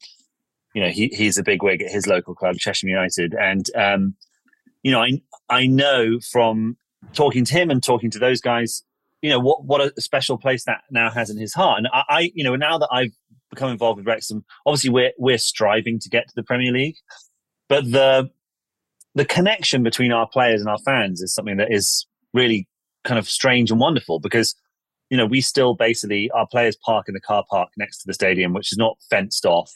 you 0.73 0.83
know 0.83 0.89
he 0.89 1.07
he's 1.07 1.37
a 1.37 1.43
big 1.43 1.63
wig 1.63 1.81
at 1.81 1.91
his 1.91 2.05
local 2.05 2.35
club, 2.35 2.57
Chesham 2.57 2.89
United, 2.89 3.33
and 3.33 3.65
um, 3.75 4.15
you 4.83 4.91
know 4.91 5.01
I 5.01 5.21
I 5.49 5.65
know 5.65 6.19
from 6.19 6.77
talking 7.13 7.45
to 7.45 7.53
him 7.53 7.71
and 7.71 7.81
talking 7.81 8.11
to 8.11 8.19
those 8.19 8.41
guys, 8.41 8.83
you 9.21 9.29
know 9.29 9.39
what 9.39 9.65
what 9.65 9.81
a 9.81 10.01
special 10.01 10.37
place 10.37 10.65
that 10.65 10.81
now 10.91 11.09
has 11.09 11.29
in 11.29 11.37
his 11.37 11.53
heart. 11.53 11.79
And 11.79 11.87
I, 11.91 12.03
I 12.09 12.31
you 12.35 12.43
know 12.43 12.55
now 12.55 12.77
that 12.77 12.89
I've 12.91 13.15
become 13.57 13.71
involved 13.71 13.97
with 13.97 14.07
Wrexham, 14.07 14.45
obviously 14.65 14.89
we're 14.89 15.11
we're 15.17 15.37
striving 15.37 15.99
to 15.99 16.09
get 16.09 16.27
to 16.27 16.33
the 16.35 16.43
Premier 16.43 16.71
League, 16.71 16.97
but 17.67 17.91
the 17.91 18.29
the 19.15 19.25
connection 19.25 19.83
between 19.83 20.11
our 20.11 20.27
players 20.27 20.61
and 20.61 20.69
our 20.69 20.77
fans 20.79 21.21
is 21.21 21.33
something 21.33 21.57
that 21.57 21.71
is 21.71 22.05
really 22.33 22.67
kind 23.03 23.17
of 23.17 23.27
strange 23.27 23.71
and 23.71 23.79
wonderful 23.79 24.19
because 24.19 24.55
you 25.09 25.17
know, 25.17 25.25
we 25.25 25.41
still 25.41 25.73
basically 25.73 26.29
our 26.31 26.47
players 26.47 26.75
park 26.75 27.07
in 27.07 27.13
the 27.13 27.21
car 27.21 27.43
park 27.49 27.69
next 27.77 27.99
to 27.99 28.07
the 28.07 28.13
stadium, 28.13 28.53
which 28.53 28.71
is 28.71 28.77
not 28.77 28.97
fenced 29.09 29.45
off. 29.45 29.73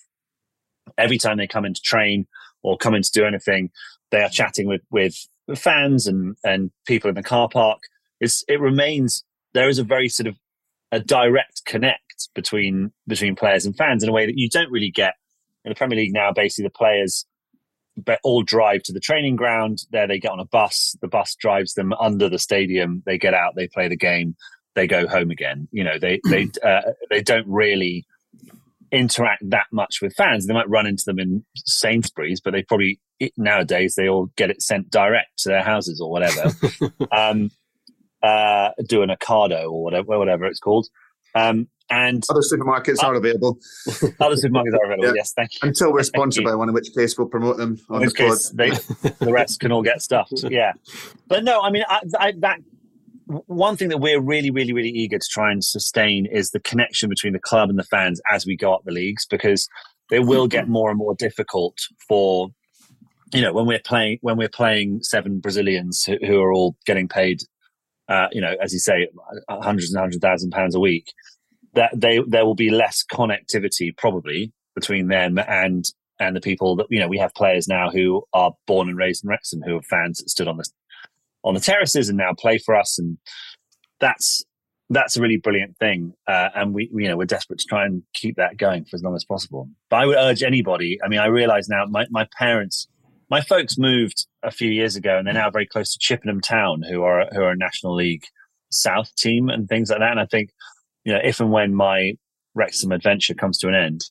Every 0.98 1.18
time 1.18 1.38
they 1.38 1.48
come 1.48 1.66
in 1.66 1.74
to 1.74 1.82
train 1.82 2.28
or 2.64 2.78
come 2.78 2.96
in 2.96 3.02
to 3.02 3.12
do 3.12 3.26
anything, 3.26 3.72
they 4.12 4.22
are 4.22 4.30
chatting 4.30 4.68
with 4.68 4.82
with 4.92 5.16
fans 5.56 6.08
and 6.08 6.36
and 6.44 6.72
people 6.86 7.10
in 7.10 7.16
the 7.16 7.24
car 7.24 7.48
park. 7.50 7.84
It's 8.20 8.44
it 8.48 8.60
remains 8.60 9.24
there 9.54 9.70
is 9.70 9.80
a 9.80 9.84
very 9.84 10.10
sort 10.10 10.28
of 10.28 10.36
a 10.92 11.00
direct 11.00 11.66
connect 11.66 12.30
between 12.34 12.92
between 13.08 13.36
players 13.36 13.66
and 13.66 13.76
fans 13.76 14.04
in 14.04 14.10
a 14.10 14.14
way 14.14 14.26
that 14.26 14.38
you 14.38 14.50
don't 14.50 14.72
really 14.72 14.92
get 14.92 15.16
in 15.64 15.70
the 15.70 15.76
Premier 15.76 15.98
League 15.98 16.14
now. 16.14 16.32
Basically, 16.32 16.68
the 16.68 16.72
players 16.72 17.26
all 18.24 18.42
drive 18.42 18.84
to 18.84 18.94
the 18.94 19.00
training 19.00 19.36
ground. 19.36 19.80
There, 19.92 20.08
they 20.08 20.20
get 20.20 20.32
on 20.32 20.40
a 20.40 20.46
bus. 20.46 20.96
The 21.02 21.08
bus 21.08 21.36
drives 21.36 21.74
them 21.74 21.94
under 21.94 22.30
the 22.30 22.40
stadium. 22.40 23.04
They 23.06 23.18
get 23.18 23.34
out. 23.34 23.56
They 23.56 23.68
play 23.68 23.88
the 23.88 23.98
game 23.98 24.36
they 24.76 24.88
go 24.88 25.08
home 25.08 25.32
again. 25.32 25.68
You 25.72 25.84
know, 25.84 25.98
they 26.00 26.20
they 26.30 26.50
uh, 26.64 26.82
they 27.10 27.22
don't 27.22 27.48
really 27.48 28.06
interact 28.92 29.50
that 29.50 29.68
much 29.72 30.00
with 30.02 30.14
fans. 30.16 30.48
They 30.48 30.54
might 30.54 30.70
run 30.70 30.86
into 30.86 31.04
them 31.06 31.20
in 31.20 31.46
Sainsbury's, 31.56 32.42
but 32.42 32.52
they 32.52 32.64
probably 32.64 33.00
nowadays 33.38 33.96
they 33.96 34.08
all 34.08 34.32
get 34.36 34.50
it 34.50 34.62
sent 34.62 34.90
direct 34.90 35.40
to 35.40 35.50
their 35.50 35.64
houses 35.64 36.02
or 36.02 36.10
whatever. 36.10 36.52
um, 37.12 37.52
uh, 38.24 38.70
do 38.88 39.02
an 39.02 39.10
Ocado 39.10 39.64
or 39.72 39.84
whatever, 39.84 40.18
whatever 40.18 40.46
it's 40.46 40.60
called. 40.60 40.88
Um, 41.36 41.68
and 41.90 42.24
other 42.30 42.42
supermarkets 42.42 43.04
uh, 43.04 43.08
are 43.08 43.16
available. 43.16 43.60
other 44.20 44.36
supermarkets 44.36 44.74
are 44.74 44.86
available. 44.86 45.06
yeah. 45.06 45.14
Yes, 45.16 45.34
thank 45.34 45.52
you. 45.54 45.68
Until 45.68 45.92
we're 45.92 46.04
sponsored 46.04 46.46
by 46.46 46.56
one, 46.56 46.70
in 46.70 46.74
which 46.74 46.94
case 46.96 47.18
we'll 47.18 47.28
promote 47.28 47.58
them 47.58 47.78
on 47.90 48.02
the 48.02 48.12
case 48.12 48.50
they, 48.50 48.70
the 48.70 49.32
rest 49.32 49.60
can 49.60 49.72
all 49.72 49.84
get 49.84 50.02
stuffed. 50.02 50.44
Yeah, 50.50 50.74
but 51.28 51.44
no, 51.44 51.62
I 51.62 51.70
mean 51.70 51.84
I, 51.88 52.02
I, 52.20 52.34
that 52.40 52.60
one 53.26 53.78
thing 53.78 53.90
that 53.90 54.00
we're 54.00 54.20
really, 54.20 54.52
really, 54.52 54.74
really 54.74 54.90
eager 54.90 55.18
to 55.18 55.28
try 55.30 55.52
and 55.52 55.64
sustain 55.64 56.26
is 56.26 56.52
the 56.52 56.60
connection 56.60 57.10
between 57.10 57.34
the 57.34 57.40
club 57.40 57.70
and 57.70 57.80
the 57.80 57.84
fans 57.84 58.22
as 58.30 58.46
we 58.46 58.58
go 58.58 58.74
up 58.74 58.84
the 58.84 58.92
leagues, 58.92 59.26
because 59.26 59.68
it 60.12 60.22
will 60.22 60.48
get 60.48 60.68
more 60.68 60.90
and 60.90 60.98
more 60.98 61.16
difficult 61.16 61.78
for 62.08 62.50
you 63.34 63.42
know 63.42 63.54
when 63.54 63.66
we're 63.66 63.80
playing 63.80 64.18
when 64.22 64.38
we're 64.38 64.50
playing 64.50 65.02
seven 65.04 65.40
Brazilians 65.40 66.04
who, 66.04 66.18
who 66.26 66.42
are 66.42 66.52
all 66.52 66.76
getting 66.86 67.08
paid, 67.08 67.44
uh, 68.12 68.28
you 68.32 68.42
know, 68.42 68.56
as 68.62 68.74
you 68.74 68.80
say, 68.80 69.08
hundreds 69.50 69.94
and 69.94 70.00
hundred 70.00 70.22
thousand 70.22 70.52
pounds 70.52 70.76
a 70.76 70.80
week. 70.80 71.14
That 71.74 71.92
they 71.96 72.20
there 72.28 72.46
will 72.46 72.56
be 72.56 72.70
less 72.70 73.06
connectivity 73.10 73.96
probably 73.98 74.52
between 74.76 75.08
them 75.08 75.40
and 75.40 75.86
and 76.20 76.36
the 76.36 76.42
people 76.42 76.76
that 76.76 76.88
you 76.90 77.00
know 77.00 77.08
we 77.08 77.18
have 77.18 77.34
players 77.34 77.68
now 77.68 77.90
who 77.90 78.24
are 78.34 78.52
born 78.68 78.90
and 78.90 78.98
raised 78.98 79.24
in 79.24 79.30
Wrexham 79.30 79.62
who 79.62 79.78
are 79.78 79.82
fans 79.84 80.18
that 80.18 80.30
stood 80.30 80.50
on 80.50 80.58
the 80.58 80.70
on 81.44 81.54
the 81.54 81.60
terraces 81.60 82.10
and 82.10 82.18
now 82.18 82.34
play 82.34 82.58
for 82.58 82.76
us. 82.76 83.00
And 83.00 83.18
that's 84.00 84.44
that's 84.90 85.16
a 85.16 85.22
really 85.22 85.38
brilliant 85.38 85.78
thing. 85.78 86.14
Uh, 86.28 86.50
and 86.54 86.74
we, 86.74 86.90
you 86.94 87.08
know, 87.08 87.16
we're 87.16 87.26
desperate 87.26 87.60
to 87.60 87.66
try 87.66 87.86
and 87.86 88.04
keep 88.14 88.36
that 88.36 88.58
going 88.58 88.84
for 88.84 88.98
as 88.98 89.04
long 89.04 89.16
as 89.16 89.24
possible. 89.24 89.70
But 89.90 90.02
I 90.02 90.06
would 90.06 90.18
urge 90.18 90.44
anybody. 90.44 91.00
I 91.04 91.08
mean, 91.08 91.20
I 91.20 91.28
realize 91.28 91.70
now 91.70 91.86
my, 91.86 92.06
my 92.10 92.28
parents, 92.38 92.90
my 93.32 93.40
folks 93.40 93.78
moved 93.78 94.28
a 94.44 94.52
few 94.52 94.70
years 94.70 94.98
ago, 94.98 95.18
and 95.18 95.26
they're 95.26 95.34
now 95.34 95.50
very 95.50 95.66
close 95.66 95.94
to 95.94 96.00
Chippenham 96.00 96.42
Town, 96.42 96.84
who 96.84 97.02
are 97.04 97.28
who 97.32 97.42
are 97.42 97.52
a 97.52 97.58
National 97.58 97.96
League 97.96 98.26
South 98.70 99.16
team 99.16 99.50
and 99.50 99.68
things 99.68 99.90
like 99.90 100.00
that. 100.00 100.12
And 100.12 100.20
I 100.20 100.26
think, 100.26 100.52
you 101.06 101.14
know, 101.14 101.22
if 101.24 101.40
and 101.40 101.52
when 101.52 101.74
my 101.74 102.18
Wrexham 102.54 102.92
adventure 102.92 103.34
comes 103.34 103.58
to 103.60 103.70
an 103.70 103.74
end, 103.74 104.04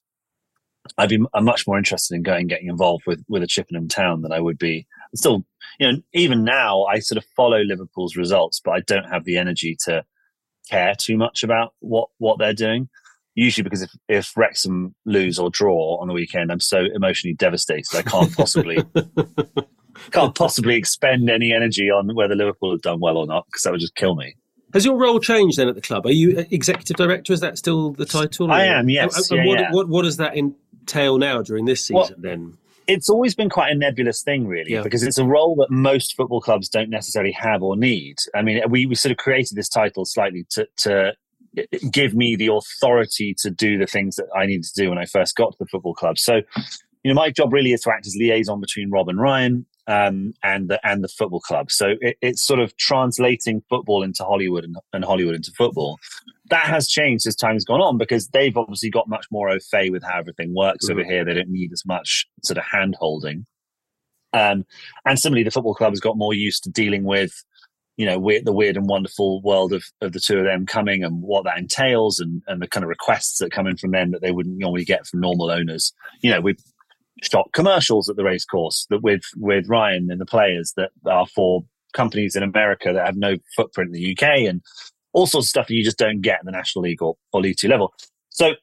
I'd 0.97 1.11
be 1.11 1.23
I'm 1.35 1.45
much 1.45 1.67
more 1.67 1.77
interested 1.77 2.15
in 2.15 2.23
going 2.23 2.47
getting 2.47 2.69
involved 2.69 3.05
with 3.07 3.23
with 3.29 3.43
a 3.43 3.47
Chippenham 3.47 3.89
Town 3.89 4.23
than 4.23 4.33
I 4.33 4.41
would 4.41 4.59
be. 4.59 4.87
Still, 5.15 5.45
you 5.79 5.93
know, 5.93 5.99
even 6.15 6.43
now 6.43 6.85
I 6.85 7.01
sort 7.01 7.19
of 7.19 7.29
follow 7.37 7.59
Liverpool's 7.59 8.17
results, 8.17 8.59
but 8.65 8.71
I 8.71 8.81
don't 8.81 9.11
have 9.11 9.25
the 9.25 9.37
energy 9.37 9.77
to 9.85 10.03
care 10.71 10.95
too 10.95 11.19
much 11.19 11.43
about 11.43 11.75
what 11.81 12.09
what 12.17 12.39
they're 12.39 12.55
doing. 12.55 12.89
Usually, 13.35 13.63
because 13.63 13.83
if 13.83 13.91
if 14.09 14.37
Wrexham 14.37 14.95
lose 15.07 15.39
or 15.39 15.51
draw 15.51 15.99
on 16.01 16.09
the 16.09 16.15
weekend, 16.15 16.51
I'm 16.51 16.61
so 16.61 16.85
emotionally 16.95 17.35
devastated. 17.35 17.97
I 17.97 18.03
can't 18.03 18.35
possibly 18.37 18.79
can't 20.11 20.35
possibly 20.35 20.77
expend 20.77 21.31
any 21.31 21.53
energy 21.53 21.91
on 21.91 22.15
whether 22.15 22.35
Liverpool 22.35 22.73
have 22.73 22.83
done 22.83 23.01
well 23.01 23.17
or 23.17 23.27
not 23.27 23.47
because 23.47 23.63
that 23.63 23.73
would 23.73 23.81
just 23.81 23.95
kill 23.95 24.15
me. 24.15 24.35
Has 24.73 24.85
your 24.85 24.97
role 24.97 25.19
changed 25.19 25.59
then 25.59 25.69
at 25.69 25.75
the 25.75 25.81
club? 25.81 26.07
Are 26.07 26.13
you 26.13 26.47
executive 26.51 26.97
director? 26.97 27.33
Is 27.33 27.41
that 27.41 27.59
still 27.59 27.93
the 27.93 28.07
title? 28.07 28.51
I 28.53 28.65
am. 28.65 28.89
Yes. 28.89 29.31
And, 29.31 29.39
yeah, 29.39 29.47
what, 29.47 29.59
yeah. 29.59 29.73
what, 29.73 29.89
what 29.89 30.03
does 30.03 30.17
that 30.19 30.37
entail 30.37 31.19
now 31.19 31.43
during 31.43 31.65
this 31.65 31.81
season? 31.81 31.97
Well, 31.97 32.11
then 32.19 32.59
it's 32.87 33.09
always 33.09 33.35
been 33.35 33.51
quite 33.51 33.73
a 33.73 33.75
nebulous 33.75 34.23
thing, 34.23 34.47
really, 34.47 34.73
yeah. 34.73 34.83
because 34.83 35.03
it's 35.03 35.19
a 35.19 35.25
role 35.25 35.57
that 35.57 35.71
most 35.71 36.17
football 36.17 36.41
clubs 36.41 36.69
don't 36.69 36.91
necessarily 36.91 37.33
have 37.33 37.63
or 37.63 37.77
need. 37.77 38.17
I 38.35 38.43
mean, 38.43 38.63
we, 38.69 38.87
we 38.87 38.95
sort 38.95 39.13
of 39.13 39.19
created 39.19 39.57
this 39.57 39.69
title 39.69 40.05
slightly 40.05 40.47
to, 40.51 40.69
to 40.79 41.15
give 41.91 42.15
me 42.15 42.37
the 42.37 42.49
authority 42.49 43.35
to 43.39 43.51
do 43.51 43.79
the 43.79 43.87
things 43.87 44.17
that 44.17 44.27
I 44.37 44.47
needed 44.47 44.65
to 44.65 44.83
do 44.83 44.89
when 44.91 44.99
I 44.99 45.07
first 45.07 45.37
got 45.37 45.53
to 45.53 45.59
the 45.59 45.67
football 45.67 45.95
club. 45.95 46.19
So, 46.19 46.37
you 47.03 47.13
know, 47.13 47.15
my 47.15 47.31
job 47.31 47.53
really 47.53 47.73
is 47.73 47.83
to 47.83 47.91
act 47.91 48.07
as 48.07 48.17
liaison 48.17 48.61
between 48.61 48.91
Rob 48.91 49.09
and 49.09 49.21
Ryan 49.21 49.67
um, 49.87 50.35
and 50.43 50.69
the 50.69 50.81
and 50.87 51.03
the 51.03 51.09
football 51.09 51.41
club. 51.41 51.71
So 51.71 51.95
it, 52.01 52.17
it's 52.21 52.43
sort 52.43 52.61
of 52.61 52.77
translating 52.77 53.63
football 53.69 54.03
into 54.03 54.25
Hollywood 54.25 54.65
and, 54.65 54.77
and 54.93 55.05
Hollywood 55.05 55.35
into 55.35 55.53
football 55.53 55.99
that 56.51 56.67
has 56.67 56.89
changed 56.89 57.27
as 57.27 57.35
time 57.35 57.55
has 57.55 57.65
gone 57.65 57.81
on 57.81 57.97
because 57.97 58.29
they've 58.29 58.57
obviously 58.57 58.91
got 58.91 59.09
much 59.09 59.27
more 59.31 59.49
au 59.49 59.59
fait 59.59 59.91
with 59.91 60.03
how 60.03 60.19
everything 60.19 60.55
works 60.55 60.87
mm-hmm. 60.87 60.99
over 60.99 61.09
here. 61.09 61.25
They 61.25 61.35
don't 61.35 61.49
need 61.49 61.73
as 61.73 61.87
much 61.87 62.27
sort 62.43 62.59
of 62.59 62.65
hand 62.65 62.97
holding. 62.99 63.47
Um, 64.33 64.65
and 65.05 65.19
similarly, 65.19 65.45
the 65.45 65.51
football 65.51 65.75
club 65.75 65.93
has 65.93 66.01
got 66.01 66.17
more 66.17 66.35
used 66.35 66.63
to 66.65 66.71
dealing 66.71 67.05
with, 67.05 67.33
you 68.01 68.07
know, 68.07 68.19
weird, 68.19 68.47
the 68.47 68.53
weird 68.53 68.79
and 68.79 68.89
wonderful 68.89 69.43
world 69.43 69.75
of, 69.75 69.85
of 70.01 70.13
the 70.13 70.21
two 70.21 70.39
of 70.39 70.45
them 70.47 70.65
coming 70.65 71.05
and 71.05 71.21
what 71.21 71.45
that 71.45 71.59
entails 71.59 72.19
and, 72.19 72.41
and 72.47 72.63
the 72.63 72.67
kind 72.67 72.83
of 72.83 72.89
requests 72.89 73.37
that 73.37 73.53
come 73.53 73.67
in 73.67 73.77
from 73.77 73.91
them 73.91 74.11
that 74.11 74.23
they 74.23 74.31
wouldn't 74.31 74.57
normally 74.57 74.87
get 74.87 75.07
from 75.07 75.21
normal 75.21 75.51
owners. 75.51 75.93
You 76.23 76.31
know, 76.31 76.41
we've 76.41 76.59
shot 77.23 77.51
commercials 77.53 78.09
at 78.09 78.17
the 78.17 78.25
race 78.25 78.47
course 78.47 78.87
that 78.89 79.03
with, 79.03 79.21
with 79.37 79.69
Ryan 79.69 80.11
and 80.11 80.19
the 80.19 80.25
players 80.25 80.73
that 80.79 80.93
are 81.05 81.27
for 81.27 81.63
companies 81.93 82.37
in 82.37 82.43
America 82.43 82.91
that 82.91 83.05
have 83.05 83.19
no 83.19 83.37
footprint 83.55 83.95
in 83.95 84.01
the 84.01 84.17
UK 84.17 84.49
and 84.49 84.63
all 85.13 85.27
sorts 85.27 85.49
of 85.49 85.51
stuff 85.51 85.67
that 85.67 85.75
you 85.75 85.85
just 85.85 85.99
don't 85.99 86.23
get 86.23 86.41
in 86.41 86.47
the 86.47 86.53
National 86.53 86.85
League 86.85 87.03
or, 87.03 87.19
or 87.35 87.43
League 87.43 87.59
Two 87.59 87.69
level. 87.69 87.93
So 88.31 88.55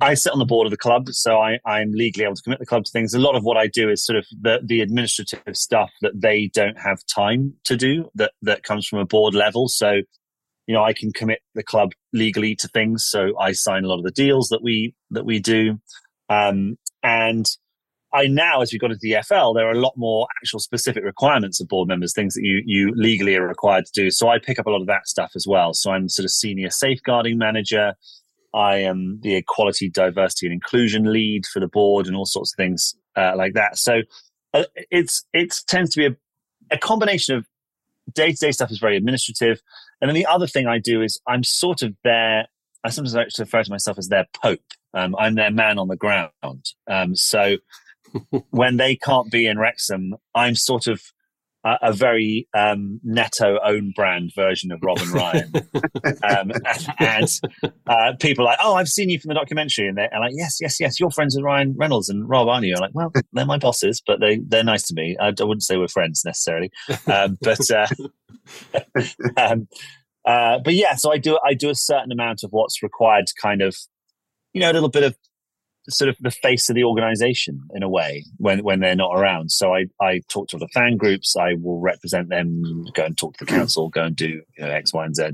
I 0.00 0.14
sit 0.14 0.32
on 0.32 0.38
the 0.38 0.44
board 0.44 0.66
of 0.66 0.70
the 0.70 0.76
club, 0.76 1.08
so 1.10 1.38
I, 1.38 1.58
I'm 1.66 1.92
legally 1.92 2.24
able 2.24 2.36
to 2.36 2.42
commit 2.42 2.58
the 2.58 2.66
club 2.66 2.84
to 2.84 2.90
things. 2.90 3.14
A 3.14 3.18
lot 3.18 3.36
of 3.36 3.44
what 3.44 3.56
I 3.56 3.66
do 3.66 3.90
is 3.90 4.04
sort 4.04 4.18
of 4.18 4.26
the, 4.40 4.60
the 4.64 4.80
administrative 4.80 5.56
stuff 5.56 5.90
that 6.00 6.20
they 6.20 6.48
don't 6.54 6.78
have 6.78 7.04
time 7.06 7.54
to 7.64 7.76
do 7.76 8.10
that, 8.14 8.32
that 8.42 8.62
comes 8.62 8.86
from 8.86 8.98
a 8.98 9.04
board 9.04 9.34
level. 9.34 9.68
So, 9.68 10.00
you 10.66 10.74
know, 10.74 10.82
I 10.82 10.92
can 10.92 11.12
commit 11.12 11.40
the 11.54 11.62
club 11.62 11.92
legally 12.12 12.54
to 12.56 12.68
things. 12.68 13.04
So 13.04 13.38
I 13.38 13.52
sign 13.52 13.84
a 13.84 13.88
lot 13.88 13.98
of 13.98 14.04
the 14.04 14.10
deals 14.10 14.48
that 14.48 14.62
we, 14.62 14.94
that 15.10 15.24
we 15.24 15.38
do. 15.38 15.80
Um, 16.28 16.78
and 17.02 17.46
I 18.12 18.26
now, 18.26 18.60
as 18.60 18.72
we 18.72 18.78
got 18.78 18.90
into 18.90 19.00
the 19.02 19.22
FL, 19.22 19.52
there 19.52 19.68
are 19.68 19.72
a 19.72 19.80
lot 19.80 19.94
more 19.96 20.26
actual 20.42 20.58
specific 20.58 21.04
requirements 21.04 21.60
of 21.60 21.68
board 21.68 21.88
members, 21.88 22.12
things 22.12 22.34
that 22.34 22.42
you 22.42 22.60
you 22.64 22.92
legally 22.96 23.36
are 23.36 23.46
required 23.46 23.86
to 23.86 23.92
do. 23.94 24.10
So 24.10 24.28
I 24.28 24.38
pick 24.38 24.58
up 24.58 24.66
a 24.66 24.70
lot 24.70 24.80
of 24.80 24.88
that 24.88 25.06
stuff 25.06 25.32
as 25.36 25.46
well. 25.46 25.74
So 25.74 25.92
I'm 25.92 26.08
sort 26.08 26.24
of 26.24 26.30
senior 26.30 26.70
safeguarding 26.70 27.38
manager. 27.38 27.94
I 28.54 28.78
am 28.78 29.20
the 29.22 29.36
equality, 29.36 29.88
diversity, 29.88 30.46
and 30.46 30.54
inclusion 30.54 31.12
lead 31.12 31.46
for 31.46 31.60
the 31.60 31.68
board, 31.68 32.06
and 32.06 32.16
all 32.16 32.26
sorts 32.26 32.52
of 32.52 32.56
things 32.56 32.94
uh, 33.16 33.34
like 33.36 33.54
that. 33.54 33.78
So 33.78 34.02
uh, 34.54 34.64
it's 34.90 35.24
it 35.32 35.54
tends 35.66 35.90
to 35.94 35.98
be 35.98 36.06
a, 36.06 36.74
a 36.74 36.78
combination 36.78 37.36
of 37.36 37.46
day 38.12 38.32
to 38.32 38.36
day 38.36 38.52
stuff 38.52 38.70
is 38.70 38.78
very 38.78 38.96
administrative, 38.96 39.60
and 40.00 40.08
then 40.08 40.14
the 40.14 40.26
other 40.26 40.46
thing 40.46 40.66
I 40.66 40.78
do 40.78 41.02
is 41.02 41.20
I'm 41.26 41.44
sort 41.44 41.82
of 41.82 41.94
their. 42.04 42.48
I 42.82 42.88
sometimes 42.88 43.14
like 43.14 43.28
to 43.28 43.42
refer 43.42 43.62
to 43.62 43.70
myself 43.70 43.98
as 43.98 44.08
their 44.08 44.26
pope. 44.42 44.60
Um, 44.94 45.14
I'm 45.18 45.34
their 45.34 45.50
man 45.50 45.78
on 45.78 45.88
the 45.88 45.96
ground. 45.96 46.30
Um, 46.88 47.14
so 47.14 47.56
when 48.50 48.78
they 48.78 48.96
can't 48.96 49.30
be 49.30 49.46
in 49.46 49.58
Wrexham, 49.58 50.14
I'm 50.34 50.54
sort 50.54 50.86
of 50.86 51.02
a, 51.64 51.76
a 51.82 51.92
very 51.92 52.48
um, 52.54 53.00
netto 53.02 53.58
own 53.64 53.92
brand 53.94 54.32
version 54.34 54.72
of 54.72 54.80
Rob 54.82 54.98
and 54.98 55.10
Ryan. 55.10 55.52
um, 56.22 56.52
and 56.98 57.40
uh, 57.86 58.12
people 58.20 58.44
are 58.44 58.50
like, 58.50 58.58
oh, 58.62 58.74
I've 58.74 58.88
seen 58.88 59.10
you 59.10 59.18
from 59.18 59.28
the 59.28 59.34
documentary. 59.34 59.88
And 59.88 59.98
they're 59.98 60.10
like, 60.18 60.32
yes, 60.34 60.58
yes, 60.60 60.80
yes, 60.80 60.98
you're 60.98 61.10
friends 61.10 61.36
with 61.36 61.44
Ryan 61.44 61.74
Reynolds 61.76 62.08
and 62.08 62.28
Rob, 62.28 62.48
aren't 62.48 62.66
you? 62.66 62.74
I'm 62.74 62.80
like, 62.80 62.94
well, 62.94 63.12
they're 63.32 63.46
my 63.46 63.58
bosses, 63.58 64.02
but 64.06 64.20
they, 64.20 64.38
they're 64.38 64.64
nice 64.64 64.84
to 64.84 64.94
me. 64.94 65.16
I, 65.20 65.28
I 65.28 65.44
wouldn't 65.44 65.62
say 65.62 65.76
we're 65.76 65.88
friends 65.88 66.22
necessarily. 66.24 66.70
Um, 67.06 67.38
but, 67.42 67.70
uh, 67.70 67.86
um, 69.36 69.68
uh, 70.24 70.58
but 70.58 70.74
yeah, 70.74 70.94
so 70.94 71.12
I 71.12 71.18
do, 71.18 71.38
I 71.44 71.54
do 71.54 71.70
a 71.70 71.74
certain 71.74 72.12
amount 72.12 72.42
of 72.42 72.50
what's 72.52 72.82
required 72.82 73.26
to 73.26 73.34
kind 73.40 73.62
of, 73.62 73.76
you 74.52 74.60
know, 74.60 74.70
a 74.70 74.74
little 74.74 74.88
bit 74.88 75.04
of 75.04 75.16
sort 75.90 76.08
of 76.08 76.16
the 76.20 76.30
face 76.30 76.68
of 76.68 76.76
the 76.76 76.84
organization 76.84 77.60
in 77.74 77.82
a 77.82 77.88
way 77.88 78.24
when 78.38 78.62
when 78.62 78.80
they're 78.80 78.96
not 78.96 79.14
around. 79.14 79.50
So 79.50 79.74
I 79.74 79.86
I 80.00 80.20
talk 80.28 80.48
to 80.48 80.58
the 80.58 80.68
fan 80.68 80.96
groups. 80.96 81.36
I 81.36 81.54
will 81.60 81.80
represent 81.80 82.28
them. 82.28 82.84
Go 82.94 83.04
and 83.04 83.16
talk 83.16 83.36
to 83.36 83.44
the 83.44 83.50
council. 83.50 83.88
Go 83.88 84.04
and 84.04 84.16
do 84.16 84.28
you 84.28 84.42
know, 84.58 84.70
X, 84.70 84.92
Y, 84.92 85.04
and 85.04 85.14
Z. 85.14 85.30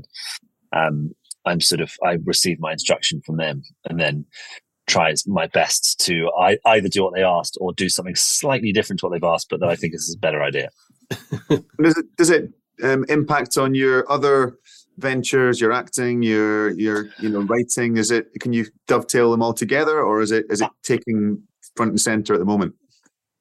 Um, 0.73 1.11
I'm 1.45 1.61
sort 1.61 1.81
of 1.81 1.93
I 2.03 2.17
receive 2.25 2.59
my 2.59 2.73
instruction 2.73 3.21
from 3.25 3.37
them 3.37 3.63
and 3.85 3.99
then 3.99 4.25
try 4.87 5.13
my 5.25 5.47
best 5.47 5.99
to 5.99 6.31
I, 6.39 6.57
either 6.65 6.87
do 6.87 7.03
what 7.03 7.13
they 7.13 7.23
asked 7.23 7.57
or 7.59 7.73
do 7.73 7.89
something 7.89 8.15
slightly 8.15 8.71
different 8.71 8.99
to 9.01 9.05
what 9.05 9.13
they've 9.13 9.23
asked, 9.23 9.47
but 9.49 9.59
that 9.59 9.69
I 9.69 9.75
think 9.75 9.93
is 9.93 10.15
a 10.15 10.19
better 10.19 10.41
idea. 10.41 10.69
does 11.49 11.97
it 11.97 12.05
does 12.17 12.29
it 12.29 12.51
um, 12.83 13.05
impact 13.09 13.57
on 13.57 13.75
your 13.75 14.09
other 14.11 14.57
ventures, 14.97 15.61
your 15.61 15.71
acting, 15.71 16.21
your 16.21 16.71
your 16.71 17.09
you 17.19 17.29
know 17.29 17.41
writing? 17.41 17.97
Is 17.97 18.11
it 18.11 18.27
can 18.39 18.53
you 18.53 18.65
dovetail 18.87 19.31
them 19.31 19.41
all 19.41 19.53
together, 19.53 20.01
or 20.01 20.21
is 20.21 20.31
it 20.31 20.45
is 20.49 20.61
it 20.61 20.69
taking 20.83 21.41
front 21.75 21.91
and 21.91 22.01
center 22.01 22.33
at 22.33 22.39
the 22.39 22.45
moment? 22.45 22.75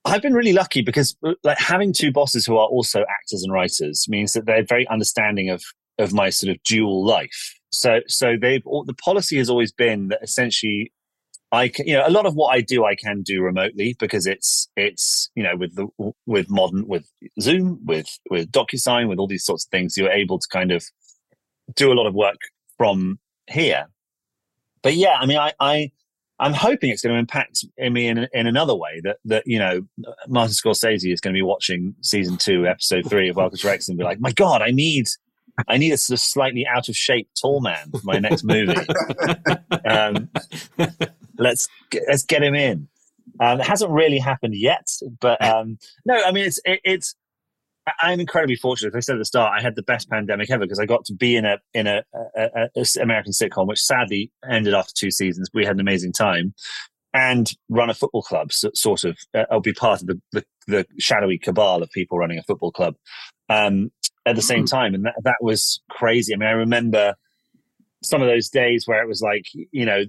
I've 0.04 0.22
been 0.22 0.34
really 0.34 0.52
lucky 0.52 0.82
because 0.82 1.16
uh, 1.24 1.34
like 1.42 1.58
having 1.58 1.92
two 1.92 2.12
bosses 2.12 2.46
who 2.46 2.56
are 2.56 2.68
also 2.68 3.00
actors 3.00 3.42
and 3.42 3.52
writers 3.52 4.06
means 4.08 4.32
that 4.34 4.46
they're 4.46 4.64
very 4.64 4.86
understanding 4.88 5.50
of 5.50 5.62
of 5.98 6.12
my 6.12 6.30
sort 6.30 6.54
of 6.54 6.62
dual 6.62 7.04
life. 7.04 7.54
So 7.72 8.00
so 8.06 8.36
they've 8.40 8.62
the 8.62 8.94
policy 8.94 9.38
has 9.38 9.50
always 9.50 9.72
been 9.72 10.08
that 10.08 10.20
essentially 10.22 10.92
I 11.52 11.68
can, 11.68 11.86
you 11.86 11.94
know, 11.94 12.06
a 12.06 12.10
lot 12.10 12.26
of 12.26 12.34
what 12.34 12.48
I 12.48 12.60
do, 12.60 12.84
I 12.84 12.96
can 12.96 13.22
do 13.22 13.40
remotely 13.40 13.94
because 13.98 14.26
it's, 14.26 14.68
it's, 14.76 15.30
you 15.36 15.44
know, 15.44 15.56
with 15.56 15.76
the, 15.76 15.86
with 16.26 16.50
modern, 16.50 16.88
with 16.88 17.08
Zoom, 17.40 17.78
with, 17.84 18.08
with 18.30 18.50
DocuSign, 18.50 19.08
with 19.08 19.18
all 19.18 19.28
these 19.28 19.44
sorts 19.44 19.64
of 19.64 19.70
things, 19.70 19.96
you're 19.96 20.10
able 20.10 20.38
to 20.38 20.48
kind 20.52 20.72
of 20.72 20.84
do 21.74 21.92
a 21.92 21.94
lot 21.94 22.06
of 22.06 22.14
work 22.14 22.38
from 22.78 23.18
here. 23.48 23.86
But 24.82 24.94
yeah, 24.94 25.16
I 25.18 25.26
mean, 25.26 25.38
I, 25.38 25.52
I 25.58 25.90
I'm 26.38 26.52
hoping 26.52 26.90
it's 26.90 27.02
going 27.02 27.14
to 27.14 27.18
impact 27.18 27.64
me 27.78 28.08
in 28.08 28.28
in 28.32 28.46
another 28.46 28.74
way 28.74 29.00
that 29.04 29.18
that 29.24 29.44
you 29.46 29.58
know 29.58 29.86
Martin 30.28 30.52
Scorsese 30.52 31.12
is 31.12 31.20
going 31.20 31.34
to 31.34 31.38
be 31.38 31.42
watching 31.42 31.94
season 32.02 32.36
two, 32.36 32.66
episode 32.66 33.08
three 33.08 33.28
of 33.28 33.36
Welcome 33.36 33.58
to 33.58 33.66
Wrexham 33.66 33.96
be 33.96 34.04
like, 34.04 34.20
my 34.20 34.32
God, 34.32 34.62
I 34.62 34.70
need 34.70 35.06
I 35.68 35.78
need 35.78 35.92
a 35.92 35.96
sort 35.96 36.18
of 36.18 36.20
slightly 36.20 36.66
out 36.66 36.88
of 36.88 36.96
shape 36.96 37.28
tall 37.40 37.60
man 37.60 37.90
for 37.90 38.00
my 38.04 38.18
next 38.18 38.44
movie. 38.44 38.76
um, 39.88 40.28
let's 41.38 41.68
let's 42.06 42.24
get 42.24 42.42
him 42.42 42.54
in. 42.54 42.88
Um, 43.40 43.60
it 43.60 43.66
hasn't 43.66 43.90
really 43.90 44.18
happened 44.18 44.54
yet, 44.54 44.88
but 45.20 45.42
um, 45.42 45.78
no, 46.04 46.20
I 46.22 46.32
mean 46.32 46.44
it's 46.44 46.60
it, 46.64 46.80
it's 46.84 47.14
I'm 48.02 48.20
incredibly 48.20 48.56
fortunate. 48.56 48.94
As 48.94 48.96
I 48.96 49.00
said 49.00 49.16
at 49.16 49.18
the 49.18 49.24
start, 49.24 49.52
I 49.56 49.62
had 49.62 49.76
the 49.76 49.82
best 49.82 50.10
pandemic 50.10 50.50
ever 50.50 50.64
because 50.64 50.80
I 50.80 50.86
got 50.86 51.04
to 51.06 51.14
be 51.14 51.36
in 51.36 51.44
a 51.44 51.58
in 51.72 51.86
a, 51.86 52.02
a, 52.36 52.68
a, 52.76 52.84
American 53.00 53.32
sitcom, 53.32 53.66
which 53.66 53.80
sadly 53.80 54.30
ended 54.48 54.74
after 54.74 54.92
two 54.94 55.10
seasons. 55.10 55.48
We 55.54 55.64
had 55.64 55.76
an 55.76 55.80
amazing 55.80 56.12
time, 56.12 56.54
and 57.14 57.50
run 57.68 57.90
a 57.90 57.94
football 57.94 58.22
club. 58.22 58.52
So, 58.52 58.70
sort 58.74 59.04
of, 59.04 59.16
uh, 59.34 59.44
I'll 59.50 59.60
be 59.60 59.72
part 59.72 60.02
of 60.02 60.08
the, 60.08 60.20
the, 60.32 60.44
the 60.66 60.86
shadowy 60.98 61.38
cabal 61.38 61.82
of 61.82 61.90
people 61.90 62.18
running 62.18 62.38
a 62.38 62.42
football 62.42 62.72
club 62.72 62.96
um, 63.48 63.90
at 64.26 64.36
the 64.36 64.42
same 64.42 64.60
hmm. 64.60 64.66
time, 64.66 64.94
and 64.94 65.04
that 65.06 65.14
that 65.22 65.38
was 65.40 65.80
crazy. 65.90 66.34
I 66.34 66.36
mean, 66.36 66.48
I 66.48 66.52
remember 66.52 67.14
some 68.02 68.22
of 68.22 68.28
those 68.28 68.48
days 68.48 68.84
where 68.86 69.02
it 69.02 69.08
was 69.08 69.22
like, 69.22 69.46
you 69.70 69.84
know, 69.84 70.04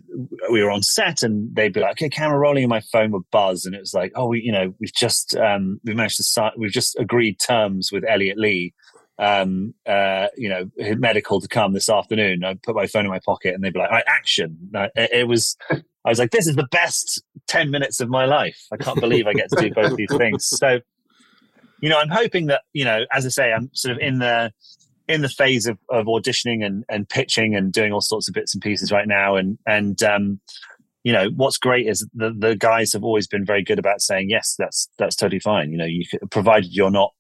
we 0.52 0.62
were 0.62 0.72
on 0.72 0.82
set 0.82 1.24
and 1.24 1.54
they'd 1.56 1.74
be 1.74 1.80
like, 1.80 1.92
okay, 1.92 2.10
camera 2.10 2.38
rolling 2.38 2.64
and 2.64 2.70
my 2.70 2.82
phone 2.92 3.12
would 3.12 3.24
buzz. 3.32 3.66
And 3.66 3.74
it 3.74 3.80
was 3.80 3.94
like, 3.94 4.12
oh, 4.16 4.28
we, 4.28 4.42
you 4.42 4.52
know, 4.52 4.74
we've 4.80 4.94
just, 4.94 5.36
um, 5.38 5.80
we've 5.84 5.96
managed 5.96 6.18
to 6.18 6.52
we've 6.58 6.72
just 6.72 6.98
agreed 7.00 7.40
terms 7.40 7.90
with 7.92 8.04
Elliot 8.08 8.38
Lee, 8.38 8.74
um, 9.20 9.74
uh, 9.88 10.28
you 10.36 10.50
know, 10.50 10.70
medical 10.98 11.42
to 11.42 11.48
come 11.48 11.74
this 11.74 11.90
afternoon. 11.90 12.44
I 12.44 12.56
put 12.62 12.76
my 12.76 12.88
phone 12.88 13.06
in 13.06 13.12
my 13.12 13.22
pocket 13.26 13.56
and 13.56 13.64
they'd 13.64 13.74
be 13.74 13.80
like, 13.80 13.90
all 13.90 13.96
right, 13.96 14.06
action. 14.08 14.70
It 14.96 15.28
was, 15.28 15.58
I 15.72 16.10
was 16.10 16.20
like, 16.20 16.32
this 16.32 16.48
is 16.48 16.56
the 16.56 16.68
best 16.72 17.24
10 17.48 17.72
minutes 17.72 18.00
of 18.00 18.10
my 18.10 18.26
life. 18.26 18.60
I 18.72 18.78
can't 18.78 19.00
believe 19.00 19.28
I 19.28 19.34
get 19.34 19.50
to 19.50 19.62
do 19.62 19.74
both 19.74 19.96
these 19.96 20.14
things. 20.18 20.46
So, 20.48 20.80
you 21.82 21.90
know, 21.90 22.00
I'm 22.00 22.10
hoping 22.10 22.48
that, 22.48 22.62
you 22.74 22.86
know, 22.86 23.06
as 23.12 23.26
I 23.26 23.30
say, 23.30 23.54
I'm 23.54 23.70
sort 23.74 23.96
of 23.96 24.02
in 24.02 24.20
the, 24.20 24.52
in 25.08 25.22
the 25.22 25.30
phase 25.30 25.66
of, 25.68 25.78
of 25.90 26.06
auditioning 26.06 26.66
and, 26.66 26.84
and 26.90 27.08
pitching 27.08 27.56
and 27.56 27.72
doing 27.72 27.94
all 27.94 28.02
sorts 28.02 28.28
of 28.28 28.34
bits 28.34 28.54
and 28.54 28.62
pieces 28.62 28.92
right 28.92 29.08
now. 29.08 29.36
And, 29.36 29.58
and, 29.66 30.02
um, 30.04 30.40
you 31.04 31.14
know, 31.14 31.30
what's 31.36 31.58
great 31.58 31.88
is 31.88 32.06
the, 32.14 32.36
the 32.38 32.56
guys 32.56 32.92
have 32.94 33.04
always 33.04 33.28
been 33.28 33.46
very 33.46 33.64
good 33.64 33.80
about 33.80 34.02
saying, 34.02 34.30
yes, 34.30 34.56
that's, 34.58 34.90
that's 34.98 35.16
totally 35.16 35.40
fine. 35.40 35.72
You 35.72 35.78
know, 35.78 35.86
you 35.86 36.06
can, 36.06 36.28
provided 36.30 36.76
you're 36.76 36.92
not 36.92 37.14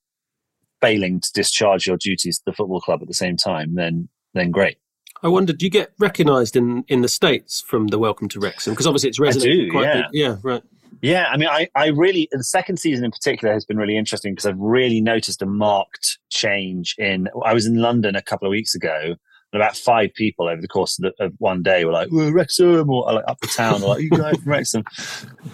failing 0.81 1.21
to 1.21 1.31
discharge 1.33 1.87
your 1.87 1.97
duties 1.97 2.39
to 2.39 2.43
the 2.47 2.53
football 2.53 2.81
club 2.81 3.01
at 3.01 3.07
the 3.07 3.13
same 3.13 3.37
time, 3.37 3.75
then, 3.75 4.09
then 4.33 4.51
great. 4.51 4.77
I 5.23 5.29
wonder, 5.29 5.53
do 5.53 5.65
you 5.65 5.71
get 5.71 5.93
recognised 5.97 6.55
in, 6.55 6.83
in 6.87 7.01
the 7.01 7.07
States 7.07 7.63
from 7.65 7.87
the 7.87 7.97
Welcome 7.97 8.27
to 8.29 8.39
Wrexham? 8.39 8.73
Because 8.73 8.85
obviously 8.85 9.09
it's 9.09 9.19
resonated 9.19 9.71
quite 9.71 9.85
yeah. 9.85 9.93
big. 9.95 10.05
Yeah, 10.11 10.35
right. 10.43 10.63
Yeah, 11.01 11.25
I 11.31 11.37
mean, 11.37 11.49
I, 11.49 11.67
I 11.75 11.87
really, 11.87 12.27
the 12.31 12.43
second 12.43 12.77
season 12.77 13.05
in 13.05 13.11
particular 13.11 13.53
has 13.53 13.65
been 13.65 13.77
really 13.77 13.97
interesting 13.97 14.33
because 14.33 14.45
I've 14.45 14.59
really 14.59 14.99
noticed 14.99 15.41
a 15.41 15.45
marked 15.45 16.17
change 16.29 16.95
in. 16.97 17.29
I 17.45 17.53
was 17.53 17.65
in 17.65 17.77
London 17.77 18.15
a 18.15 18.21
couple 18.21 18.47
of 18.47 18.51
weeks 18.51 18.73
ago, 18.73 19.15
and 19.53 19.61
about 19.61 19.77
five 19.77 20.13
people 20.15 20.47
over 20.47 20.59
the 20.61 20.67
course 20.67 20.99
of, 20.99 21.13
the, 21.17 21.25
of 21.25 21.33
one 21.37 21.61
day 21.61 21.85
were 21.85 21.91
like, 21.91 22.09
well, 22.11 22.31
Wrexham, 22.31 22.89
or 22.89 23.13
like 23.13 23.25
up 23.27 23.39
the 23.39 23.47
town, 23.47 23.83
or 23.83 23.89
like, 23.89 24.01
you 24.01 24.09
guys 24.09 24.37
from 24.37 24.51
Wrexham. 24.51 24.83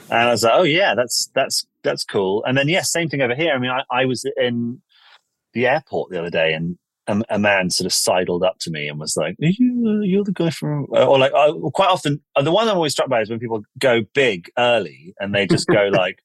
And 0.09 0.29
I 0.29 0.31
was 0.31 0.43
like, 0.43 0.53
oh, 0.55 0.63
yeah, 0.63 0.95
that's, 0.95 1.29
that's, 1.35 1.67
that's 1.83 2.03
cool. 2.03 2.43
And 2.45 2.57
then, 2.57 2.67
yes, 2.67 2.75
yeah, 2.75 3.01
same 3.01 3.09
thing 3.09 3.21
over 3.21 3.35
here. 3.35 3.53
I 3.53 3.59
mean, 3.59 3.71
I, 3.71 3.83
I 3.91 4.05
was 4.05 4.25
in 4.37 4.81
the 5.53 5.67
airport 5.67 6.09
the 6.09 6.19
other 6.19 6.31
day 6.31 6.53
and 6.53 6.77
a, 7.07 7.21
a, 7.29 7.39
man 7.39 7.69
sort 7.69 7.85
of 7.85 7.93
sidled 7.93 8.43
up 8.43 8.59
to 8.59 8.71
me 8.71 8.87
and 8.87 8.99
was 8.99 9.17
like, 9.17 9.35
Are 9.41 9.47
you, 9.47 9.83
uh, 9.87 10.03
"You're 10.03 10.23
the 10.23 10.31
guy 10.31 10.49
from," 10.49 10.87
uh, 10.93 11.05
or 11.05 11.19
like, 11.19 11.33
uh, 11.33 11.53
quite 11.73 11.89
often, 11.89 12.21
uh, 12.35 12.41
the 12.41 12.51
one 12.51 12.67
I'm 12.67 12.75
always 12.75 12.93
struck 12.93 13.09
by 13.09 13.21
is 13.21 13.29
when 13.29 13.39
people 13.39 13.63
go 13.77 14.01
big 14.13 14.49
early 14.57 15.13
and 15.19 15.33
they 15.33 15.47
just 15.47 15.67
go 15.67 15.87
like, 15.93 16.23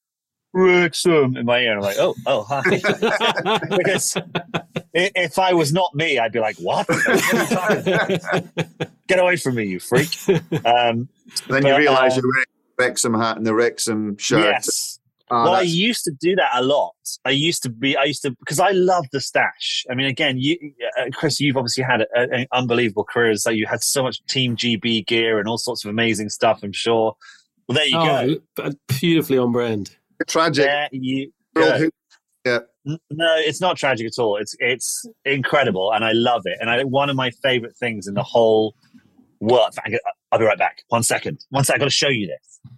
"Wrexham" 0.53 1.37
in 1.37 1.47
my 1.47 1.61
ear, 1.61 1.73
and 1.73 1.81
I'm 1.81 1.85
like, 1.85 1.99
"Oh, 1.99 2.15
oh, 2.27 2.45
hi," 2.49 2.63
because 3.77 4.17
if 4.95 5.39
I 5.39 5.53
was 5.53 5.73
not 5.73 5.95
me, 5.95 6.19
I'd 6.19 6.33
be 6.33 6.41
like, 6.41 6.57
"What? 6.59 6.87
Get 9.09 9.19
away 9.19 9.37
from 9.37 9.57
me, 9.57 9.65
you 9.65 9.81
freak!" 9.81 10.17
Um, 10.65 11.09
then 11.49 11.67
you 11.67 11.77
realise 11.77 12.15
um, 12.15 12.21
you're 12.21 12.33
wearing 12.33 12.47
Wrexham 12.79 13.15
hat 13.15 13.37
and 13.37 13.47
the 13.47 13.55
Wrexham 13.55 14.17
shirt. 14.19 14.45
Yes. 14.45 14.88
Oh, 15.31 15.45
well, 15.45 15.55
I 15.55 15.63
used 15.63 16.05
to 16.05 16.13
do 16.21 16.35
that 16.37 16.51
a 16.55 16.63
lot. 16.63 16.95
I 17.25 17.31
used 17.31 17.63
to 17.65 17.71
be, 17.71 17.97
I 17.97 18.05
used 18.05 18.23
to, 18.23 18.31
because 18.31 18.59
I 18.59 18.71
love 18.71 19.07
the 19.13 19.21
stash. 19.21 19.85
I 19.91 19.95
mean, 19.95 20.07
again, 20.07 20.39
you, 20.39 20.57
uh, 20.99 21.07
Chris, 21.13 21.41
you've 21.41 21.57
obviously 21.57 21.85
had 21.85 22.03
a, 22.03 22.07
an 22.15 22.47
unbelievable 22.53 23.05
career. 23.05 23.35
So 23.37 23.51
you 23.51 23.67
had 23.67 23.83
so 23.83 24.03
much 24.03 24.25
Team 24.27 24.57
GB 24.57 25.07
gear 25.07 25.39
and 25.39 25.49
all 25.49 25.59
sorts 25.59 25.85
of 25.85 25.91
amazing 25.91 26.31
stuff, 26.31 26.61
I'm 26.63 26.73
sure. 26.73 27.15
Well, 27.69 27.77
there 27.77 27.87
you 27.87 27.99
oh, 27.99 28.37
go. 28.57 28.71
Beautifully 28.89 29.39
on 29.39 29.53
brand. 29.53 29.97
Tragic. 30.27 30.65
There 30.65 30.89
you 30.93 31.31
go. 31.55 31.91
Yeah. 32.45 32.59
No, 32.85 32.99
it's 33.37 33.61
not 33.61 33.77
tragic 33.77 34.07
at 34.07 34.19
all. 34.19 34.37
It's 34.37 34.55
it's 34.59 35.05
incredible, 35.27 35.93
and 35.93 36.03
I 36.05 36.13
love 36.13 36.43
it. 36.47 36.57
And 36.59 36.71
I 36.71 36.85
one 36.85 37.11
of 37.11 37.17
my 37.17 37.31
favorite 37.43 37.77
things 37.77 38.07
in 38.07 38.15
the 38.15 38.23
whole 38.23 38.75
world. 39.41 39.75
I'll 40.33 40.39
be 40.39 40.47
right 40.47 40.59
back. 40.59 40.83
One 40.89 41.03
second. 41.03 41.45
One 41.51 41.65
second. 41.65 41.77
I've 41.77 41.81
got 41.81 41.87
to 41.87 41.91
show 41.91 42.09
you 42.09 42.27
this. 42.29 42.73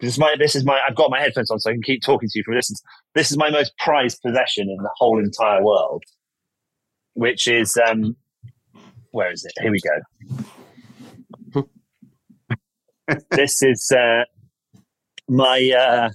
This 0.00 0.14
is 0.14 0.18
my. 0.18 0.34
This 0.38 0.54
is 0.56 0.64
my. 0.64 0.80
I've 0.88 0.96
got 0.96 1.10
my 1.10 1.20
headphones 1.20 1.50
on, 1.50 1.58
so 1.60 1.70
I 1.70 1.74
can 1.74 1.82
keep 1.82 2.02
talking 2.02 2.28
to 2.28 2.38
you 2.38 2.42
from 2.44 2.54
a 2.54 2.56
distance. 2.58 2.80
This 3.14 3.30
is 3.30 3.36
my 3.36 3.50
most 3.50 3.72
prized 3.78 4.20
possession 4.24 4.68
in 4.70 4.76
the 4.82 4.90
whole 4.96 5.18
entire 5.18 5.62
world, 5.62 6.02
which 7.14 7.46
is 7.46 7.76
um, 7.86 8.16
where 9.12 9.30
is 9.30 9.44
it? 9.44 9.52
Here 9.60 9.70
we 9.70 9.80
go. 11.54 11.66
this 13.30 13.62
is 13.62 13.92
uh, 13.94 14.24
my 15.28 15.70
uh, 15.70 16.10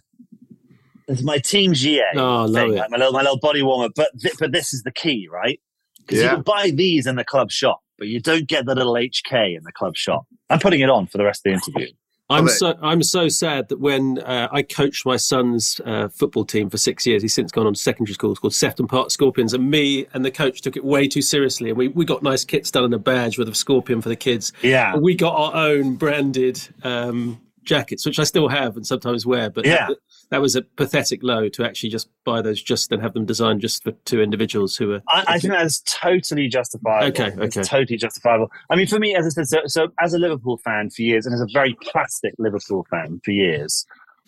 this 1.07 1.19
is 1.19 1.23
my 1.23 1.38
team 1.38 1.73
GA. 1.73 2.01
Oh, 2.15 2.45
love 2.45 2.53
thing, 2.53 2.73
it. 2.73 2.77
like 2.77 2.89
my 2.91 2.97
little 2.97 3.13
my 3.13 3.21
little 3.21 3.39
body 3.39 3.61
warmer. 3.61 3.89
But 3.95 4.09
th- 4.21 4.36
but 4.39 4.51
this 4.51 4.73
is 4.73 4.81
the 4.83 4.91
key, 4.91 5.27
right? 5.31 5.59
Because 5.99 6.21
Yeah. 6.21 6.29
you 6.31 6.36
can 6.38 6.43
buy 6.43 6.71
these 6.73 7.05
in 7.07 7.15
the 7.17 7.25
club 7.25 7.51
shop, 7.51 7.81
but 7.97 8.07
you 8.07 8.19
don't 8.19 8.47
get 8.47 8.65
the 8.65 8.73
little 8.75 8.93
HK 8.93 9.55
in 9.55 9.61
the 9.63 9.71
club 9.71 9.95
shop. 9.95 10.25
I'm 10.49 10.59
putting 10.59 10.79
it 10.81 10.89
on 10.89 11.07
for 11.07 11.17
the 11.17 11.23
rest 11.25 11.41
of 11.45 11.51
the 11.51 11.53
interview. 11.53 11.93
I'm 12.30 12.47
so 12.47 12.76
I'm 12.82 13.03
so 13.03 13.28
sad 13.28 13.69
that 13.69 13.80
when 13.80 14.19
uh, 14.19 14.47
I 14.51 14.63
coached 14.63 15.05
my 15.05 15.15
son's 15.15 15.80
uh, 15.86 16.07
football 16.09 16.43
team 16.43 16.69
for 16.71 16.78
six 16.78 17.05
years, 17.05 17.21
he's 17.21 17.36
since 17.36 17.51
gone 17.51 17.67
on 17.67 17.76
to 17.76 17.80
secondary 17.80 18.15
school. 18.15 18.32
It's 18.32 18.39
called 18.39 18.55
Sefton 18.55 18.88
Park 18.88 19.11
Scorpions, 19.11 19.53
and 19.53 19.69
me 19.69 20.07
and 20.13 20.26
the 20.26 20.32
coach 20.32 20.61
took 20.61 20.76
it 20.76 20.84
way 20.84 21.07
too 21.07 21.21
seriously. 21.21 21.69
And 21.69 21.78
we, 21.78 21.89
we 21.89 22.03
got 22.03 22.23
nice 22.23 22.43
kits 22.43 22.71
done 22.71 22.84
and 22.84 22.93
a 22.95 22.99
badge 22.99 23.38
with 23.38 23.47
a 23.47 23.53
scorpion 23.53 24.01
for 24.01 24.09
the 24.09 24.15
kids. 24.15 24.53
Yeah. 24.63 24.93
And 24.93 25.03
we 25.03 25.15
got 25.15 25.36
our 25.36 25.55
own 25.55 25.95
branded 25.95 26.67
um, 26.84 27.39
jackets, 27.63 28.05
which 28.05 28.17
I 28.17 28.23
still 28.23 28.47
have 28.47 28.76
and 28.76 28.88
sometimes 28.88 29.26
wear. 29.26 29.51
But 29.51 29.65
Yeah. 29.65 29.89
That, 30.30 30.41
was 30.41 30.55
a 30.55 30.61
pathetic 30.61 31.21
low 31.23 31.49
to 31.49 31.63
actually 31.63 31.89
just 31.89 32.09
buy 32.23 32.41
those 32.41 32.61
just 32.61 32.91
and 32.91 33.01
have 33.01 33.13
them 33.13 33.26
designed 33.26 33.61
just 33.61 33.84
for 33.84 33.91
two 34.05 34.21
individuals 34.21 34.76
who 34.76 34.93
are. 34.93 35.01
I, 35.09 35.23
I 35.28 35.39
think 35.39 35.53
that 35.53 35.65
is 35.65 35.82
totally 35.82 36.47
justifiable. 36.47 37.07
Okay, 37.07 37.34
It's 37.43 37.57
okay. 37.57 37.63
totally 37.63 37.97
justifiable. 37.97 38.51
I 38.69 38.76
mean, 38.76 38.88
for 38.88 38.99
me, 38.99 39.15
as 39.15 39.26
I 39.26 39.30
said, 39.30 39.47
so, 39.47 39.59
so 39.65 39.88
as 40.01 40.13
a 40.13 40.19
Liverpool 40.19 40.57
fan 40.57 40.89
for 40.89 41.01
years, 41.01 41.26
and 41.26 41.34
as 41.34 41.41
a 41.41 41.47
very 41.53 41.76
plastic 41.82 42.34
Liverpool 42.38 42.86
fan 42.89 43.21
for 43.23 43.32
years, 43.32 43.86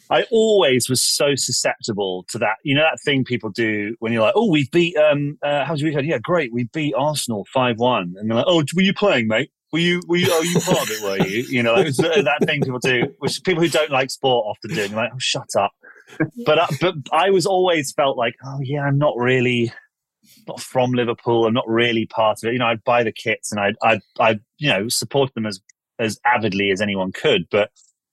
I 0.10 0.24
always 0.32 0.90
was 0.90 1.02
so 1.02 1.36
susceptible 1.36 2.26
to 2.30 2.38
that. 2.40 2.56
You 2.64 2.76
know 2.76 2.84
that 2.84 3.00
thing 3.04 3.26
people 3.26 3.50
do 3.50 3.96
when 4.00 4.14
you're 4.14 4.22
like, 4.22 4.36
"Oh, 4.36 4.50
we 4.50 4.70
beat 4.72 4.96
um, 4.96 5.38
uh, 5.44 5.66
how's 5.66 5.82
your 5.82 5.90
weekend? 5.90 6.08
Yeah, 6.08 6.20
great, 6.22 6.54
we 6.54 6.66
beat 6.66 6.94
Arsenal 6.98 7.46
five 7.54 7.78
one," 7.78 8.16
and 8.18 8.30
they're 8.30 8.38
like, 8.38 8.46
"Oh, 8.48 8.64
were 8.76 8.82
you 8.82 8.94
playing, 8.94 9.28
mate? 9.28 9.52
Were 9.74 9.80
you? 9.80 10.02
Were 10.08 10.16
you? 10.16 10.28
Oh, 10.30 10.42
you 10.42 10.60
part 10.62 10.84
of 10.84 10.92
it? 10.92 11.04
Were 11.04 11.28
you? 11.28 11.44
You 11.50 11.62
know, 11.62 11.74
like, 11.74 11.94
that 11.98 12.38
thing 12.46 12.62
people 12.62 12.80
do, 12.80 13.14
which 13.20 13.44
people 13.44 13.62
who 13.62 13.70
don't 13.70 13.92
like 13.92 14.10
sport 14.10 14.46
often 14.48 14.74
do. 14.74 14.82
And 14.82 14.92
you're 14.92 15.02
like, 15.02 15.12
"Oh, 15.14 15.20
shut 15.20 15.50
up." 15.58 15.72
But 16.46 16.60
uh, 16.60 16.68
but 16.80 16.96
I 17.12 17.30
was 17.30 17.46
always 17.46 17.92
felt 17.92 18.18
like, 18.18 18.36
"Oh 18.44 18.60
yeah, 18.62 18.84
I'm 18.84 18.98
not 18.98 19.18
really." 19.18 19.72
Not 20.46 20.60
from 20.60 20.92
Liverpool. 20.92 21.46
I'm 21.46 21.54
not 21.54 21.68
really 21.70 22.06
part 22.06 22.40
of 22.44 22.50
it. 22.50 22.54
You 22.54 22.60
know, 22.60 22.68
I'd 22.68 22.84
buy 22.84 23.04
the 23.04 23.14
kits 23.14 23.52
and 23.52 23.62
I'd, 23.62 23.76
I'd, 23.82 24.02
I'd, 24.20 24.42
you 24.58 24.70
know, 24.70 24.90
support 24.90 25.34
them 25.34 25.46
as 25.46 25.62
as 26.00 26.20
avidly 26.26 26.70
as 26.70 26.82
anyone 26.82 27.14
could. 27.14 27.48
But 27.50 27.72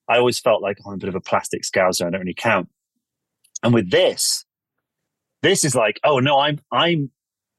I 0.08 0.18
always 0.18 0.38
felt 0.38 0.62
like 0.62 0.78
oh, 0.84 0.90
I'm 0.90 0.94
a 0.94 0.98
bit 0.98 1.08
of 1.08 1.16
a 1.16 1.20
plastic 1.20 1.62
scouser. 1.62 2.06
I 2.06 2.10
don't 2.10 2.20
really 2.20 2.34
count. 2.34 2.68
And 3.64 3.74
with 3.74 3.90
this, 3.90 4.44
this 5.42 5.64
is 5.64 5.74
like, 5.74 5.98
oh 6.04 6.20
no, 6.20 6.38
I'm 6.38 6.60
I'm 6.70 7.10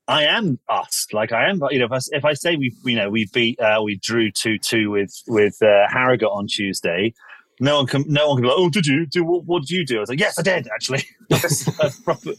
I 0.07 0.23
am 0.25 0.59
us. 0.69 1.07
Like 1.11 1.31
I 1.31 1.49
am, 1.49 1.61
you 1.71 1.79
know, 1.79 1.85
if 1.85 1.91
I, 1.91 1.99
if 2.11 2.25
I 2.25 2.33
say 2.33 2.55
we, 2.55 2.75
you 2.83 2.95
know, 2.95 3.09
we 3.09 3.27
beat, 3.33 3.59
uh, 3.59 3.81
we 3.83 3.97
drew 3.97 4.31
two 4.31 4.59
two 4.59 4.91
with 4.91 5.13
with 5.27 5.61
uh, 5.61 5.87
Harrogate 5.89 6.29
on 6.29 6.47
Tuesday. 6.47 7.13
No 7.59 7.77
one 7.77 7.87
can, 7.87 8.03
no 8.07 8.27
one 8.27 8.37
can 8.37 8.43
be 8.43 8.47
like, 8.49 8.57
oh, 8.57 8.69
did 8.69 8.85
you 8.85 9.05
do? 9.05 9.23
What, 9.23 9.45
what 9.45 9.61
did 9.61 9.69
you 9.69 9.85
do? 9.85 9.97
I 9.97 9.99
was 10.01 10.09
like, 10.09 10.19
yes, 10.19 10.37
I 10.37 10.41
did 10.41 10.67
actually. 10.73 11.03
That's 11.29 11.99
proper, 12.01 12.31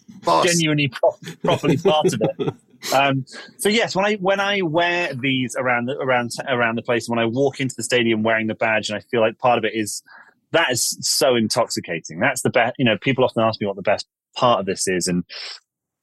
genuinely 0.45 0.89
pro- 0.89 1.17
properly 1.43 1.77
part 1.77 2.13
of 2.13 2.23
it. 2.23 2.55
Um, 2.95 3.25
so 3.57 3.69
yes, 3.71 3.97
when 3.97 4.05
I 4.05 4.15
when 4.17 4.39
I 4.39 4.61
wear 4.61 5.13
these 5.15 5.57
around 5.57 5.87
the, 5.87 5.95
around 5.95 6.31
around 6.47 6.77
the 6.77 6.83
place, 6.83 7.09
when 7.09 7.19
I 7.19 7.25
walk 7.25 7.59
into 7.59 7.75
the 7.75 7.83
stadium 7.83 8.23
wearing 8.23 8.47
the 8.47 8.55
badge, 8.55 8.91
and 8.91 8.97
I 8.97 9.01
feel 9.11 9.23
like 9.23 9.39
part 9.39 9.59
of 9.59 9.65
it 9.65 9.73
is 9.75 10.03
that 10.53 10.71
is 10.71 10.97
so 11.01 11.35
intoxicating. 11.35 12.21
That's 12.21 12.43
the 12.43 12.51
best. 12.51 12.75
You 12.79 12.85
know, 12.85 12.97
people 12.99 13.25
often 13.25 13.43
ask 13.43 13.61
me 13.61 13.67
what 13.67 13.77
the 13.77 13.83
best 13.83 14.07
part 14.37 14.61
of 14.61 14.67
this 14.67 14.87
is, 14.87 15.09
and 15.09 15.25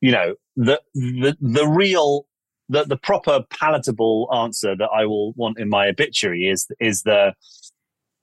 you 0.01 0.11
know, 0.11 0.35
the 0.55 0.81
the 0.93 1.37
the 1.39 1.67
real 1.67 2.25
the 2.69 2.83
the 2.83 2.97
proper 2.97 3.43
palatable 3.49 4.27
answer 4.33 4.75
that 4.75 4.89
I 4.93 5.05
will 5.05 5.33
want 5.33 5.59
in 5.59 5.69
my 5.69 5.87
obituary 5.87 6.49
is 6.49 6.67
is 6.79 7.03
the 7.03 7.33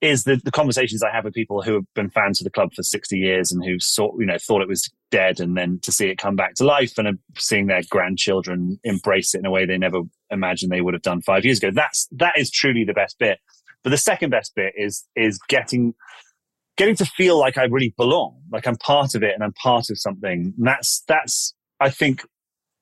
is 0.00 0.24
the, 0.24 0.40
the 0.44 0.50
conversations 0.50 1.02
I 1.02 1.10
have 1.10 1.24
with 1.24 1.34
people 1.34 1.62
who 1.62 1.74
have 1.74 1.84
been 1.94 2.10
fans 2.10 2.40
of 2.40 2.44
the 2.44 2.50
club 2.50 2.72
for 2.74 2.82
60 2.82 3.18
years 3.18 3.52
and 3.52 3.64
who 3.64 3.78
sort 3.78 4.14
you 4.18 4.26
know 4.26 4.38
thought 4.38 4.62
it 4.62 4.68
was 4.68 4.90
dead 5.10 5.40
and 5.40 5.56
then 5.56 5.78
to 5.82 5.92
see 5.92 6.08
it 6.08 6.16
come 6.16 6.36
back 6.36 6.54
to 6.54 6.64
life 6.64 6.96
and 6.96 7.18
seeing 7.36 7.66
their 7.66 7.82
grandchildren 7.90 8.78
embrace 8.84 9.34
it 9.34 9.38
in 9.38 9.46
a 9.46 9.50
way 9.50 9.66
they 9.66 9.76
never 9.76 10.00
imagined 10.30 10.72
they 10.72 10.80
would 10.80 10.94
have 10.94 11.02
done 11.02 11.20
five 11.20 11.44
years 11.44 11.58
ago. 11.58 11.70
That's 11.72 12.08
that 12.12 12.38
is 12.38 12.50
truly 12.50 12.84
the 12.84 12.94
best 12.94 13.18
bit. 13.18 13.38
But 13.82 13.90
the 13.90 13.98
second 13.98 14.30
best 14.30 14.54
bit 14.54 14.72
is 14.76 15.04
is 15.16 15.38
getting 15.48 15.94
getting 16.76 16.96
to 16.96 17.04
feel 17.04 17.38
like 17.38 17.58
I 17.58 17.64
really 17.64 17.94
belong, 17.98 18.40
like 18.50 18.66
I'm 18.66 18.76
part 18.76 19.14
of 19.14 19.22
it 19.22 19.34
and 19.34 19.44
I'm 19.44 19.52
part 19.52 19.90
of 19.90 19.98
something. 19.98 20.54
And 20.56 20.66
that's 20.66 21.02
that's 21.08 21.54
I 21.78 21.90
think 21.90 22.22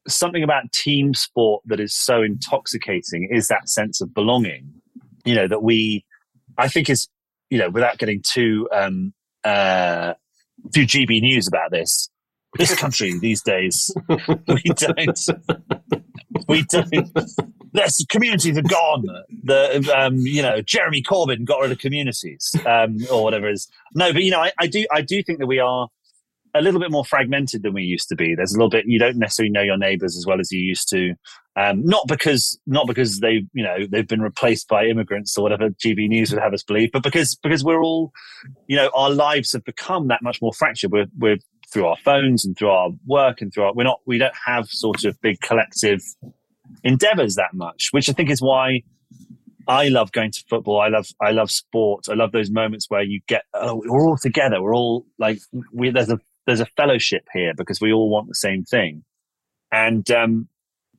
something 0.07 0.43
about 0.43 0.73
team 0.73 1.15
sport 1.15 1.63
that 1.67 1.81
is 1.81 1.95
so 1.95 2.23
intoxicating 2.23 3.29
is 3.31 3.49
that 3.49 3.69
sense 3.69 4.01
of 4.01 4.15
belonging. 4.15 4.73
You 5.25 5.35
know 5.35 5.49
that 5.49 5.63
we 5.63 6.05
I 6.59 6.69
think 6.69 6.91
is, 6.91 7.09
you 7.51 7.59
know, 7.59 7.71
without 7.71 7.99
getting 7.99 8.23
too 8.23 8.69
um, 8.73 9.15
uh, 9.45 10.15
too 10.75 10.83
GB 10.83 11.21
news 11.21 11.47
about 11.49 11.71
this, 11.71 12.11
this 12.57 12.75
country 12.75 13.19
these 13.21 13.43
days, 13.43 13.91
we 14.09 14.63
don't, 14.77 15.19
we 16.49 16.65
don't. 16.65 17.31
There's 17.73 18.05
communities 18.11 18.59
are 18.59 18.63
gone. 18.63 19.07
The 19.45 19.97
um, 19.97 20.17
you 20.19 20.43
know 20.43 20.61
Jeremy 20.61 21.03
Corbyn 21.03 21.45
got 21.45 21.61
rid 21.61 21.73
of 21.73 21.79
communities 21.79 22.55
um, 22.67 22.99
or 23.11 23.23
whatever 23.23 23.49
it 23.49 23.55
is. 23.55 23.69
No, 23.95 24.13
but 24.13 24.23
you 24.23 24.31
know 24.31 24.41
I, 24.41 24.53
I 24.59 24.67
do 24.67 24.85
I 24.93 25.03
do 25.03 25.23
think 25.23 25.39
that 25.39 25.47
we 25.47 25.61
are 25.61 25.89
a 26.55 26.61
little 26.61 26.81
bit 26.81 26.91
more 26.91 27.05
fragmented 27.05 27.63
than 27.63 27.75
we 27.75 27.83
used 27.83 28.09
to 28.09 28.17
be. 28.17 28.35
There's 28.35 28.53
a 28.53 28.57
little 28.57 28.71
bit 28.71 28.87
you 28.87 28.99
don't 28.99 29.17
necessarily 29.17 29.51
know 29.51 29.63
your 29.63 29.79
neighbours 29.79 30.17
as 30.17 30.27
well 30.27 30.41
as 30.41 30.51
you 30.51 30.61
used 30.61 30.89
to. 30.91 31.15
Um, 31.57 31.85
not 31.85 32.07
because 32.07 32.59
not 32.67 32.87
because 32.87 33.21
they 33.21 33.45
you 33.53 33.65
know 33.65 33.87
they've 33.91 34.07
been 34.07 34.23
replaced 34.23 34.69
by 34.69 34.87
immigrants 34.87 35.37
or 35.37 35.43
whatever 35.43 35.71
GB 35.71 36.09
News 36.09 36.33
would 36.33 36.41
have 36.41 36.55
us 36.55 36.63
believe, 36.63 36.91
but 36.93 37.03
because 37.03 37.35
because 37.37 37.65
we're 37.65 37.83
all 37.83 38.13
you 38.67 38.77
know 38.77 38.91
our 38.95 39.11
lives 39.11 39.53
have 39.53 39.65
become 39.65 40.09
that 40.09 40.23
much 40.23 40.41
more 40.41 40.53
fractured. 40.53 40.93
We're 40.93 41.07
we're 41.19 41.39
through 41.73 41.87
our 41.87 41.97
phones 41.97 42.45
and 42.45 42.57
through 42.57 42.71
our 42.71 42.91
work 43.07 43.41
and 43.41 43.53
through 43.53 43.65
our 43.65 43.75
we're 43.75 43.85
not 43.85 44.01
we 44.07 44.19
don't 44.19 44.35
have 44.47 44.69
sort 44.69 45.05
of 45.05 45.21
big 45.21 45.41
collective 45.41 46.01
endeavors 46.85 47.35
that 47.35 47.55
much, 47.55 47.89
which 47.91 48.09
I 48.09 48.13
think 48.13 48.31
is 48.31 48.41
why 48.41 48.83
I 49.67 49.89
love 49.89 50.13
going 50.13 50.33
to 50.33 50.45
football. 50.49 50.81
I 50.81 50.89
love 50.89 51.09
I 51.21 51.31
love 51.31 51.51
sport. 51.51 52.07
I 52.09 52.15
love 52.15 52.33
those 52.33 52.51
moments 52.51 52.87
where 52.89 53.03
you 53.03 53.21
get 53.29 53.43
oh 53.55 53.83
we're 53.85 54.09
all 54.09 54.17
together. 54.17 54.63
We're 54.63 54.75
all 54.75 55.07
like 55.19 55.41
we 55.73 55.91
there's 55.91 56.11
a 56.11 56.19
there's 56.49 56.61
a 56.61 56.67
fellowship 56.79 57.27
here 57.35 57.53
because 57.55 57.79
we 57.79 57.93
all 57.93 58.09
want 58.09 58.27
the 58.27 58.35
same 58.35 58.65
thing. 58.65 59.05
And 59.71 60.11
um, 60.11 60.49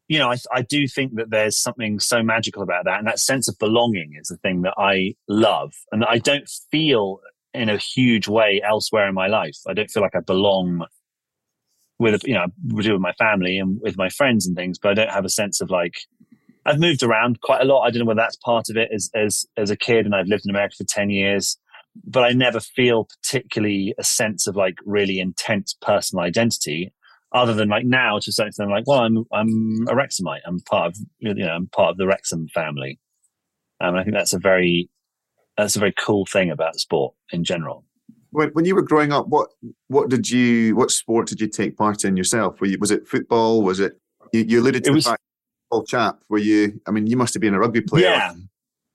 you 0.07 0.19
know, 0.19 0.31
I, 0.31 0.37
I 0.53 0.61
do 0.61 0.87
think 0.87 1.15
that 1.15 1.31
there's 1.31 1.57
something 1.57 1.99
so 1.99 2.21
magical 2.21 2.61
about 2.61 2.85
that, 2.85 2.99
and 2.99 3.07
that 3.07 3.19
sense 3.19 3.47
of 3.47 3.57
belonging 3.57 4.13
is 4.19 4.27
the 4.27 4.37
thing 4.37 4.61
that 4.61 4.75
I 4.77 5.15
love, 5.27 5.73
and 5.91 6.03
that 6.03 6.09
I 6.09 6.19
don't 6.19 6.47
feel 6.71 7.19
in 7.53 7.67
a 7.67 7.77
huge 7.77 8.27
way 8.27 8.61
elsewhere 8.63 9.07
in 9.07 9.15
my 9.15 9.25
life. 9.25 9.57
I 9.67 9.73
don't 9.73 9.89
feel 9.89 10.03
like 10.03 10.15
I 10.15 10.19
belong 10.19 10.85
with 11.97 12.27
you 12.27 12.35
know 12.35 12.45
with 12.67 12.87
my 12.99 13.13
family 13.13 13.57
and 13.57 13.81
with 13.81 13.97
my 13.97 14.09
friends 14.09 14.45
and 14.45 14.55
things, 14.55 14.77
but 14.77 14.91
I 14.91 14.93
don't 14.93 15.11
have 15.11 15.25
a 15.25 15.29
sense 15.29 15.61
of 15.61 15.71
like 15.71 15.95
I've 16.63 16.79
moved 16.79 17.01
around 17.01 17.41
quite 17.41 17.61
a 17.61 17.65
lot. 17.65 17.81
I 17.81 17.89
don't 17.89 18.01
know 18.01 18.05
whether 18.05 18.21
that's 18.21 18.37
part 18.37 18.69
of 18.69 18.77
it 18.77 18.89
as 18.93 19.09
as 19.15 19.47
as 19.57 19.71
a 19.71 19.75
kid, 19.75 20.05
and 20.05 20.13
I've 20.13 20.27
lived 20.27 20.45
in 20.45 20.51
America 20.51 20.75
for 20.77 20.83
ten 20.83 21.09
years. 21.09 21.57
But 22.05 22.23
I 22.23 22.31
never 22.31 22.59
feel 22.59 23.05
particularly 23.05 23.93
a 23.99 24.03
sense 24.03 24.47
of 24.47 24.55
like 24.55 24.75
really 24.85 25.19
intense 25.19 25.75
personal 25.81 26.23
identity, 26.23 26.93
other 27.33 27.53
than 27.53 27.69
like 27.69 27.85
now 27.85 28.17
to 28.19 28.29
a 28.29 28.31
certain 28.31 28.49
extent, 28.49 28.69
I'm 28.69 28.75
like, 28.75 28.87
well, 28.87 28.99
I'm 28.99 29.25
I'm 29.31 29.85
a 29.89 29.93
Wrexhamite. 29.93 30.41
I'm 30.45 30.59
part 30.61 30.87
of 30.87 30.97
you 31.19 31.33
know 31.33 31.49
I'm 31.49 31.67
part 31.67 31.91
of 31.91 31.97
the 31.97 32.07
Wrexham 32.07 32.47
family, 32.53 32.99
um, 33.81 33.89
and 33.89 33.99
I 33.99 34.03
think 34.03 34.15
that's 34.15 34.33
a 34.33 34.39
very 34.39 34.89
that's 35.57 35.75
a 35.75 35.79
very 35.79 35.93
cool 35.93 36.25
thing 36.25 36.49
about 36.49 36.79
sport 36.79 37.13
in 37.31 37.43
general. 37.43 37.83
When, 38.31 38.49
when 38.49 38.65
you 38.65 38.75
were 38.75 38.81
growing 38.83 39.11
up, 39.11 39.27
what 39.27 39.49
what 39.87 40.09
did 40.09 40.29
you 40.29 40.75
what 40.75 40.91
sport 40.91 41.27
did 41.27 41.41
you 41.41 41.47
take 41.47 41.77
part 41.77 42.05
in 42.05 42.15
yourself? 42.15 42.61
Were 42.61 42.67
you, 42.67 42.77
was 42.79 42.91
it 42.91 43.07
football? 43.07 43.61
Was 43.63 43.79
it 43.79 43.99
you, 44.33 44.45
you 44.47 44.61
alluded 44.61 44.83
to 44.85 44.89
It 44.89 44.93
the 44.93 44.95
was- 44.95 45.05
fact 45.05 45.21
football 45.69 45.85
chap? 45.85 46.19
Were 46.29 46.37
you? 46.37 46.79
I 46.87 46.91
mean, 46.91 47.07
you 47.07 47.17
must 47.17 47.33
have 47.33 47.41
been 47.41 47.53
a 47.53 47.59
rugby 47.59 47.81
player. 47.81 48.05
Yeah. 48.05 48.33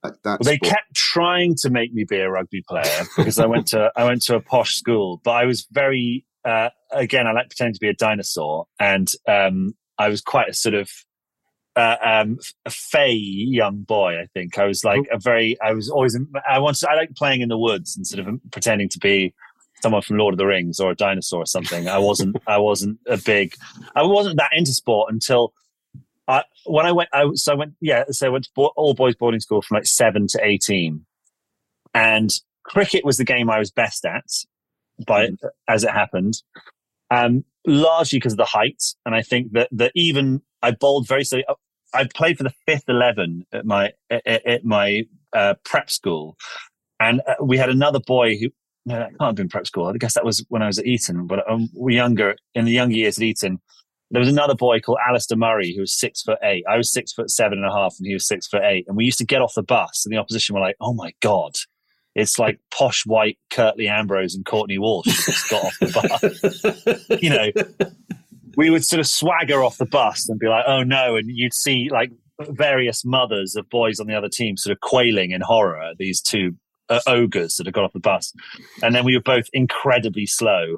Well, 0.04 0.38
they 0.42 0.56
sport. 0.56 0.72
kept 0.72 0.94
trying 0.94 1.54
to 1.62 1.70
make 1.70 1.92
me 1.92 2.04
be 2.04 2.18
a 2.18 2.30
rugby 2.30 2.62
player 2.68 3.04
because 3.16 3.38
I 3.38 3.46
went 3.46 3.68
to 3.68 3.90
I 3.96 4.04
went 4.04 4.22
to 4.22 4.36
a 4.36 4.40
posh 4.40 4.76
school, 4.76 5.20
but 5.24 5.32
I 5.32 5.44
was 5.44 5.66
very 5.70 6.24
uh, 6.44 6.70
again 6.90 7.26
I 7.26 7.32
like 7.32 7.48
pretending 7.48 7.74
to 7.74 7.80
be 7.80 7.88
a 7.88 7.94
dinosaur, 7.94 8.66
and 8.78 9.10
um, 9.26 9.74
I 9.98 10.08
was 10.08 10.20
quite 10.20 10.48
a 10.50 10.54
sort 10.54 10.74
of 10.74 10.90
uh, 11.76 11.96
um, 12.02 12.38
a 12.64 12.70
fey 12.70 13.12
young 13.12 13.82
boy. 13.82 14.20
I 14.20 14.26
think 14.34 14.58
I 14.58 14.66
was 14.66 14.84
like 14.84 15.02
a 15.10 15.18
very 15.18 15.56
I 15.60 15.72
was 15.72 15.90
always 15.90 16.18
I 16.48 16.58
wanted 16.58 16.86
I 16.88 16.94
like 16.94 17.14
playing 17.14 17.40
in 17.40 17.48
the 17.48 17.58
woods 17.58 17.96
instead 17.96 18.20
of 18.20 18.28
pretending 18.52 18.88
to 18.90 18.98
be 18.98 19.34
someone 19.82 20.02
from 20.02 20.16
Lord 20.18 20.34
of 20.34 20.38
the 20.38 20.46
Rings 20.46 20.80
or 20.80 20.90
a 20.90 20.94
dinosaur 20.94 21.42
or 21.42 21.46
something. 21.46 21.88
I 21.88 21.98
wasn't 21.98 22.36
I 22.46 22.58
wasn't 22.58 22.98
a 23.06 23.16
big 23.16 23.54
I 23.94 24.02
wasn't 24.02 24.36
that 24.36 24.50
into 24.54 24.72
sport 24.72 25.12
until 25.12 25.52
I, 26.26 26.42
when 26.64 26.86
I 26.86 26.92
went, 26.92 27.10
I, 27.12 27.28
so 27.34 27.52
I 27.52 27.56
went, 27.56 27.74
yeah, 27.80 28.04
so 28.10 28.26
I 28.26 28.30
went 28.30 28.44
to 28.44 28.50
bo- 28.54 28.72
all 28.76 28.94
boys 28.94 29.14
boarding 29.14 29.40
school 29.40 29.62
from 29.62 29.76
like 29.76 29.86
seven 29.86 30.26
to 30.28 30.40
18. 30.42 31.04
And 31.92 32.30
cricket 32.64 33.04
was 33.04 33.18
the 33.18 33.24
game 33.24 33.50
I 33.50 33.58
was 33.58 33.70
best 33.70 34.04
at 34.04 34.24
by, 35.06 35.28
mm. 35.28 35.36
as 35.68 35.84
it 35.84 35.90
happened. 35.90 36.42
Um, 37.10 37.44
largely 37.66 38.18
because 38.18 38.32
of 38.32 38.38
the 38.38 38.44
height. 38.44 38.82
And 39.04 39.14
I 39.14 39.22
think 39.22 39.52
that, 39.52 39.68
that 39.72 39.92
even 39.94 40.42
I 40.62 40.70
bowled 40.72 41.06
very 41.06 41.24
so 41.24 41.40
I 41.92 42.08
played 42.12 42.38
for 42.38 42.42
the 42.42 42.54
fifth 42.66 42.88
11 42.88 43.46
at 43.52 43.64
my, 43.64 43.92
at, 44.10 44.26
at 44.26 44.64
my, 44.64 45.04
uh, 45.32 45.54
prep 45.64 45.90
school. 45.90 46.36
And 46.98 47.20
uh, 47.26 47.34
we 47.42 47.58
had 47.58 47.68
another 47.68 48.00
boy 48.00 48.36
who, 48.36 48.48
no, 48.86 48.98
that 48.98 49.10
can't 49.10 49.20
have 49.20 49.34
been 49.34 49.48
prep 49.48 49.66
school. 49.66 49.86
I 49.86 49.96
guess 49.96 50.14
that 50.14 50.24
was 50.24 50.44
when 50.48 50.62
I 50.62 50.66
was 50.66 50.78
at 50.78 50.86
Eton, 50.86 51.26
but 51.26 51.48
um, 51.50 51.68
younger, 51.74 52.36
in 52.54 52.64
the 52.64 52.72
younger 52.72 52.96
years 52.96 53.18
at 53.18 53.24
Eton, 53.24 53.60
there 54.10 54.20
was 54.20 54.28
another 54.28 54.54
boy 54.54 54.80
called 54.80 54.98
Alistair 55.06 55.36
Murray 55.36 55.74
who 55.74 55.80
was 55.80 55.92
six 55.92 56.22
foot 56.22 56.38
eight. 56.42 56.64
I 56.68 56.76
was 56.76 56.92
six 56.92 57.12
foot 57.12 57.30
seven 57.30 57.58
and 57.58 57.66
a 57.66 57.72
half, 57.72 57.96
and 57.98 58.06
he 58.06 58.14
was 58.14 58.26
six 58.26 58.46
foot 58.46 58.62
eight. 58.62 58.84
And 58.86 58.96
we 58.96 59.04
used 59.04 59.18
to 59.18 59.26
get 59.26 59.42
off 59.42 59.54
the 59.54 59.62
bus, 59.62 60.04
and 60.04 60.12
the 60.12 60.18
opposition 60.18 60.54
were 60.54 60.60
like, 60.60 60.76
"Oh 60.80 60.94
my 60.94 61.12
god, 61.20 61.52
it's 62.14 62.38
like 62.38 62.60
posh 62.70 63.04
white 63.06 63.38
Curtly 63.50 63.88
Ambrose 63.88 64.34
and 64.34 64.44
Courtney 64.44 64.78
Walsh 64.78 65.06
just 65.06 65.50
got 65.50 65.64
off 65.64 65.78
the 65.80 66.98
bus." 67.08 67.20
you 67.22 67.30
know, 67.30 67.90
we 68.56 68.70
would 68.70 68.84
sort 68.84 69.00
of 69.00 69.06
swagger 69.06 69.62
off 69.62 69.78
the 69.78 69.86
bus 69.86 70.28
and 70.28 70.38
be 70.38 70.48
like, 70.48 70.64
"Oh 70.66 70.82
no!" 70.82 71.16
And 71.16 71.28
you'd 71.28 71.54
see 71.54 71.88
like 71.90 72.12
various 72.40 73.04
mothers 73.04 73.56
of 73.56 73.68
boys 73.70 74.00
on 74.00 74.06
the 74.06 74.14
other 74.14 74.28
team 74.28 74.56
sort 74.56 74.72
of 74.72 74.80
quailing 74.80 75.30
in 75.30 75.40
horror 75.40 75.80
at 75.80 75.98
these 75.98 76.20
two 76.20 76.56
uh, 76.88 77.00
ogres 77.06 77.56
that 77.56 77.66
had 77.66 77.74
got 77.74 77.84
off 77.84 77.92
the 77.92 78.00
bus, 78.00 78.32
and 78.82 78.94
then 78.94 79.04
we 79.04 79.16
were 79.16 79.22
both 79.22 79.48
incredibly 79.52 80.26
slow, 80.26 80.76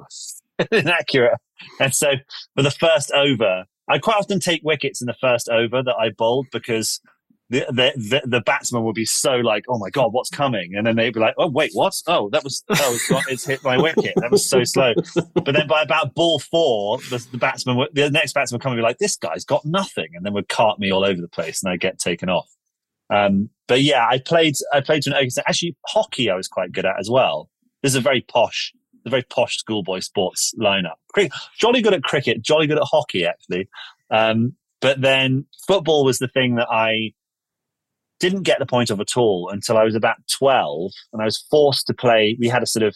inaccurate 0.71 1.39
and 1.79 1.93
so 1.93 2.13
for 2.55 2.63
the 2.63 2.71
first 2.71 3.11
over, 3.11 3.65
I 3.89 3.99
quite 3.99 4.17
often 4.17 4.39
take 4.39 4.61
wickets 4.63 5.01
in 5.01 5.07
the 5.07 5.15
first 5.19 5.49
over 5.49 5.81
that 5.83 5.95
I 5.95 6.09
bowled 6.09 6.47
because 6.51 7.01
the, 7.49 7.65
the, 7.69 7.93
the, 7.95 8.21
the, 8.25 8.41
batsman 8.41 8.83
would 8.83 8.95
be 8.95 9.05
so 9.05 9.37
like, 9.37 9.63
oh 9.69 9.77
my 9.77 9.89
God, 9.89 10.11
what's 10.11 10.29
coming? 10.29 10.75
And 10.75 10.85
then 10.85 10.97
they'd 10.97 11.13
be 11.13 11.21
like, 11.21 11.35
oh, 11.37 11.47
wait, 11.47 11.71
what? 11.73 11.93
Oh, 12.05 12.29
that 12.31 12.43
was, 12.43 12.61
oh, 12.69 12.97
it's, 13.29 13.45
hit 13.45 13.63
my 13.63 13.77
wicket. 13.77 14.13
That 14.17 14.31
was 14.31 14.45
so 14.45 14.65
slow. 14.65 14.93
But 15.33 15.53
then 15.53 15.65
by 15.65 15.81
about 15.81 16.13
ball 16.13 16.39
four, 16.39 16.97
the, 17.09 17.25
the 17.31 17.37
batsman, 17.37 17.77
would, 17.77 17.89
the 17.93 18.11
next 18.11 18.33
batsman 18.33 18.57
would 18.57 18.63
come 18.63 18.73
and 18.73 18.79
be 18.79 18.83
like, 18.83 18.97
this 18.97 19.15
guy's 19.15 19.45
got 19.45 19.63
nothing. 19.63 20.09
And 20.13 20.25
then 20.25 20.33
would 20.33 20.49
cart 20.49 20.77
me 20.77 20.91
all 20.91 21.05
over 21.05 21.21
the 21.21 21.29
place 21.29 21.63
and 21.63 21.71
I'd 21.71 21.79
get 21.79 21.99
taken 21.99 22.27
off. 22.27 22.49
Um, 23.09 23.49
but 23.69 23.81
yeah, 23.81 24.05
I 24.05 24.19
played, 24.19 24.55
I 24.73 24.81
played 24.81 25.03
to 25.03 25.17
an. 25.17 25.29
Actually, 25.47 25.77
hockey 25.85 26.29
I 26.29 26.35
was 26.35 26.49
quite 26.49 26.73
good 26.73 26.85
at 26.85 26.99
as 26.99 27.09
well. 27.09 27.49
This 27.81 27.93
is 27.93 27.95
a 27.95 28.01
very 28.01 28.19
posh 28.19 28.73
the 29.03 29.09
very 29.09 29.23
posh 29.23 29.57
schoolboy 29.57 29.99
sports 29.99 30.53
lineup. 30.59 30.95
Jolly 31.59 31.81
good 31.81 31.93
at 31.93 32.03
cricket, 32.03 32.41
jolly 32.41 32.67
good 32.67 32.77
at 32.77 32.83
hockey, 32.83 33.25
actually. 33.25 33.67
Um, 34.09 34.53
but 34.81 35.01
then 35.01 35.45
football 35.67 36.05
was 36.05 36.19
the 36.19 36.27
thing 36.27 36.55
that 36.55 36.67
I 36.69 37.13
didn't 38.19 38.43
get 38.43 38.59
the 38.59 38.65
point 38.65 38.89
of 38.89 38.99
at 38.99 39.15
all 39.15 39.49
until 39.49 39.77
I 39.77 39.83
was 39.83 39.95
about 39.95 40.17
12 40.31 40.91
and 41.13 41.21
I 41.21 41.25
was 41.25 41.45
forced 41.49 41.87
to 41.87 41.93
play. 41.93 42.37
We 42.39 42.47
had 42.47 42.63
a 42.63 42.67
sort 42.67 42.83
of 42.83 42.95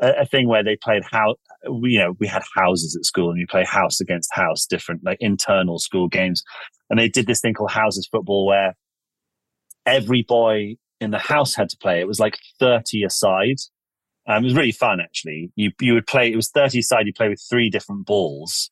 a, 0.00 0.22
a 0.22 0.26
thing 0.26 0.48
where 0.48 0.64
they 0.64 0.76
played 0.76 1.02
how, 1.10 1.36
you 1.64 1.98
know, 1.98 2.16
we 2.18 2.26
had 2.26 2.42
houses 2.54 2.96
at 2.96 3.04
school 3.04 3.30
and 3.30 3.38
you 3.38 3.46
play 3.46 3.64
house 3.64 4.00
against 4.00 4.32
house, 4.32 4.66
different 4.66 5.04
like 5.04 5.18
internal 5.20 5.78
school 5.78 6.08
games. 6.08 6.42
And 6.88 6.98
they 6.98 7.08
did 7.08 7.26
this 7.26 7.40
thing 7.40 7.54
called 7.54 7.70
houses 7.70 8.08
football 8.10 8.46
where 8.46 8.74
every 9.86 10.22
boy 10.22 10.76
in 11.00 11.10
the 11.10 11.18
house 11.18 11.54
had 11.54 11.68
to 11.70 11.76
play. 11.76 12.00
It 12.00 12.08
was 12.08 12.20
like 12.20 12.38
30 12.58 13.04
aside. 13.04 13.56
Um, 14.26 14.44
it 14.44 14.48
was 14.48 14.54
really 14.54 14.72
fun 14.72 15.00
actually. 15.00 15.50
You 15.56 15.72
you 15.80 15.94
would 15.94 16.06
play. 16.06 16.30
It 16.30 16.36
was 16.36 16.50
thirty 16.50 16.82
side. 16.82 17.06
You 17.06 17.12
play 17.12 17.28
with 17.28 17.42
three 17.48 17.70
different 17.70 18.06
balls, 18.06 18.70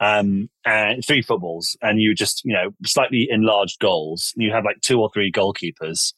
um, 0.00 0.48
and 0.64 1.04
three 1.04 1.22
footballs, 1.22 1.76
and 1.82 2.00
you 2.00 2.14
just 2.14 2.44
you 2.44 2.52
know 2.52 2.70
slightly 2.84 3.28
enlarged 3.30 3.78
goals. 3.80 4.32
You 4.36 4.52
have 4.52 4.64
like 4.64 4.80
two 4.80 5.00
or 5.00 5.10
three 5.12 5.30
goalkeepers, 5.30 6.14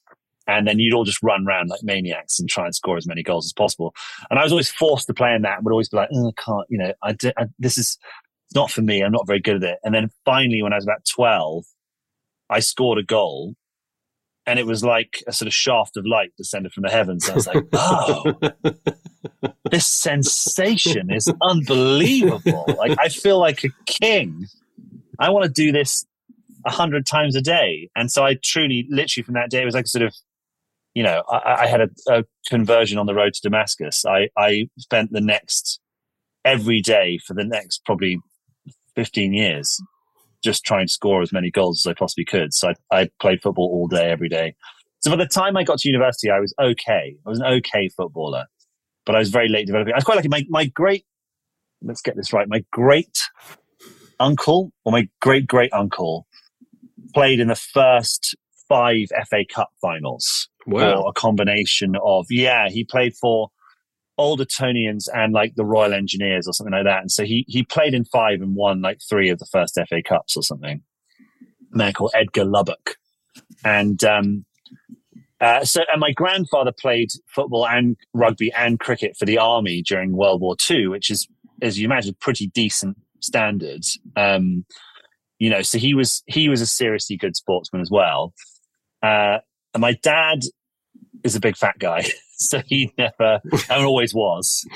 and 0.46 0.66
then 0.66 0.78
you'd 0.78 0.94
all 0.94 1.04
just 1.04 1.22
run 1.22 1.46
around 1.46 1.68
like 1.68 1.82
maniacs 1.82 2.38
and 2.38 2.48
try 2.48 2.64
and 2.64 2.74
score 2.74 2.96
as 2.96 3.06
many 3.06 3.22
goals 3.22 3.46
as 3.46 3.52
possible. 3.52 3.94
And 4.30 4.38
I 4.38 4.42
was 4.42 4.52
always 4.52 4.70
forced 4.70 5.06
to 5.08 5.14
play 5.14 5.34
in 5.34 5.42
that. 5.42 5.62
Would 5.62 5.72
always 5.72 5.88
be 5.88 5.96
like, 5.96 6.08
oh, 6.14 6.28
I 6.28 6.42
can't. 6.42 6.66
You 6.68 6.78
know, 6.78 6.92
I, 7.02 7.16
I 7.36 7.46
this 7.58 7.76
is 7.76 7.98
not 8.54 8.70
for 8.70 8.82
me. 8.82 9.02
I'm 9.02 9.12
not 9.12 9.26
very 9.26 9.40
good 9.40 9.56
at 9.56 9.62
it. 9.62 9.78
And 9.82 9.94
then 9.94 10.10
finally, 10.24 10.62
when 10.62 10.72
I 10.72 10.76
was 10.76 10.84
about 10.84 11.04
twelve, 11.04 11.64
I 12.48 12.60
scored 12.60 12.98
a 12.98 13.02
goal 13.02 13.54
and 14.46 14.58
it 14.58 14.66
was 14.66 14.82
like 14.84 15.22
a 15.26 15.32
sort 15.32 15.46
of 15.46 15.54
shaft 15.54 15.96
of 15.96 16.04
light 16.06 16.32
descended 16.36 16.72
from 16.72 16.82
the 16.82 16.90
heavens. 16.90 17.28
I 17.28 17.34
was 17.34 17.46
like, 17.46 17.64
oh, 17.72 18.34
this 19.70 19.86
sensation 19.86 21.12
is 21.12 21.32
unbelievable. 21.40 22.64
Like, 22.76 22.98
I 22.98 23.08
feel 23.08 23.38
like 23.38 23.64
a 23.64 23.68
king. 23.86 24.46
I 25.18 25.30
want 25.30 25.44
to 25.44 25.50
do 25.50 25.70
this 25.70 26.04
a 26.66 26.70
hundred 26.70 27.06
times 27.06 27.36
a 27.36 27.40
day. 27.40 27.88
And 27.94 28.10
so 28.10 28.24
I 28.24 28.36
truly, 28.42 28.86
literally 28.90 29.24
from 29.24 29.34
that 29.34 29.50
day, 29.50 29.62
it 29.62 29.64
was 29.64 29.74
like 29.74 29.86
sort 29.86 30.02
of, 30.02 30.14
you 30.94 31.02
know, 31.02 31.22
I, 31.30 31.62
I 31.62 31.66
had 31.66 31.80
a, 31.80 31.88
a, 32.08 32.24
conversion 32.48 32.98
on 32.98 33.06
the 33.06 33.14
road 33.14 33.34
to 33.34 33.40
Damascus. 33.42 34.04
I, 34.04 34.28
I 34.36 34.68
spent 34.78 35.12
the 35.12 35.20
next 35.20 35.80
every 36.44 36.80
day 36.80 37.18
for 37.24 37.34
the 37.34 37.44
next 37.44 37.84
probably 37.84 38.18
15 38.96 39.32
years 39.32 39.80
just 40.42 40.64
try 40.64 40.80
and 40.80 40.90
score 40.90 41.22
as 41.22 41.32
many 41.32 41.50
goals 41.50 41.86
as 41.86 41.90
I 41.90 41.94
possibly 41.94 42.24
could. 42.24 42.52
So 42.52 42.72
I, 42.90 43.00
I 43.00 43.10
played 43.20 43.42
football 43.42 43.68
all 43.72 43.88
day, 43.88 44.10
every 44.10 44.28
day. 44.28 44.54
So 45.00 45.10
by 45.10 45.16
the 45.16 45.26
time 45.26 45.56
I 45.56 45.64
got 45.64 45.78
to 45.78 45.88
university, 45.88 46.30
I 46.30 46.38
was 46.38 46.54
okay. 46.60 47.16
I 47.26 47.28
was 47.28 47.40
an 47.40 47.46
okay 47.46 47.88
footballer, 47.88 48.46
but 49.04 49.16
I 49.16 49.18
was 49.18 49.30
very 49.30 49.48
late 49.48 49.66
developing. 49.66 49.94
I 49.94 49.96
was 49.96 50.04
quite 50.04 50.16
lucky. 50.16 50.28
My, 50.28 50.44
my 50.48 50.66
great, 50.66 51.04
let's 51.82 52.02
get 52.02 52.16
this 52.16 52.32
right. 52.32 52.48
My 52.48 52.64
great 52.70 53.18
uncle 54.20 54.72
or 54.84 54.92
my 54.92 55.08
great 55.20 55.46
great 55.46 55.72
uncle 55.72 56.26
played 57.14 57.40
in 57.40 57.48
the 57.48 57.56
first 57.56 58.36
five 58.68 59.08
FA 59.28 59.44
Cup 59.52 59.70
finals. 59.80 60.48
Wow. 60.66 61.02
Or 61.02 61.10
a 61.10 61.12
combination 61.12 61.96
of, 62.04 62.26
yeah, 62.30 62.68
he 62.68 62.84
played 62.84 63.14
for 63.16 63.48
old 64.18 64.40
Etonians 64.40 65.08
and 65.08 65.32
like 65.32 65.54
the 65.54 65.64
Royal 65.64 65.94
Engineers 65.94 66.46
or 66.46 66.52
something 66.52 66.72
like 66.72 66.84
that. 66.84 67.00
And 67.00 67.10
so 67.10 67.24
he 67.24 67.44
he 67.48 67.62
played 67.62 67.94
in 67.94 68.04
five 68.04 68.40
and 68.40 68.54
won 68.54 68.82
like 68.82 68.98
three 69.08 69.30
of 69.30 69.38
the 69.38 69.46
first 69.46 69.78
FA 69.88 70.02
Cups 70.02 70.36
or 70.36 70.42
something. 70.42 70.82
A 71.72 71.76
man 71.76 71.92
called 71.92 72.12
Edgar 72.14 72.44
Lubbock. 72.44 72.96
And 73.64 74.02
um 74.04 74.44
uh, 75.42 75.64
so 75.64 75.80
and 75.90 76.00
my 76.00 76.12
grandfather 76.12 76.70
played 76.70 77.10
football 77.34 77.66
and 77.66 77.96
rugby 78.14 78.52
and 78.52 78.78
cricket 78.78 79.16
for 79.18 79.24
the 79.24 79.38
army 79.38 79.82
during 79.82 80.16
World 80.16 80.40
War 80.40 80.54
II, 80.70 80.86
which 80.86 81.10
is, 81.10 81.26
as 81.60 81.80
you 81.80 81.84
imagine, 81.84 82.14
pretty 82.20 82.46
decent 82.46 82.96
standards. 83.20 83.98
Um, 84.16 84.64
you 85.40 85.50
know, 85.50 85.62
so 85.62 85.78
he 85.78 85.94
was 85.94 86.22
he 86.26 86.48
was 86.48 86.60
a 86.60 86.66
seriously 86.66 87.16
good 87.16 87.34
sportsman 87.34 87.82
as 87.82 87.90
well. 87.90 88.32
Uh, 89.02 89.38
and 89.74 89.80
my 89.80 89.98
dad 90.04 90.42
is 91.24 91.36
a 91.36 91.40
big 91.40 91.56
fat 91.56 91.78
guy. 91.78 92.04
so 92.32 92.62
he 92.66 92.92
never 92.98 93.40
and 93.70 93.84
always 93.84 94.14
was. 94.14 94.66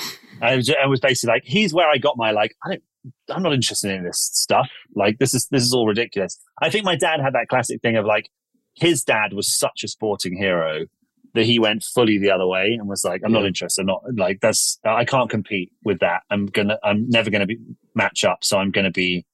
I 0.40 0.56
was, 0.56 0.70
I 0.70 0.86
was 0.86 1.00
basically 1.00 1.34
like, 1.34 1.44
he's 1.44 1.72
where 1.72 1.88
I 1.88 1.98
got 1.98 2.16
my 2.16 2.30
like, 2.30 2.54
I 2.64 2.70
don't, 2.70 2.82
I'm 3.30 3.42
not 3.42 3.52
interested 3.52 3.92
in 3.92 4.04
this 4.04 4.30
stuff. 4.32 4.68
Like 4.94 5.18
this 5.18 5.34
is 5.34 5.46
this 5.50 5.62
is 5.62 5.72
all 5.72 5.86
ridiculous. 5.86 6.38
I 6.60 6.70
think 6.70 6.84
my 6.84 6.96
dad 6.96 7.20
had 7.20 7.34
that 7.34 7.46
classic 7.48 7.80
thing 7.80 7.96
of 7.96 8.04
like, 8.04 8.30
his 8.74 9.04
dad 9.04 9.32
was 9.32 9.48
such 9.48 9.84
a 9.84 9.88
sporting 9.88 10.36
hero 10.36 10.86
that 11.34 11.46
he 11.46 11.58
went 11.58 11.84
fully 11.84 12.18
the 12.18 12.30
other 12.30 12.46
way 12.46 12.76
and 12.78 12.88
was 12.88 13.04
like, 13.04 13.22
I'm 13.24 13.32
yeah. 13.32 13.40
not 13.40 13.46
interested. 13.46 13.82
I'm 13.82 13.86
not 13.86 14.02
like 14.16 14.40
that's 14.40 14.78
I 14.84 15.04
can't 15.04 15.30
compete 15.30 15.70
with 15.84 16.00
that. 16.00 16.22
I'm 16.30 16.46
gonna 16.46 16.78
I'm 16.82 17.08
never 17.08 17.30
gonna 17.30 17.46
be 17.46 17.58
match 17.94 18.24
up. 18.24 18.38
So 18.42 18.58
I'm 18.58 18.70
gonna 18.70 18.90
be 18.90 19.24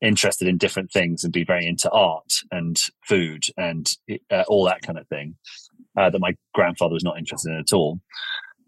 interested 0.00 0.48
in 0.48 0.58
different 0.58 0.90
things 0.90 1.24
and 1.24 1.32
be 1.32 1.44
very 1.44 1.66
into 1.66 1.90
art 1.90 2.32
and 2.50 2.78
food 3.06 3.44
and 3.56 3.90
uh, 4.30 4.44
all 4.48 4.64
that 4.64 4.82
kind 4.82 4.98
of 4.98 5.08
thing 5.08 5.36
uh, 5.96 6.10
that 6.10 6.18
my 6.20 6.34
grandfather 6.54 6.94
was 6.94 7.04
not 7.04 7.18
interested 7.18 7.50
in 7.50 7.58
at 7.58 7.72
all. 7.72 8.00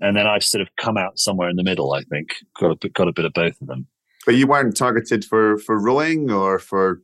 And 0.00 0.16
then 0.16 0.26
I've 0.26 0.44
sort 0.44 0.62
of 0.62 0.68
come 0.76 0.96
out 0.96 1.18
somewhere 1.18 1.48
in 1.48 1.56
the 1.56 1.64
middle. 1.64 1.94
I 1.94 2.02
think 2.02 2.34
got 2.60 2.84
a, 2.84 2.88
got 2.90 3.08
a 3.08 3.12
bit 3.12 3.24
of 3.24 3.32
both 3.32 3.60
of 3.60 3.66
them. 3.66 3.86
But 4.26 4.34
you 4.34 4.46
weren't 4.46 4.76
targeted 4.76 5.24
for 5.24 5.56
for 5.58 5.80
rowing 5.80 6.30
or 6.30 6.58
for 6.58 7.00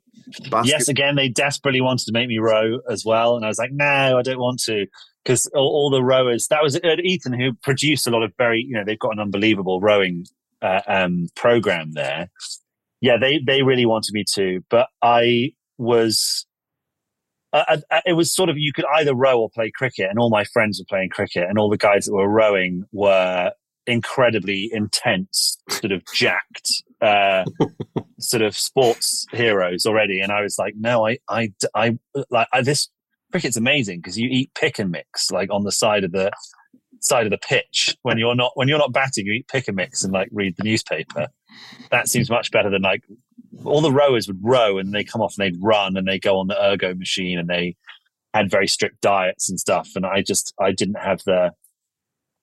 basket? 0.50 0.70
Yes, 0.70 0.88
again, 0.88 1.16
they 1.16 1.28
desperately 1.28 1.80
wanted 1.80 2.06
to 2.06 2.12
make 2.12 2.28
me 2.28 2.38
row 2.38 2.80
as 2.90 3.04
well, 3.04 3.36
and 3.36 3.44
I 3.44 3.48
was 3.48 3.58
like, 3.58 3.72
no, 3.72 4.18
I 4.18 4.22
don't 4.22 4.38
want 4.38 4.60
to, 4.64 4.86
because 5.24 5.46
all, 5.54 5.68
all, 5.68 5.90
the 5.90 6.02
rowers. 6.02 6.48
That 6.48 6.62
was 6.62 6.76
at 6.76 7.00
Eton 7.00 7.38
who 7.38 7.52
produced 7.62 8.06
a 8.06 8.10
lot 8.10 8.22
of 8.22 8.32
very, 8.38 8.64
you 8.68 8.74
know, 8.74 8.84
they've 8.84 8.98
got 8.98 9.12
an 9.12 9.20
unbelievable 9.20 9.80
rowing 9.80 10.26
uh, 10.60 10.82
um, 10.86 11.28
program 11.36 11.92
there. 11.92 12.30
Yeah, 13.00 13.16
they 13.16 13.38
they 13.44 13.62
really 13.62 13.86
wanted 13.86 14.12
me 14.12 14.24
to, 14.34 14.64
but 14.70 14.88
I 15.02 15.52
was 15.78 16.46
uh, 17.52 17.78
it 18.06 18.14
was 18.14 18.34
sort 18.34 18.48
of 18.48 18.56
you 18.56 18.72
could 18.72 18.86
either 18.96 19.14
row 19.14 19.40
or 19.40 19.50
play 19.50 19.70
cricket, 19.70 20.08
and 20.08 20.18
all 20.18 20.30
my 20.30 20.44
friends 20.44 20.80
were 20.80 20.86
playing 20.88 21.10
cricket, 21.10 21.44
and 21.48 21.58
all 21.58 21.68
the 21.68 21.76
guys 21.76 22.06
that 22.06 22.12
were 22.12 22.28
rowing 22.28 22.84
were 22.92 23.52
incredibly 23.86 24.70
intense, 24.72 25.58
sort 25.68 25.92
of 25.92 26.02
jacked, 26.14 26.82
uh, 27.00 27.44
sort 28.18 28.42
of 28.42 28.56
sports 28.56 29.26
heroes 29.32 29.86
already. 29.86 30.20
And 30.20 30.32
I 30.32 30.42
was 30.42 30.58
like, 30.58 30.74
no, 30.76 31.06
I, 31.06 31.18
I, 31.28 31.52
I 31.74 31.98
like 32.30 32.48
I, 32.52 32.62
this 32.62 32.88
cricket's 33.30 33.56
amazing 33.56 34.00
because 34.00 34.18
you 34.18 34.28
eat 34.30 34.52
pick 34.54 34.78
and 34.78 34.90
mix 34.90 35.30
like 35.30 35.50
on 35.50 35.64
the 35.64 35.72
side 35.72 36.04
of 36.04 36.12
the 36.12 36.30
side 37.00 37.26
of 37.26 37.30
the 37.30 37.38
pitch 37.38 37.96
when 38.02 38.18
you're 38.18 38.34
not 38.34 38.52
when 38.54 38.68
you're 38.68 38.78
not 38.78 38.92
batting, 38.92 39.26
you 39.26 39.32
eat 39.32 39.48
pick 39.48 39.68
and 39.68 39.76
mix 39.76 40.04
and 40.04 40.12
like 40.12 40.28
read 40.32 40.54
the 40.56 40.64
newspaper. 40.64 41.28
That 41.90 42.08
seems 42.08 42.30
much 42.30 42.50
better 42.50 42.70
than 42.70 42.82
like 42.82 43.02
all 43.64 43.80
the 43.80 43.92
rowers 43.92 44.26
would 44.26 44.40
row 44.42 44.78
and 44.78 44.92
they 44.92 45.04
come 45.04 45.20
off 45.20 45.34
and 45.38 45.44
they'd 45.44 45.62
run 45.62 45.96
and 45.96 46.06
they 46.06 46.18
go 46.18 46.38
on 46.38 46.48
the 46.48 46.62
ergo 46.62 46.94
machine 46.94 47.38
and 47.38 47.48
they 47.48 47.76
had 48.34 48.50
very 48.50 48.66
strict 48.66 49.00
diets 49.00 49.48
and 49.48 49.60
stuff. 49.60 49.90
And 49.94 50.06
I 50.06 50.22
just, 50.22 50.54
I 50.60 50.72
didn't 50.72 50.96
have 50.96 51.22
the, 51.24 51.52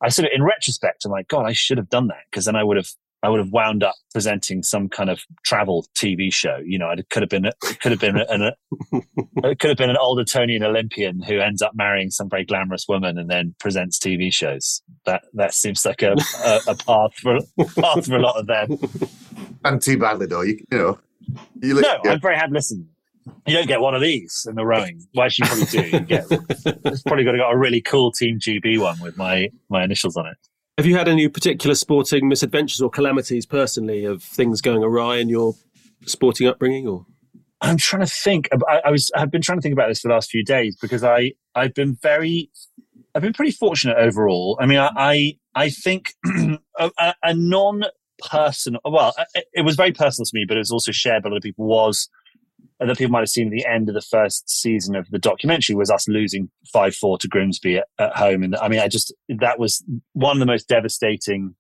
I 0.02 0.10
sort 0.10 0.28
of, 0.28 0.32
in 0.34 0.44
retrospect, 0.44 1.06
I'm 1.06 1.12
like, 1.12 1.28
God, 1.28 1.46
I 1.46 1.54
should 1.54 1.78
have 1.78 1.90
done 1.90 2.08
that 2.08 2.24
because 2.30 2.46
then 2.46 2.56
I 2.56 2.64
would 2.64 2.78
have, 2.78 2.90
I 3.22 3.28
would 3.28 3.40
have 3.40 3.52
wound 3.52 3.84
up 3.84 3.96
presenting 4.14 4.64
some 4.64 4.88
kind 4.88 5.10
of 5.10 5.20
travel 5.44 5.86
TV 5.94 6.34
show. 6.34 6.60
You 6.64 6.80
know, 6.80 6.90
it 6.90 7.10
could 7.10 7.22
have 7.22 7.30
been, 7.30 7.46
it 7.46 7.56
could 7.82 7.92
have 7.92 8.00
been 8.00 8.18
an, 8.18 8.52
it 9.44 9.60
could 9.60 9.70
have 9.70 9.78
been 9.78 9.90
an 9.90 9.98
old 9.98 10.22
Etonian 10.22 10.64
Olympian 10.64 11.22
who 11.22 11.40
ends 11.40 11.62
up 11.62 11.74
marrying 11.76 12.12
some 12.12 12.30
very 12.30 12.46
glamorous 12.46 12.86
woman 12.88 13.18
and 13.18 13.30
then 13.30 13.56
presents 13.60 14.00
TV 14.00 14.34
shows. 14.34 14.82
That 15.06 15.24
that 15.34 15.54
seems 15.54 15.86
like 15.86 16.02
a, 16.02 16.16
a, 16.46 16.60
a 16.68 16.76
path 16.76 17.14
for 17.16 17.40
path 17.76 18.06
for 18.06 18.16
a 18.16 18.22
lot 18.22 18.38
of 18.38 18.48
them. 18.48 18.78
And 19.64 19.82
too 19.82 19.98
badly 19.98 20.26
though, 20.26 20.42
you, 20.42 20.60
you 20.72 20.78
know. 20.78 21.00
You 21.62 21.76
look, 21.76 21.84
No, 21.84 22.00
yeah. 22.04 22.12
I'm 22.12 22.22
very 22.22 22.36
happy. 22.36 22.54
Listen, 22.54 22.90
you 23.46 23.54
don't 23.54 23.68
get 23.68 23.82
one 23.82 23.94
of 23.94 24.02
these 24.02 24.46
in 24.50 24.56
the 24.56 24.66
rowing. 24.66 25.02
Well, 25.14 25.26
actually, 25.26 25.50
you 25.50 25.68
probably 25.68 25.90
do. 25.90 25.98
You 25.98 26.00
get, 26.06 26.26
it's 26.86 27.04
probably 27.04 27.24
got 27.24 27.34
to 27.34 27.38
got 27.38 27.52
a 27.52 27.58
really 27.58 27.82
cool 27.82 28.12
Team 28.12 28.40
GB 28.40 28.80
one 28.80 29.00
with 29.00 29.18
my 29.18 29.50
my 29.70 29.84
initials 29.84 30.18
on 30.18 30.28
it. 30.28 30.38
Have 30.78 30.86
you 30.86 30.96
had 30.96 31.08
any 31.08 31.28
particular 31.28 31.76
sporting 31.76 32.30
misadventures 32.30 32.82
or 32.82 32.90
calamities 32.90 33.46
personally 33.46 34.06
of 34.06 34.24
things 34.24 34.62
going 34.62 34.84
awry 34.84 35.18
in 35.18 35.28
your 35.28 35.54
sporting 36.06 36.48
upbringing? 36.48 36.88
Or 36.88 37.06
I'm 37.62 37.78
trying 37.78 38.06
to 38.06 38.12
think. 38.12 38.48
I, 38.68 38.82
I 38.86 38.92
was. 38.92 39.12
I've 39.16 39.32
been 39.32 39.42
trying 39.42 39.58
to 39.58 39.62
think 39.62 39.74
about 39.74 39.90
this 39.90 40.00
for 40.00 40.08
the 40.08 40.14
last 40.14 40.30
few 40.30 40.44
days 40.44 40.78
because 40.82 41.04
I 41.04 41.34
I've 41.56 41.74
been 41.74 41.98
very. 42.02 42.50
I've 43.16 43.24
been 43.24 43.34
pretty 43.34 43.52
fortunate 43.52 43.98
overall. 43.98 44.58
I 44.62 44.66
mean, 44.66 44.78
I 44.78 44.90
I, 44.96 45.38
I 45.56 45.70
think 45.70 46.14
a, 46.78 46.92
a, 46.98 47.14
a 47.24 47.34
non-personal. 48.22 48.82
Well, 48.86 49.14
it, 49.34 49.46
it 49.54 49.62
was 49.62 49.76
very 49.76 49.92
personal 49.92 50.26
to 50.26 50.32
me, 50.34 50.46
but 50.48 50.58
it 50.58 50.62
was 50.62 50.72
also 50.72 50.92
shared 50.92 51.24
by 51.24 51.30
other 51.30 51.40
people. 51.40 51.66
Was 51.66 52.10
that 52.80 52.98
people 52.98 53.12
might 53.12 53.20
have 53.20 53.30
seen 53.30 53.50
the 53.50 53.66
end 53.66 53.90
of 53.90 53.96
the 53.96 54.02
first 54.02 54.50
season 54.50 54.96
of 54.96 55.10
the 55.10 55.20
documentary 55.20 55.76
was 55.76 55.92
us 55.92 56.08
losing 56.08 56.50
five 56.72 56.96
four 56.96 57.18
to 57.18 57.28
Grimsby 57.28 57.78
at, 57.78 57.88
at 57.98 58.16
home, 58.16 58.44
and 58.44 58.56
I 58.56 58.68
mean, 58.68 58.80
I 58.80 58.88
just 58.88 59.14
that 59.30 59.60
was 59.60 59.84
one 60.14 60.36
of 60.36 60.40
the 60.40 60.46
most 60.46 60.68
devastating 60.68 61.56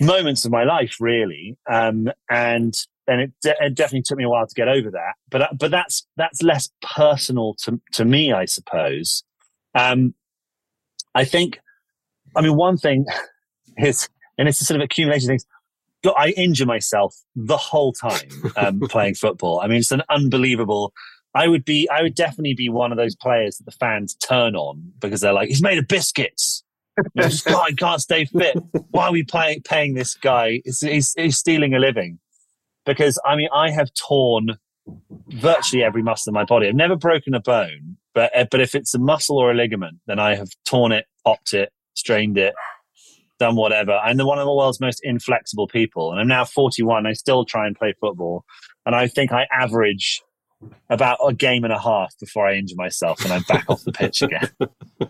moments 0.00 0.44
of 0.44 0.52
my 0.52 0.64
life, 0.64 0.96
really. 1.00 1.56
Um, 1.70 2.10
and 2.30 2.74
and 3.06 3.22
it, 3.22 3.32
de- 3.42 3.56
it 3.60 3.74
definitely 3.74 4.02
took 4.02 4.18
me 4.18 4.24
a 4.24 4.28
while 4.28 4.46
to 4.46 4.54
get 4.54 4.68
over 4.68 4.90
that. 4.90 5.14
But 5.30 5.58
but 5.58 5.70
that's 5.70 6.06
that's 6.16 6.42
less 6.42 6.68
personal 6.82 7.54
to 7.64 7.80
to 7.92 8.04
me, 8.04 8.32
I 8.32 8.44
suppose. 8.44 9.24
Um, 9.74 10.14
I 11.14 11.24
think, 11.24 11.58
I 12.36 12.40
mean, 12.42 12.56
one 12.56 12.76
thing 12.76 13.04
is, 13.76 14.08
and 14.36 14.48
it's 14.48 14.60
a 14.60 14.64
sort 14.64 14.80
of 14.80 14.84
accumulation 14.84 15.28
of 15.28 15.32
things. 15.32 15.46
I 16.06 16.30
injure 16.36 16.66
myself 16.66 17.14
the 17.34 17.56
whole 17.56 17.92
time 17.92 18.28
um, 18.56 18.80
playing 18.88 19.14
football. 19.14 19.60
I 19.60 19.66
mean, 19.66 19.78
it's 19.78 19.92
an 19.92 20.02
unbelievable. 20.08 20.92
I 21.34 21.48
would 21.48 21.64
be, 21.64 21.88
I 21.90 22.02
would 22.02 22.14
definitely 22.14 22.54
be 22.54 22.68
one 22.68 22.92
of 22.92 22.98
those 22.98 23.14
players 23.16 23.58
that 23.58 23.64
the 23.64 23.72
fans 23.72 24.14
turn 24.14 24.56
on 24.56 24.92
because 25.00 25.20
they're 25.20 25.32
like, 25.32 25.48
he's 25.48 25.62
made 25.62 25.78
of 25.78 25.88
biscuits. 25.88 26.64
this 27.14 27.42
guy 27.44 27.72
can't 27.72 28.00
stay 28.00 28.24
fit. 28.24 28.56
Why 28.90 29.06
are 29.06 29.12
we 29.12 29.24
pay, 29.24 29.60
paying 29.60 29.94
this 29.94 30.14
guy? 30.14 30.62
He's, 30.64 30.80
he's, 30.80 31.14
he's 31.16 31.36
stealing 31.36 31.74
a 31.74 31.78
living. 31.78 32.18
Because 32.86 33.18
I 33.24 33.36
mean, 33.36 33.48
I 33.52 33.70
have 33.70 33.92
torn 33.92 34.56
virtually 35.28 35.82
every 35.82 36.02
muscle 36.02 36.30
in 36.30 36.34
my 36.34 36.44
body. 36.44 36.68
I've 36.68 36.74
never 36.74 36.96
broken 36.96 37.34
a 37.34 37.40
bone, 37.40 37.98
but 38.14 38.34
uh, 38.34 38.46
but 38.50 38.60
if 38.60 38.74
it's 38.74 38.94
a 38.94 38.98
muscle 38.98 39.36
or 39.36 39.50
a 39.50 39.54
ligament, 39.54 39.98
then 40.06 40.18
I 40.18 40.34
have 40.34 40.48
torn 40.64 40.92
it, 40.92 41.04
popped 41.24 41.52
it, 41.52 41.70
strained 41.94 42.38
it, 42.38 42.54
done 43.38 43.56
whatever. 43.56 43.92
I'm 43.92 44.16
the 44.16 44.26
one 44.26 44.38
of 44.38 44.46
the 44.46 44.54
world's 44.54 44.80
most 44.80 45.00
inflexible 45.02 45.66
people, 45.66 46.10
and 46.10 46.20
I'm 46.20 46.28
now 46.28 46.44
41. 46.44 47.06
I 47.06 47.12
still 47.12 47.44
try 47.44 47.66
and 47.66 47.76
play 47.76 47.94
football, 48.00 48.44
and 48.86 48.94
I 48.94 49.06
think 49.06 49.32
I 49.32 49.46
average 49.52 50.22
about 50.90 51.18
a 51.26 51.32
game 51.32 51.64
and 51.64 51.72
a 51.72 51.78
half 51.78 52.14
before 52.18 52.46
I 52.46 52.54
injure 52.54 52.74
myself 52.76 53.22
and 53.22 53.32
I'm 53.32 53.42
back 53.42 53.70
off 53.70 53.84
the 53.84 53.92
pitch 53.92 54.22
again. 54.22 54.50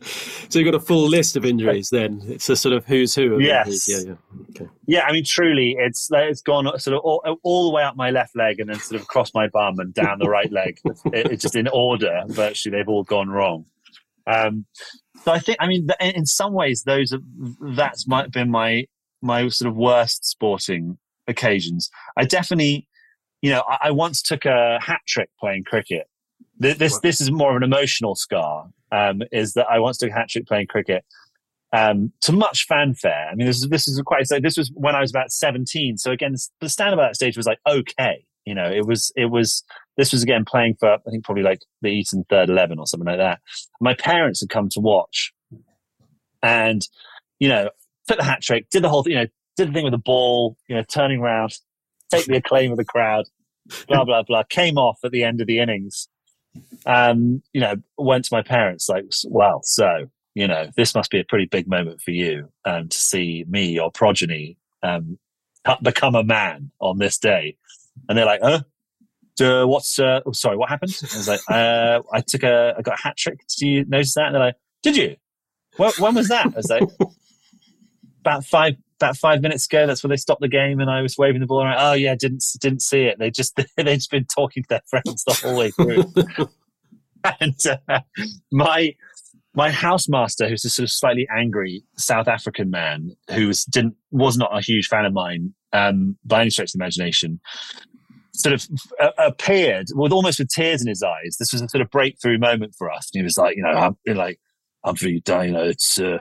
so 0.48 0.58
you've 0.58 0.70
got 0.70 0.74
a 0.74 0.84
full 0.84 1.08
list 1.08 1.36
of 1.36 1.44
injuries. 1.44 1.88
Then 1.90 2.20
it's 2.26 2.48
a 2.48 2.56
sort 2.56 2.74
of 2.74 2.84
who's 2.86 3.14
who. 3.14 3.34
Of 3.34 3.40
Yes. 3.40 3.88
injuries. 3.88 4.06
Yeah. 4.06 4.12
Yeah. 4.12 4.44
Okay. 4.50 4.72
Yeah, 4.86 5.02
I 5.02 5.12
mean, 5.12 5.24
truly, 5.24 5.76
it's 5.78 6.08
it's 6.12 6.42
gone 6.42 6.66
sort 6.78 6.96
of 6.96 7.00
all, 7.02 7.38
all 7.42 7.68
the 7.68 7.74
way 7.74 7.82
up 7.82 7.96
my 7.96 8.10
left 8.10 8.36
leg 8.36 8.60
and 8.60 8.68
then 8.68 8.78
sort 8.78 8.96
of 9.00 9.02
across 9.02 9.34
my 9.34 9.48
bum 9.48 9.78
and 9.78 9.92
down 9.94 10.18
the 10.18 10.28
right 10.28 10.50
leg. 10.50 10.80
It, 11.06 11.32
it's 11.32 11.42
just 11.42 11.56
in 11.56 11.68
order. 11.68 12.22
Virtually, 12.26 12.76
they've 12.76 12.88
all 12.88 13.04
gone 13.04 13.28
wrong. 13.28 13.64
Um, 14.28 14.66
so 15.24 15.32
I 15.32 15.38
think, 15.38 15.58
I 15.60 15.66
mean, 15.66 15.88
in 16.00 16.26
some 16.26 16.52
ways, 16.52 16.82
those 16.82 17.12
are, 17.12 17.20
that's 17.60 18.06
might 18.06 18.30
been 18.30 18.50
my 18.50 18.86
my 19.20 19.48
sort 19.48 19.68
of 19.68 19.76
worst 19.76 20.24
sporting 20.24 20.98
occasions. 21.26 21.90
I 22.16 22.24
definitely, 22.24 22.86
you 23.42 23.50
know, 23.50 23.64
I, 23.68 23.88
I 23.88 23.90
once 23.90 24.22
took 24.22 24.44
a 24.44 24.78
hat 24.80 25.00
trick 25.06 25.30
playing 25.40 25.64
cricket. 25.64 26.06
Th- 26.62 26.76
This 26.76 26.98
this 27.00 27.20
is 27.20 27.30
more 27.30 27.50
of 27.50 27.56
an 27.56 27.62
emotional 27.62 28.14
scar. 28.14 28.68
Um, 28.90 29.22
is 29.32 29.52
that 29.54 29.66
I 29.68 29.80
once 29.80 29.98
took 29.98 30.10
a 30.10 30.14
hat 30.14 30.28
trick 30.28 30.46
playing 30.46 30.66
cricket 30.68 31.04
um, 31.72 32.12
to 32.22 32.32
much 32.32 32.64
fanfare. 32.66 33.28
I 33.30 33.34
mean, 33.34 33.46
this 33.46 33.58
is 33.58 33.68
this 33.68 33.88
is 33.88 34.00
quite. 34.02 34.26
So 34.26 34.40
this 34.40 34.56
was 34.56 34.70
when 34.74 34.94
I 34.94 35.00
was 35.00 35.10
about 35.10 35.30
seventeen. 35.30 35.98
So 35.98 36.10
again, 36.10 36.34
the 36.60 36.68
stand 36.68 36.94
up 36.94 37.00
at 37.00 37.08
that 37.08 37.14
stage 37.16 37.36
was 37.36 37.46
like 37.46 37.58
okay. 37.66 38.24
You 38.46 38.54
know, 38.54 38.70
it 38.70 38.86
was 38.86 39.12
it 39.16 39.26
was 39.26 39.62
this 39.98 40.12
was 40.12 40.22
again 40.22 40.46
playing 40.46 40.76
for 40.80 40.94
I 40.94 41.10
think 41.10 41.24
probably 41.24 41.42
like 41.42 41.60
the 41.82 41.90
Eton 41.90 42.24
third 42.30 42.48
eleven 42.48 42.78
or 42.78 42.86
something 42.86 43.06
like 43.06 43.18
that. 43.18 43.40
My 43.80 43.92
parents 43.92 44.40
had 44.40 44.48
come 44.48 44.70
to 44.70 44.80
watch, 44.80 45.34
and 46.42 46.80
you 47.38 47.48
know, 47.48 47.68
took 48.06 48.16
the 48.16 48.24
hat 48.24 48.40
trick, 48.40 48.70
did 48.70 48.82
the 48.82 48.88
whole 48.88 49.02
thing, 49.02 49.12
you 49.12 49.18
know, 49.18 49.26
did 49.56 49.68
the 49.68 49.72
thing 49.72 49.84
with 49.84 49.92
the 49.92 49.98
ball, 49.98 50.56
you 50.68 50.76
know, 50.76 50.82
turning 50.84 51.20
around, 51.20 51.58
take 52.10 52.24
the 52.26 52.36
acclaim 52.36 52.70
of 52.70 52.78
the 52.78 52.84
crowd, 52.84 53.26
blah 53.88 54.04
blah 54.04 54.22
blah. 54.22 54.44
Came 54.44 54.78
off 54.78 54.98
at 55.04 55.12
the 55.12 55.24
end 55.24 55.42
of 55.42 55.46
the 55.46 55.58
innings. 55.58 56.08
Um, 56.86 57.42
you 57.52 57.60
know, 57.60 57.74
went 57.98 58.24
to 58.24 58.34
my 58.34 58.42
parents 58.42 58.88
like, 58.88 59.04
well, 59.26 59.60
so 59.62 60.06
you 60.34 60.46
know, 60.46 60.68
this 60.76 60.94
must 60.94 61.10
be 61.10 61.18
a 61.18 61.24
pretty 61.24 61.46
big 61.46 61.66
moment 61.66 62.00
for 62.00 62.12
you 62.12 62.48
um, 62.64 62.88
to 62.88 62.96
see 62.96 63.44
me, 63.48 63.70
your 63.70 63.90
progeny, 63.90 64.56
um, 64.84 65.18
become 65.82 66.14
a 66.14 66.22
man 66.22 66.70
on 66.80 66.98
this 66.98 67.18
day. 67.18 67.56
And 68.08 68.16
they're 68.16 68.24
like, 68.24 68.40
huh? 68.40 68.60
Uh, 69.40 69.66
what's, 69.66 69.98
uh, 69.98 70.20
oh, 70.26 70.32
sorry, 70.32 70.56
what 70.56 70.68
happened? 70.68 70.94
I 71.02 71.16
was 71.16 71.28
like, 71.28 71.40
uh, 71.50 72.00
I 72.12 72.20
took 72.20 72.42
a, 72.42 72.74
I 72.78 72.82
got 72.82 72.98
a 72.98 73.02
hat 73.02 73.16
trick. 73.16 73.40
Did 73.48 73.66
you 73.66 73.84
notice 73.86 74.14
that? 74.14 74.26
And 74.26 74.34
they're 74.34 74.42
like, 74.42 74.56
did 74.82 74.96
you? 74.96 75.16
Well, 75.78 75.92
when 75.98 76.14
was 76.14 76.28
that? 76.28 76.46
I 76.46 76.56
was 76.56 76.70
like, 76.70 76.82
about 78.20 78.44
five, 78.44 78.74
about 79.00 79.16
five 79.16 79.40
minutes 79.40 79.66
ago. 79.66 79.86
That's 79.86 80.02
when 80.02 80.10
they 80.10 80.16
stopped 80.16 80.40
the 80.40 80.48
game, 80.48 80.80
and 80.80 80.90
I 80.90 81.02
was 81.02 81.16
waving 81.16 81.40
the 81.40 81.46
ball 81.46 81.62
around. 81.62 81.76
Oh 81.78 81.92
yeah, 81.92 82.14
didn't 82.14 82.44
didn't 82.60 82.82
see 82.82 83.02
it. 83.02 83.18
They 83.18 83.30
just 83.30 83.56
they 83.76 83.94
just 83.94 84.10
been 84.10 84.26
talking 84.26 84.62
to 84.64 84.68
their 84.68 84.82
friends 84.88 85.24
the 85.24 85.34
whole 85.34 85.56
way 85.56 85.70
through. 85.70 86.04
and 87.40 87.56
uh, 87.88 88.00
my 88.50 88.94
my 89.54 89.70
housemaster, 89.70 90.48
who's 90.48 90.64
a 90.64 90.70
sort 90.70 90.84
of 90.84 90.90
slightly 90.90 91.28
angry 91.34 91.82
South 91.96 92.28
African 92.28 92.70
man, 92.70 93.16
who 93.30 93.48
was 93.48 93.64
didn't 93.64 93.94
was 94.10 94.36
not 94.36 94.56
a 94.56 94.60
huge 94.60 94.88
fan 94.88 95.04
of 95.04 95.12
mine 95.12 95.54
um, 95.72 96.16
by 96.24 96.40
any 96.40 96.50
stretch 96.50 96.70
of 96.70 96.72
the 96.74 96.84
imagination, 96.84 97.40
sort 98.38 98.54
of 98.54 98.66
uh, 99.00 99.10
appeared 99.18 99.88
with 99.94 100.12
almost 100.12 100.38
with 100.38 100.48
tears 100.48 100.80
in 100.80 100.88
his 100.88 101.02
eyes. 101.02 101.36
This 101.38 101.52
was 101.52 101.62
a 101.62 101.68
sort 101.68 101.82
of 101.82 101.90
breakthrough 101.90 102.38
moment 102.38 102.74
for 102.76 102.90
us. 102.90 103.10
And 103.12 103.20
he 103.20 103.24
was 103.24 103.36
like, 103.36 103.56
you 103.56 103.62
know, 103.62 103.70
I'm 103.70 103.96
like, 104.16 104.40
I'm 104.84 104.94
really, 105.02 105.22
you 105.26 105.52
know, 105.52 105.64
it's. 105.64 106.00
Uh, 106.00 106.18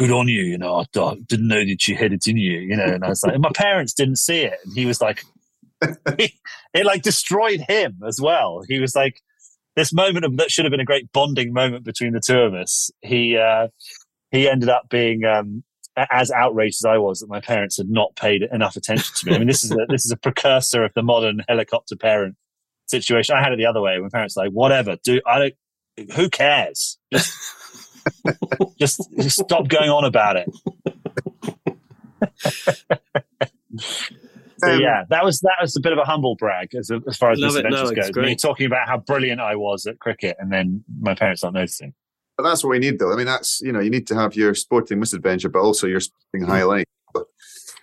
good 0.00 0.10
on 0.10 0.28
you. 0.28 0.42
You 0.42 0.56
know, 0.56 0.76
I, 0.76 0.98
I 0.98 1.14
didn't 1.26 1.48
know 1.48 1.62
that 1.62 1.86
you 1.86 1.94
had 1.94 2.14
it 2.14 2.26
in 2.26 2.38
you. 2.38 2.60
You 2.60 2.74
know, 2.74 2.84
and 2.84 3.04
I 3.04 3.10
was 3.10 3.22
like, 3.22 3.38
my 3.38 3.50
parents 3.54 3.92
didn't 3.92 4.16
see 4.16 4.40
it, 4.40 4.58
and 4.64 4.74
he 4.74 4.86
was 4.86 5.02
like, 5.02 5.22
it, 5.82 6.32
it 6.72 6.86
like 6.86 7.02
destroyed 7.02 7.60
him 7.68 8.00
as 8.06 8.18
well. 8.20 8.62
He 8.66 8.80
was 8.80 8.96
like, 8.96 9.20
this 9.76 9.92
moment 9.92 10.24
of 10.24 10.36
that 10.38 10.50
should 10.50 10.64
have 10.64 10.70
been 10.70 10.80
a 10.80 10.86
great 10.86 11.12
bonding 11.12 11.52
moment 11.52 11.84
between 11.84 12.12
the 12.12 12.22
two 12.24 12.40
of 12.40 12.54
us. 12.54 12.90
He 13.02 13.36
uh, 13.36 13.68
he 14.30 14.48
ended 14.48 14.70
up 14.70 14.88
being 14.88 15.24
um, 15.24 15.64
as 16.10 16.30
outraged 16.30 16.78
as 16.80 16.84
I 16.84 16.98
was 16.98 17.20
that 17.20 17.28
my 17.28 17.40
parents 17.40 17.76
had 17.76 17.88
not 17.88 18.14
paid 18.16 18.42
enough 18.42 18.76
attention 18.76 19.14
to 19.16 19.26
me. 19.26 19.34
I 19.34 19.38
mean, 19.38 19.48
this 19.48 19.64
is 19.64 19.72
a, 19.72 19.86
this 19.88 20.04
is 20.04 20.10
a 20.10 20.16
precursor 20.16 20.84
of 20.84 20.92
the 20.94 21.02
modern 21.02 21.42
helicopter 21.48 21.96
parent 21.96 22.36
situation. 22.86 23.36
I 23.36 23.42
had 23.42 23.52
it 23.52 23.56
the 23.56 23.66
other 23.66 23.80
way. 23.80 23.98
My 23.98 24.08
parents 24.08 24.36
were 24.36 24.44
like, 24.44 24.52
whatever, 24.52 24.96
do 25.02 25.20
I 25.26 25.38
don't. 25.38 25.54
Who 26.14 26.30
cares? 26.30 26.98
Just, 27.12 27.36
just, 28.78 29.00
just 29.18 29.40
stop 29.40 29.68
going 29.68 29.90
on 29.90 30.04
about 30.04 30.36
it. 30.36 30.48
so 34.58 34.72
Um, 34.74 34.80
yeah, 34.80 35.04
that 35.08 35.24
was 35.24 35.40
that 35.40 35.56
was 35.60 35.76
a 35.76 35.80
bit 35.80 35.92
of 35.92 35.98
a 35.98 36.04
humble 36.04 36.36
brag 36.36 36.74
as, 36.74 36.90
as 37.06 37.16
far 37.16 37.32
as 37.32 37.40
this 37.40 37.54
it. 37.56 37.66
No, 37.68 37.90
goes. 37.90 38.14
Me 38.14 38.36
talking 38.36 38.66
about 38.66 38.88
how 38.88 38.98
brilliant 38.98 39.40
I 39.40 39.56
was 39.56 39.86
at 39.86 39.98
cricket, 39.98 40.36
and 40.38 40.52
then 40.52 40.84
my 41.00 41.14
parents 41.14 41.42
not 41.42 41.52
noticing. 41.52 41.94
But 42.40 42.48
that's 42.48 42.64
what 42.64 42.70
we 42.70 42.78
need, 42.78 42.98
though. 42.98 43.12
I 43.12 43.16
mean, 43.16 43.26
that's 43.26 43.60
you 43.60 43.70
know, 43.70 43.80
you 43.80 43.90
need 43.90 44.06
to 44.06 44.14
have 44.14 44.34
your 44.34 44.54
sporting 44.54 44.98
misadventure, 44.98 45.50
but 45.50 45.58
also 45.60 45.86
your 45.86 46.00
sporting 46.00 46.48
highlight. 46.48 46.86
But 47.12 47.26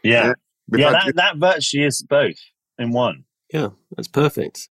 Yeah, 0.01 0.33
Yeah, 0.71 0.79
yeah, 0.79 0.91
that, 0.93 1.05
good- 1.05 1.15
that 1.17 1.37
virtually 1.37 1.83
is 1.83 2.01
both 2.01 2.37
in 2.79 2.91
one. 2.91 3.25
Yeah, 3.53 3.69
that's 3.95 4.07
perfect. 4.07 4.69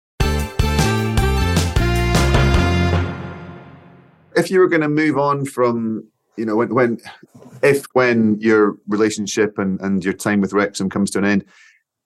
if 4.36 4.50
you 4.50 4.60
were 4.60 4.68
going 4.68 4.82
to 4.82 4.90
move 4.90 5.20
on 5.20 5.46
from 5.46 6.04
you 6.36 6.46
know 6.46 6.56
when 6.56 6.74
when 6.74 6.98
if 7.62 7.86
when 7.94 8.40
your 8.42 8.78
relationship 8.88 9.60
and 9.60 9.80
and 9.82 10.04
your 10.04 10.14
time 10.14 10.42
with 10.42 10.52
Wrexham 10.52 10.90
comes 10.90 11.12
to 11.12 11.20
an 11.20 11.26
end, 11.26 11.46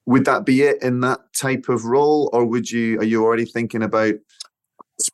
would 0.04 0.26
that 0.26 0.44
be 0.44 0.60
it 0.64 0.82
in 0.82 1.00
that 1.00 1.20
type 1.34 1.70
of 1.70 1.86
role, 1.86 2.28
or 2.34 2.44
would 2.44 2.70
you 2.70 2.98
are 3.00 3.04
you 3.04 3.24
already 3.24 3.46
thinking 3.46 3.82
about 3.82 4.16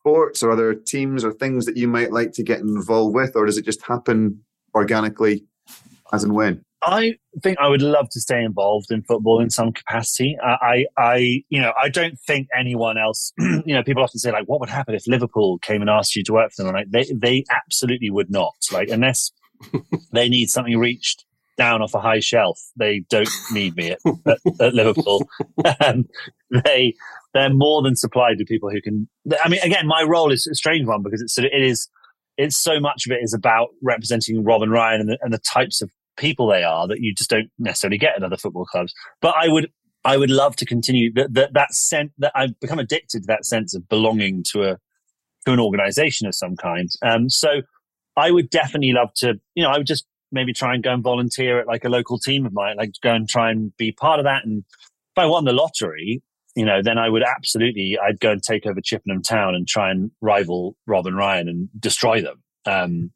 sports 0.06 0.40
or 0.40 0.52
other 0.52 0.72
teams 0.72 1.24
or 1.24 1.32
things 1.32 1.66
that 1.66 1.76
you 1.76 1.88
might 1.88 2.12
like 2.12 2.30
to 2.30 2.42
get 2.44 2.60
involved 2.60 3.12
with, 3.14 3.34
or 3.34 3.44
does 3.44 3.58
it 3.58 3.64
just 3.64 3.82
happen 3.82 4.40
organically 4.72 5.44
as 6.12 6.22
and 6.22 6.32
when? 6.32 6.62
I 6.84 7.14
think 7.42 7.58
I 7.58 7.66
would 7.66 7.82
love 7.82 8.08
to 8.10 8.20
stay 8.20 8.44
involved 8.44 8.92
in 8.92 9.02
football 9.02 9.40
in 9.40 9.50
some 9.50 9.72
capacity. 9.72 10.36
I, 10.40 10.84
I, 10.96 11.42
you 11.48 11.60
know, 11.60 11.72
I 11.82 11.88
don't 11.88 12.16
think 12.24 12.46
anyone 12.56 12.98
else. 12.98 13.32
you 13.38 13.74
know, 13.74 13.82
people 13.82 14.04
often 14.04 14.20
say 14.20 14.30
like, 14.30 14.46
"What 14.46 14.60
would 14.60 14.68
happen 14.68 14.94
if 14.94 15.08
Liverpool 15.08 15.58
came 15.58 15.80
and 15.80 15.90
asked 15.90 16.14
you 16.14 16.22
to 16.22 16.34
work 16.34 16.52
for 16.52 16.62
them?" 16.62 16.76
And 16.76 16.92
like, 16.92 17.08
they, 17.08 17.12
they 17.12 17.44
absolutely 17.50 18.10
would 18.10 18.30
not. 18.30 18.54
Like, 18.70 18.90
unless 18.90 19.32
they 20.12 20.28
need 20.28 20.50
something 20.50 20.78
reached 20.78 21.24
down 21.56 21.82
off 21.82 21.94
a 21.94 22.00
high 22.00 22.20
shelf, 22.20 22.60
they 22.76 23.00
don't 23.10 23.28
need 23.50 23.74
me 23.74 23.90
at, 23.90 23.98
at, 24.26 24.38
at 24.60 24.74
Liverpool. 24.74 25.28
um, 25.80 26.04
they, 26.64 26.94
they're 27.36 27.52
more 27.52 27.82
than 27.82 27.96
supplied 27.96 28.36
with 28.38 28.48
people 28.48 28.70
who 28.70 28.80
can. 28.80 29.08
I 29.44 29.48
mean, 29.48 29.60
again, 29.62 29.86
my 29.86 30.02
role 30.02 30.32
is 30.32 30.46
a 30.46 30.54
strange 30.54 30.86
one 30.86 31.02
because 31.02 31.20
it's 31.22 31.34
sort 31.34 31.46
of, 31.46 31.52
it 31.52 31.62
is. 31.62 31.88
It's 32.38 32.56
so 32.56 32.80
much 32.80 33.06
of 33.06 33.12
it 33.12 33.20
is 33.22 33.32
about 33.32 33.68
representing 33.82 34.44
Rob 34.44 34.62
and 34.62 34.70
Ryan 34.70 35.00
and 35.00 35.08
the, 35.10 35.18
and 35.22 35.32
the 35.32 35.38
types 35.38 35.80
of 35.80 35.90
people 36.18 36.46
they 36.46 36.62
are 36.62 36.86
that 36.88 37.00
you 37.00 37.14
just 37.14 37.30
don't 37.30 37.50
necessarily 37.58 37.98
get 37.98 38.16
at 38.16 38.22
other 38.22 38.36
football 38.36 38.64
clubs. 38.64 38.92
But 39.22 39.34
I 39.40 39.48
would 39.48 39.70
I 40.04 40.16
would 40.16 40.30
love 40.30 40.56
to 40.56 40.66
continue 40.66 41.12
that 41.14 41.32
that, 41.34 41.52
that 41.54 41.72
sense 41.72 42.12
that 42.18 42.32
I've 42.34 42.58
become 42.60 42.78
addicted 42.78 43.22
to 43.22 43.26
that 43.28 43.44
sense 43.44 43.74
of 43.74 43.88
belonging 43.88 44.44
to 44.52 44.64
a 44.64 44.78
to 45.46 45.52
an 45.52 45.60
organization 45.60 46.26
of 46.26 46.34
some 46.34 46.56
kind. 46.56 46.90
Um, 47.02 47.30
so 47.30 47.62
I 48.16 48.30
would 48.30 48.50
definitely 48.50 48.92
love 48.92 49.10
to, 49.16 49.34
you 49.54 49.62
know, 49.62 49.70
I 49.70 49.78
would 49.78 49.86
just 49.86 50.06
maybe 50.32 50.52
try 50.52 50.74
and 50.74 50.82
go 50.82 50.92
and 50.92 51.02
volunteer 51.02 51.60
at 51.60 51.66
like 51.66 51.84
a 51.84 51.88
local 51.88 52.18
team 52.18 52.46
of 52.46 52.52
mine, 52.52 52.76
like 52.76 52.92
go 53.02 53.12
and 53.12 53.28
try 53.28 53.50
and 53.50 53.76
be 53.76 53.92
part 53.92 54.18
of 54.18 54.24
that. 54.24 54.44
And 54.44 54.64
if 54.68 55.18
I 55.18 55.26
won 55.26 55.44
the 55.44 55.52
lottery, 55.52 56.22
you 56.56 56.64
know, 56.64 56.80
then 56.82 56.98
I 56.98 57.08
would 57.08 57.22
absolutely, 57.22 57.98
I'd 58.02 58.18
go 58.18 58.32
and 58.32 58.42
take 58.42 58.66
over 58.66 58.80
Chippenham 58.80 59.22
Town 59.22 59.54
and 59.54 59.68
try 59.68 59.90
and 59.90 60.10
rival 60.20 60.74
Rob 60.86 61.06
and 61.06 61.16
Ryan 61.16 61.48
and 61.48 61.68
destroy 61.78 62.22
them. 62.22 62.42
Um, 62.64 63.12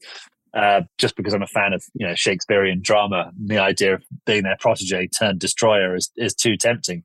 uh, 0.53 0.83
just 0.99 1.17
because 1.17 1.33
I'm 1.33 1.43
a 1.43 1.47
fan 1.47 1.73
of 1.73 1.83
you 1.95 2.07
know 2.07 2.15
Shakespearean 2.15 2.81
drama, 2.83 3.31
the 3.41 3.59
idea 3.59 3.95
of 3.95 4.03
being 4.27 4.43
their 4.43 4.57
protege 4.59 5.07
turned 5.07 5.39
destroyer 5.39 5.95
is, 5.95 6.11
is 6.17 6.35
too 6.35 6.57
tempting. 6.57 7.05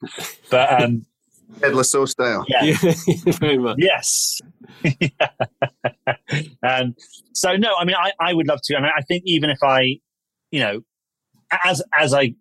But 0.49 0.81
um, 0.81 1.05
Ted 1.61 1.75
Lasso 1.75 2.05
style, 2.05 2.43
yeah, 2.47 2.63
yeah 2.63 2.75
very 3.25 3.59
much. 3.59 3.77
Yes, 3.79 4.41
and 6.63 6.95
so 7.33 7.55
no, 7.55 7.75
I 7.79 7.86
mean, 7.86 7.95
I, 7.95 8.13
I 8.19 8.33
would 8.33 8.47
love 8.47 8.61
to. 8.63 8.75
I 8.75 8.81
mean, 8.81 8.91
I 8.97 9.01
think 9.01 9.23
even 9.27 9.51
if 9.51 9.61
I, 9.61 9.99
you 10.49 10.61
know, 10.61 10.81
as 11.63 11.83
as 11.95 12.15
I 12.15 12.33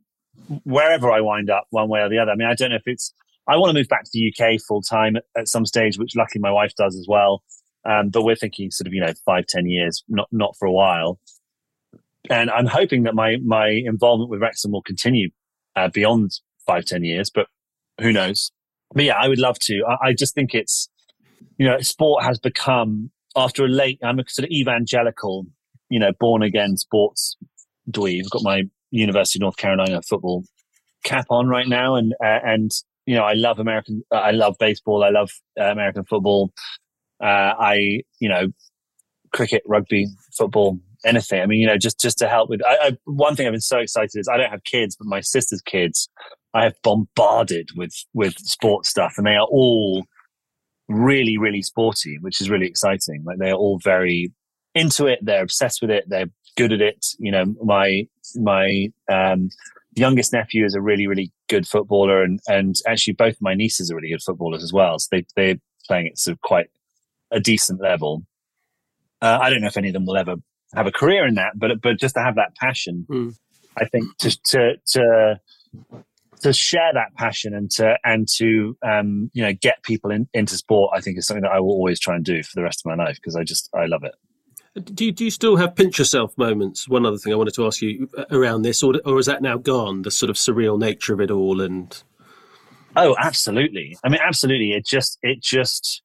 wherever 0.64 1.10
I 1.10 1.20
wind 1.20 1.50
up, 1.50 1.66
one 1.70 1.88
way 1.88 2.00
or 2.00 2.08
the 2.08 2.18
other. 2.18 2.32
I 2.32 2.36
mean, 2.36 2.48
I 2.48 2.54
don't 2.54 2.70
know 2.70 2.76
if 2.76 2.86
it's. 2.86 3.12
I 3.46 3.56
want 3.56 3.70
to 3.70 3.78
move 3.78 3.88
back 3.88 4.04
to 4.04 4.10
the 4.12 4.32
UK 4.32 4.60
full 4.60 4.82
time 4.82 5.16
at, 5.36 5.48
some 5.48 5.66
stage, 5.66 5.98
which 5.98 6.16
luckily 6.16 6.40
my 6.40 6.50
wife 6.50 6.74
does 6.76 6.96
as 6.96 7.06
well. 7.08 7.42
Um, 7.84 8.08
but 8.08 8.22
we're 8.22 8.36
thinking 8.36 8.70
sort 8.70 8.86
of, 8.86 8.94
you 8.94 9.00
know, 9.00 9.12
five, 9.26 9.46
ten 9.46 9.66
years, 9.66 10.02
not, 10.08 10.28
not 10.32 10.56
for 10.58 10.66
a 10.66 10.72
while. 10.72 11.18
And 12.30 12.50
I'm 12.50 12.66
hoping 12.66 13.02
that 13.02 13.14
my, 13.14 13.36
my 13.44 13.68
involvement 13.68 14.30
with 14.30 14.40
Wrexham 14.40 14.72
will 14.72 14.82
continue 14.82 15.28
uh, 15.76 15.88
beyond 15.88 16.32
five, 16.66 16.86
ten 16.86 17.04
years, 17.04 17.30
but 17.30 17.48
who 18.00 18.12
knows? 18.12 18.50
But 18.94 19.04
yeah, 19.04 19.16
I 19.16 19.28
would 19.28 19.38
love 19.38 19.58
to. 19.60 19.84
I, 19.86 20.08
I 20.08 20.12
just 20.14 20.34
think 20.34 20.54
it's, 20.54 20.88
you 21.58 21.66
know, 21.66 21.78
sport 21.80 22.24
has 22.24 22.38
become 22.38 23.10
after 23.36 23.64
a 23.64 23.68
late, 23.68 23.98
I'm 24.02 24.18
a 24.18 24.24
sort 24.28 24.44
of 24.44 24.50
evangelical, 24.50 25.46
you 25.90 25.98
know, 25.98 26.12
born 26.18 26.42
again 26.42 26.76
sports 26.76 27.36
dweeb. 27.90 28.24
I've 28.24 28.30
got 28.30 28.42
my 28.42 28.62
University 28.90 29.38
of 29.38 29.42
North 29.42 29.56
Carolina 29.56 30.00
football 30.02 30.44
cap 31.04 31.26
on 31.30 31.48
right 31.48 31.68
now. 31.68 31.96
And, 31.96 32.14
uh, 32.24 32.38
and, 32.44 32.70
you 33.06 33.14
know, 33.14 33.24
I 33.24 33.34
love 33.34 33.58
American, 33.58 34.02
I 34.10 34.30
love 34.30 34.56
baseball. 34.58 35.04
I 35.04 35.10
love 35.10 35.30
uh, 35.60 35.64
American 35.64 36.04
football. 36.04 36.52
Uh, 37.22 37.54
I, 37.58 38.02
you 38.18 38.28
know, 38.28 38.48
cricket, 39.32 39.62
rugby, 39.66 40.08
football, 40.36 40.78
anything. 41.04 41.40
I 41.40 41.46
mean, 41.46 41.60
you 41.60 41.66
know, 41.66 41.78
just 41.78 42.00
just 42.00 42.18
to 42.18 42.28
help 42.28 42.48
with. 42.48 42.60
I, 42.66 42.76
I, 42.80 42.90
one 43.04 43.36
thing 43.36 43.46
I've 43.46 43.52
been 43.52 43.60
so 43.60 43.78
excited 43.78 44.14
is 44.14 44.28
I 44.28 44.36
don't 44.36 44.50
have 44.50 44.64
kids, 44.64 44.96
but 44.96 45.06
my 45.06 45.20
sister's 45.20 45.60
kids, 45.62 46.08
I 46.54 46.64
have 46.64 46.74
bombarded 46.82 47.68
with 47.76 47.94
with 48.14 48.34
sports 48.38 48.88
stuff, 48.88 49.14
and 49.16 49.26
they 49.26 49.36
are 49.36 49.46
all 49.50 50.04
really, 50.88 51.38
really 51.38 51.62
sporty, 51.62 52.18
which 52.20 52.40
is 52.40 52.50
really 52.50 52.66
exciting. 52.66 53.22
Like 53.24 53.38
they 53.38 53.50
are 53.50 53.56
all 53.56 53.78
very 53.82 54.32
into 54.74 55.06
it. 55.06 55.20
They're 55.22 55.42
obsessed 55.42 55.80
with 55.80 55.90
it. 55.90 56.04
They're 56.08 56.30
good 56.56 56.72
at 56.72 56.80
it. 56.80 57.06
You 57.18 57.32
know, 57.32 57.54
my 57.62 58.06
my 58.36 58.88
um, 59.10 59.50
youngest 59.94 60.32
nephew 60.32 60.64
is 60.64 60.74
a 60.74 60.80
really, 60.80 61.06
really 61.06 61.32
good 61.48 61.66
footballer, 61.66 62.22
and 62.22 62.40
and 62.46 62.76
actually 62.86 63.14
both 63.14 63.36
my 63.40 63.54
nieces 63.54 63.90
are 63.90 63.96
really 63.96 64.10
good 64.10 64.22
footballers 64.22 64.62
as 64.62 64.72
well. 64.72 64.98
So 64.98 65.08
they 65.10 65.26
they're 65.36 65.56
playing 65.86 66.08
at 66.08 66.18
sort 66.18 66.32
of 66.32 66.40
quite 66.40 66.66
a 67.30 67.40
decent 67.40 67.80
level. 67.80 68.24
Uh, 69.20 69.38
I 69.40 69.50
don't 69.50 69.60
know 69.60 69.68
if 69.68 69.76
any 69.76 69.88
of 69.88 69.94
them 69.94 70.06
will 70.06 70.16
ever 70.16 70.36
have 70.74 70.86
a 70.86 70.92
career 70.92 71.26
in 71.26 71.34
that, 71.34 71.52
but 71.56 71.80
but 71.80 71.98
just 71.98 72.14
to 72.14 72.22
have 72.22 72.36
that 72.36 72.54
passion, 72.56 73.06
mm. 73.10 73.34
I 73.78 73.84
think 73.86 74.04
to 74.18 74.38
to 74.46 74.74
to 74.92 75.40
to 76.40 76.52
share 76.52 76.92
that 76.92 77.14
passion 77.16 77.54
and 77.54 77.70
to 77.72 77.96
and 78.04 78.28
to 78.36 78.76
um, 78.86 79.30
you 79.32 79.42
know 79.42 79.52
get 79.52 79.82
people 79.82 80.10
in, 80.10 80.28
into 80.34 80.56
sport, 80.56 80.92
I 80.94 81.00
think 81.00 81.18
is 81.18 81.26
something 81.26 81.42
that 81.42 81.52
I 81.52 81.60
will 81.60 81.70
always 81.70 81.98
try 82.00 82.14
and 82.14 82.24
do 82.24 82.42
for 82.42 82.52
the 82.54 82.62
rest 82.62 82.82
of 82.84 82.96
my 82.96 83.02
life 83.02 83.16
because 83.16 83.36
I 83.36 83.44
just 83.44 83.70
I 83.74 83.86
love 83.86 84.04
it. 84.04 84.14
Do 84.82 85.04
you, 85.04 85.12
do 85.12 85.24
you 85.24 85.30
still 85.30 85.56
have 85.56 85.76
pinch 85.76 85.98
yourself 85.98 86.36
moments? 86.36 86.88
One 86.88 87.06
other 87.06 87.16
thing 87.16 87.32
I 87.32 87.36
wanted 87.36 87.54
to 87.54 87.66
ask 87.66 87.80
you 87.80 88.08
uh, 88.18 88.24
around 88.30 88.62
this, 88.62 88.82
or 88.82 88.94
or 89.04 89.20
is 89.20 89.26
that 89.26 89.40
now 89.40 89.56
gone? 89.56 90.02
The 90.02 90.10
sort 90.10 90.30
of 90.30 90.36
surreal 90.36 90.78
nature 90.78 91.14
of 91.14 91.20
it 91.20 91.30
all, 91.30 91.60
and 91.60 92.02
oh, 92.96 93.14
absolutely. 93.18 93.96
I 94.02 94.08
mean, 94.08 94.20
absolutely. 94.20 94.72
It 94.72 94.84
just 94.84 95.18
it 95.22 95.40
just 95.40 96.02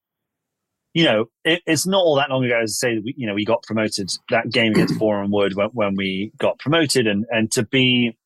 you 0.93 1.03
know, 1.03 1.25
it, 1.43 1.61
it's 1.65 1.85
not 1.85 1.99
all 1.99 2.15
that 2.15 2.29
long 2.29 2.43
ago, 2.43 2.59
as 2.61 2.79
I 2.81 2.87
say, 2.87 2.99
we, 2.99 3.13
you 3.15 3.27
know, 3.27 3.33
we 3.33 3.45
got 3.45 3.63
promoted 3.63 4.09
that 4.29 4.49
game 4.51 4.73
against 4.73 4.97
Boreham 4.99 5.31
Wood 5.31 5.55
when, 5.55 5.69
when 5.69 5.95
we 5.95 6.31
got 6.37 6.59
promoted 6.59 7.07
and, 7.07 7.25
and 7.29 7.51
to 7.51 7.63
be, 7.63 8.17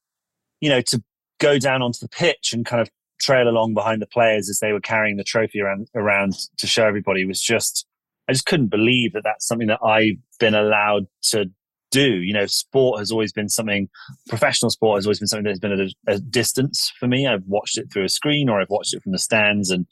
you 0.61 0.69
know, 0.69 0.81
to 0.81 1.03
go 1.39 1.59
down 1.59 1.81
onto 1.81 1.99
the 1.99 2.09
pitch 2.09 2.53
and 2.53 2.65
kind 2.65 2.81
of 2.81 2.89
trail 3.19 3.47
along 3.47 3.73
behind 3.73 4.01
the 4.01 4.07
players 4.07 4.49
as 4.49 4.59
they 4.59 4.71
were 4.71 4.79
carrying 4.79 5.17
the 5.17 5.23
trophy 5.23 5.61
around, 5.61 5.87
around 5.93 6.35
to 6.57 6.67
show 6.67 6.85
everybody 6.85 7.25
was 7.25 7.41
just, 7.41 7.85
I 8.29 8.33
just 8.33 8.45
couldn't 8.45 8.67
believe 8.67 9.13
that 9.13 9.23
that's 9.23 9.45
something 9.45 9.67
that 9.67 9.83
I've 9.83 10.17
been 10.43 10.55
allowed 10.55 11.07
to 11.21 11.45
do. 11.89 12.21
You 12.21 12.33
know, 12.33 12.45
sport 12.47 12.99
has 12.99 13.11
always 13.11 13.31
been 13.31 13.47
something, 13.47 13.87
professional 14.27 14.71
sport 14.71 14.97
has 14.97 15.05
always 15.05 15.19
been 15.19 15.27
something 15.27 15.45
that's 15.45 15.59
been 15.59 15.71
at 15.71 15.79
a, 15.79 15.93
a 16.07 16.19
distance 16.19 16.91
for 16.99 17.07
me. 17.07 17.25
I've 17.25 17.45
watched 17.47 17.77
it 17.77 17.87
through 17.93 18.03
a 18.03 18.09
screen 18.09 18.49
or 18.49 18.59
I've 18.59 18.69
watched 18.69 18.93
it 18.93 19.01
from 19.01 19.13
the 19.13 19.19
stands 19.19 19.69
and 19.69 19.85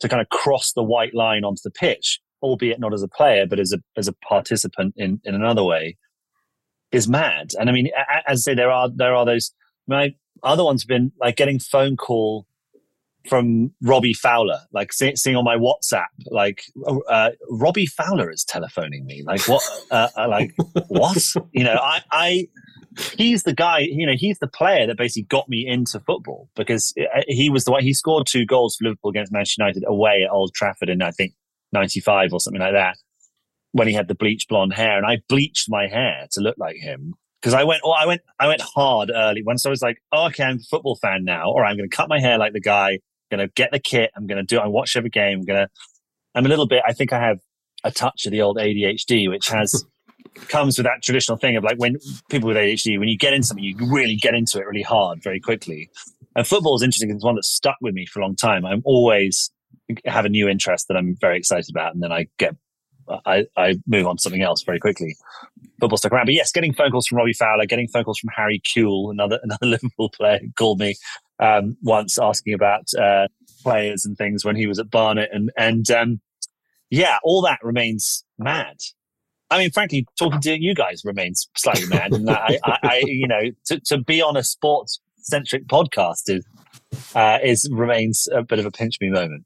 to 0.00 0.08
kind 0.08 0.20
of 0.20 0.28
cross 0.28 0.72
the 0.72 0.82
white 0.82 1.14
line 1.14 1.44
onto 1.44 1.60
the 1.62 1.70
pitch, 1.70 2.20
albeit 2.42 2.80
not 2.80 2.92
as 2.92 3.02
a 3.02 3.08
player, 3.08 3.46
but 3.46 3.60
as 3.60 3.72
a 3.72 3.78
as 3.96 4.08
a 4.08 4.12
participant 4.28 4.94
in 4.96 5.20
in 5.24 5.34
another 5.36 5.62
way, 5.62 5.96
is 6.90 7.08
mad. 7.08 7.52
And 7.58 7.70
I 7.70 7.72
mean, 7.72 7.90
as 8.26 8.40
I 8.48 8.50
say, 8.50 8.54
there 8.54 8.70
are 8.70 8.90
there 8.92 9.14
are 9.14 9.24
those. 9.24 9.52
My 9.86 10.14
other 10.42 10.64
ones 10.64 10.82
have 10.82 10.88
been 10.88 11.12
like 11.20 11.36
getting 11.36 11.60
phone 11.60 11.96
call 11.96 12.44
from 13.28 13.72
Robbie 13.82 14.14
Fowler, 14.14 14.60
like 14.72 14.92
see, 14.92 15.16
seeing 15.16 15.36
on 15.36 15.44
my 15.44 15.56
WhatsApp, 15.56 16.06
like 16.30 16.62
oh, 16.86 17.02
uh, 17.08 17.30
Robbie 17.50 17.86
Fowler 17.86 18.30
is 18.30 18.44
telephoning 18.44 19.06
me. 19.06 19.22
Like 19.24 19.46
what? 19.48 19.62
Uh, 19.90 20.08
uh, 20.16 20.28
like 20.28 20.54
what? 20.88 21.34
You 21.52 21.64
know, 21.64 21.78
I, 21.80 22.02
I 22.12 22.48
he's 23.16 23.42
the 23.42 23.54
guy, 23.54 23.80
you 23.80 24.06
know, 24.06 24.14
he's 24.16 24.38
the 24.38 24.46
player 24.46 24.86
that 24.86 24.96
basically 24.96 25.24
got 25.24 25.48
me 25.48 25.66
into 25.66 26.00
football 26.00 26.48
because 26.54 26.94
uh, 26.98 27.22
he 27.28 27.50
was 27.50 27.64
the 27.64 27.72
one, 27.72 27.82
he 27.82 27.92
scored 27.92 28.26
two 28.26 28.46
goals 28.46 28.76
for 28.76 28.84
Liverpool 28.84 29.10
against 29.10 29.32
Manchester 29.32 29.62
United 29.62 29.84
away 29.86 30.24
at 30.24 30.32
Old 30.32 30.52
Trafford 30.54 30.88
in, 30.88 31.02
I 31.02 31.10
think, 31.10 31.34
95 31.72 32.32
or 32.32 32.40
something 32.40 32.60
like 32.60 32.72
that 32.72 32.96
when 33.72 33.88
he 33.88 33.94
had 33.94 34.08
the 34.08 34.14
bleach 34.14 34.46
blonde 34.48 34.74
hair. 34.74 34.96
And 34.96 35.06
I 35.06 35.18
bleached 35.28 35.66
my 35.68 35.86
hair 35.86 36.26
to 36.32 36.40
look 36.40 36.56
like 36.58 36.76
him 36.76 37.14
because 37.40 37.54
I 37.54 37.64
went, 37.64 37.82
oh, 37.84 37.92
I 37.92 38.06
went, 38.06 38.22
I 38.40 38.48
went 38.48 38.62
hard 38.62 39.10
early 39.14 39.42
once 39.42 39.66
I 39.66 39.70
was 39.70 39.82
like, 39.82 40.02
oh, 40.12 40.26
okay, 40.26 40.44
I'm 40.44 40.56
a 40.56 40.68
football 40.70 40.96
fan 40.96 41.24
now. 41.24 41.50
Or 41.50 41.64
I'm 41.64 41.76
going 41.76 41.88
to 41.88 41.94
cut 41.96 42.08
my 42.08 42.20
hair 42.20 42.38
like 42.38 42.52
the 42.52 42.60
guy, 42.60 43.00
going 43.30 43.46
to 43.46 43.52
get 43.54 43.70
the 43.72 43.78
kit. 43.78 44.10
I'm 44.16 44.26
going 44.26 44.38
to 44.38 44.44
do, 44.44 44.56
it. 44.56 44.62
I 44.62 44.66
watch 44.66 44.96
every 44.96 45.10
game. 45.10 45.40
I'm 45.40 45.44
going 45.44 45.66
to, 45.66 45.68
I'm 46.34 46.46
a 46.46 46.48
little 46.48 46.66
bit, 46.66 46.82
I 46.86 46.92
think 46.92 47.12
I 47.12 47.20
have 47.20 47.38
a 47.84 47.90
touch 47.90 48.26
of 48.26 48.32
the 48.32 48.42
old 48.42 48.56
ADHD, 48.56 49.28
which 49.28 49.48
has 49.48 49.84
comes 50.48 50.78
with 50.78 50.86
that 50.86 51.02
traditional 51.02 51.38
thing 51.38 51.56
of 51.56 51.64
like 51.64 51.78
when 51.78 51.96
people 52.30 52.48
with 52.48 52.56
ADHD, 52.56 52.98
when 52.98 53.08
you 53.08 53.16
get 53.16 53.32
into 53.32 53.46
something, 53.46 53.64
you 53.64 53.76
really 53.90 54.16
get 54.16 54.34
into 54.34 54.58
it 54.58 54.66
really 54.66 54.82
hard, 54.82 55.22
very 55.22 55.40
quickly. 55.40 55.88
And 56.34 56.46
football 56.46 56.76
is 56.76 56.82
interesting. 56.82 57.10
It's 57.10 57.24
one 57.24 57.36
that 57.36 57.44
stuck 57.44 57.76
with 57.80 57.94
me 57.94 58.06
for 58.06 58.20
a 58.20 58.22
long 58.22 58.36
time. 58.36 58.66
I'm 58.66 58.82
always 58.84 59.50
have 60.04 60.24
a 60.24 60.28
new 60.28 60.48
interest 60.48 60.88
that 60.88 60.96
I'm 60.96 61.16
very 61.20 61.38
excited 61.38 61.70
about, 61.70 61.94
and 61.94 62.02
then 62.02 62.12
I 62.12 62.26
get 62.38 62.56
I, 63.24 63.46
I 63.56 63.76
move 63.86 64.06
on 64.06 64.16
to 64.16 64.22
something 64.22 64.42
else 64.42 64.62
very 64.64 64.80
quickly. 64.80 65.16
Football 65.80 65.96
stuck 65.96 66.12
around, 66.12 66.26
but 66.26 66.34
yes, 66.34 66.52
getting 66.52 66.72
phone 66.72 66.90
calls 66.90 67.06
from 67.06 67.18
Robbie 67.18 67.32
Fowler, 67.32 67.66
getting 67.66 67.88
phone 67.88 68.04
calls 68.04 68.18
from 68.18 68.30
Harry 68.34 68.60
Kewell, 68.60 69.10
another 69.10 69.38
another 69.42 69.66
Liverpool 69.66 70.10
player, 70.10 70.40
called 70.56 70.80
me 70.80 70.96
um, 71.38 71.76
once 71.82 72.18
asking 72.18 72.54
about 72.54 72.88
uh, 72.98 73.28
players 73.62 74.04
and 74.04 74.16
things 74.16 74.44
when 74.44 74.56
he 74.56 74.66
was 74.66 74.78
at 74.78 74.90
Barnet, 74.90 75.30
and 75.32 75.50
and 75.56 75.90
um, 75.90 76.20
yeah, 76.90 77.18
all 77.22 77.42
that 77.42 77.58
remains 77.62 78.24
mad. 78.38 78.76
I 79.50 79.58
mean, 79.58 79.70
frankly, 79.70 80.06
talking 80.18 80.40
to 80.40 80.60
you 80.60 80.74
guys 80.74 81.02
remains 81.04 81.48
slightly 81.56 81.86
mad. 81.86 82.12
And 82.12 82.28
I, 82.28 82.58
I, 82.64 82.78
I, 82.82 83.02
you 83.06 83.28
know, 83.28 83.42
to, 83.66 83.80
to 83.86 83.98
be 83.98 84.20
on 84.20 84.36
a 84.36 84.42
sports 84.42 85.00
centric 85.18 85.66
podcast 85.66 86.22
is 86.28 86.44
uh, 87.14 87.38
is 87.42 87.68
remains 87.70 88.28
a 88.32 88.42
bit 88.42 88.58
of 88.58 88.66
a 88.66 88.70
pinch 88.70 89.00
me 89.00 89.10
moment. 89.10 89.44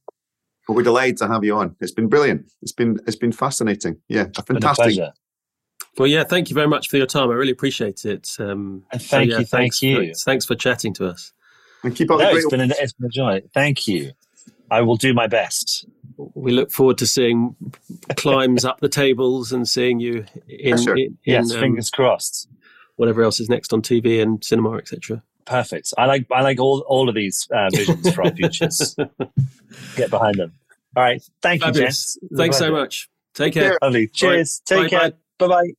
Well, 0.68 0.76
we're 0.76 0.82
delighted 0.82 1.18
to 1.18 1.28
have 1.28 1.44
you 1.44 1.56
on. 1.56 1.76
It's 1.80 1.92
been 1.92 2.08
brilliant. 2.08 2.50
It's 2.62 2.72
been 2.72 2.98
it's 3.06 3.16
been 3.16 3.32
fascinating. 3.32 3.96
Yeah, 4.08 4.22
a 4.22 4.42
Been 4.42 4.56
a 4.56 4.60
fantastic. 4.60 5.08
Well, 5.98 6.06
yeah, 6.06 6.24
thank 6.24 6.50
you 6.50 6.54
very 6.54 6.68
much 6.68 6.88
for 6.88 6.96
your 6.96 7.06
time. 7.06 7.30
I 7.30 7.34
really 7.34 7.50
appreciate 7.50 8.04
it. 8.04 8.30
Um, 8.38 8.84
And 8.92 9.02
thank 9.02 9.30
you, 9.30 9.44
thank 9.44 9.82
you. 9.82 10.14
For, 10.14 10.20
thanks 10.24 10.46
for 10.46 10.54
chatting 10.54 10.94
to 10.94 11.08
us. 11.08 11.32
And 11.82 11.94
keep 11.96 12.10
up 12.10 12.18
No, 12.18 12.30
the 12.30 12.36
it's 12.36 12.44
great. 12.46 12.50
been, 12.50 12.60
an, 12.60 12.72
it's 12.78 12.92
been 12.92 13.06
a 13.06 13.10
joy. 13.10 13.42
Thank 13.54 13.86
you. 13.88 14.12
I 14.70 14.82
will 14.82 14.96
do 14.96 15.12
my 15.14 15.26
best. 15.26 15.86
We 16.34 16.52
look 16.52 16.70
forward 16.70 16.98
to 16.98 17.06
seeing 17.06 17.56
climbs 18.16 18.64
up 18.64 18.80
the 18.80 18.88
tables 18.88 19.52
and 19.52 19.66
seeing 19.68 19.98
you 20.00 20.24
in, 20.48 20.76
Sure. 20.78 20.94
in, 20.94 21.02
in, 21.04 21.18
Yes, 21.24 21.52
um, 21.54 21.60
fingers 21.60 21.90
crossed. 21.90 22.48
whatever 22.96 23.22
else 23.22 23.40
is 23.40 23.48
next 23.48 23.72
on 23.72 23.80
TV 23.82 24.22
and 24.22 24.44
cinema, 24.44 24.76
etc. 24.76 25.22
Perfect. 25.46 25.92
I 25.98 26.04
like 26.06 26.26
I 26.30 26.42
like 26.42 26.60
all 26.60 26.84
all 26.86 27.08
of 27.08 27.14
these 27.14 27.48
uh, 27.52 27.70
visions 27.74 28.12
for 28.14 28.24
our 28.24 28.32
futures. 28.32 28.94
Get 29.96 30.10
behind 30.10 30.36
them. 30.36 30.52
All 30.94 31.02
right. 31.02 31.22
Thank 31.40 31.62
you, 31.62 31.66
Fabulous. 31.68 32.14
Jess. 32.14 32.18
Thanks 32.36 32.58
so 32.58 32.70
much. 32.70 33.08
Take 33.34 33.54
care. 33.54 33.78
Lovely. 33.82 34.06
Cheers. 34.08 34.60
Bye. 34.68 34.76
Take 34.82 34.90
care. 34.90 35.10
Bye-bye. 35.38 35.46
Bye 35.48 35.62
bye. 35.62 35.70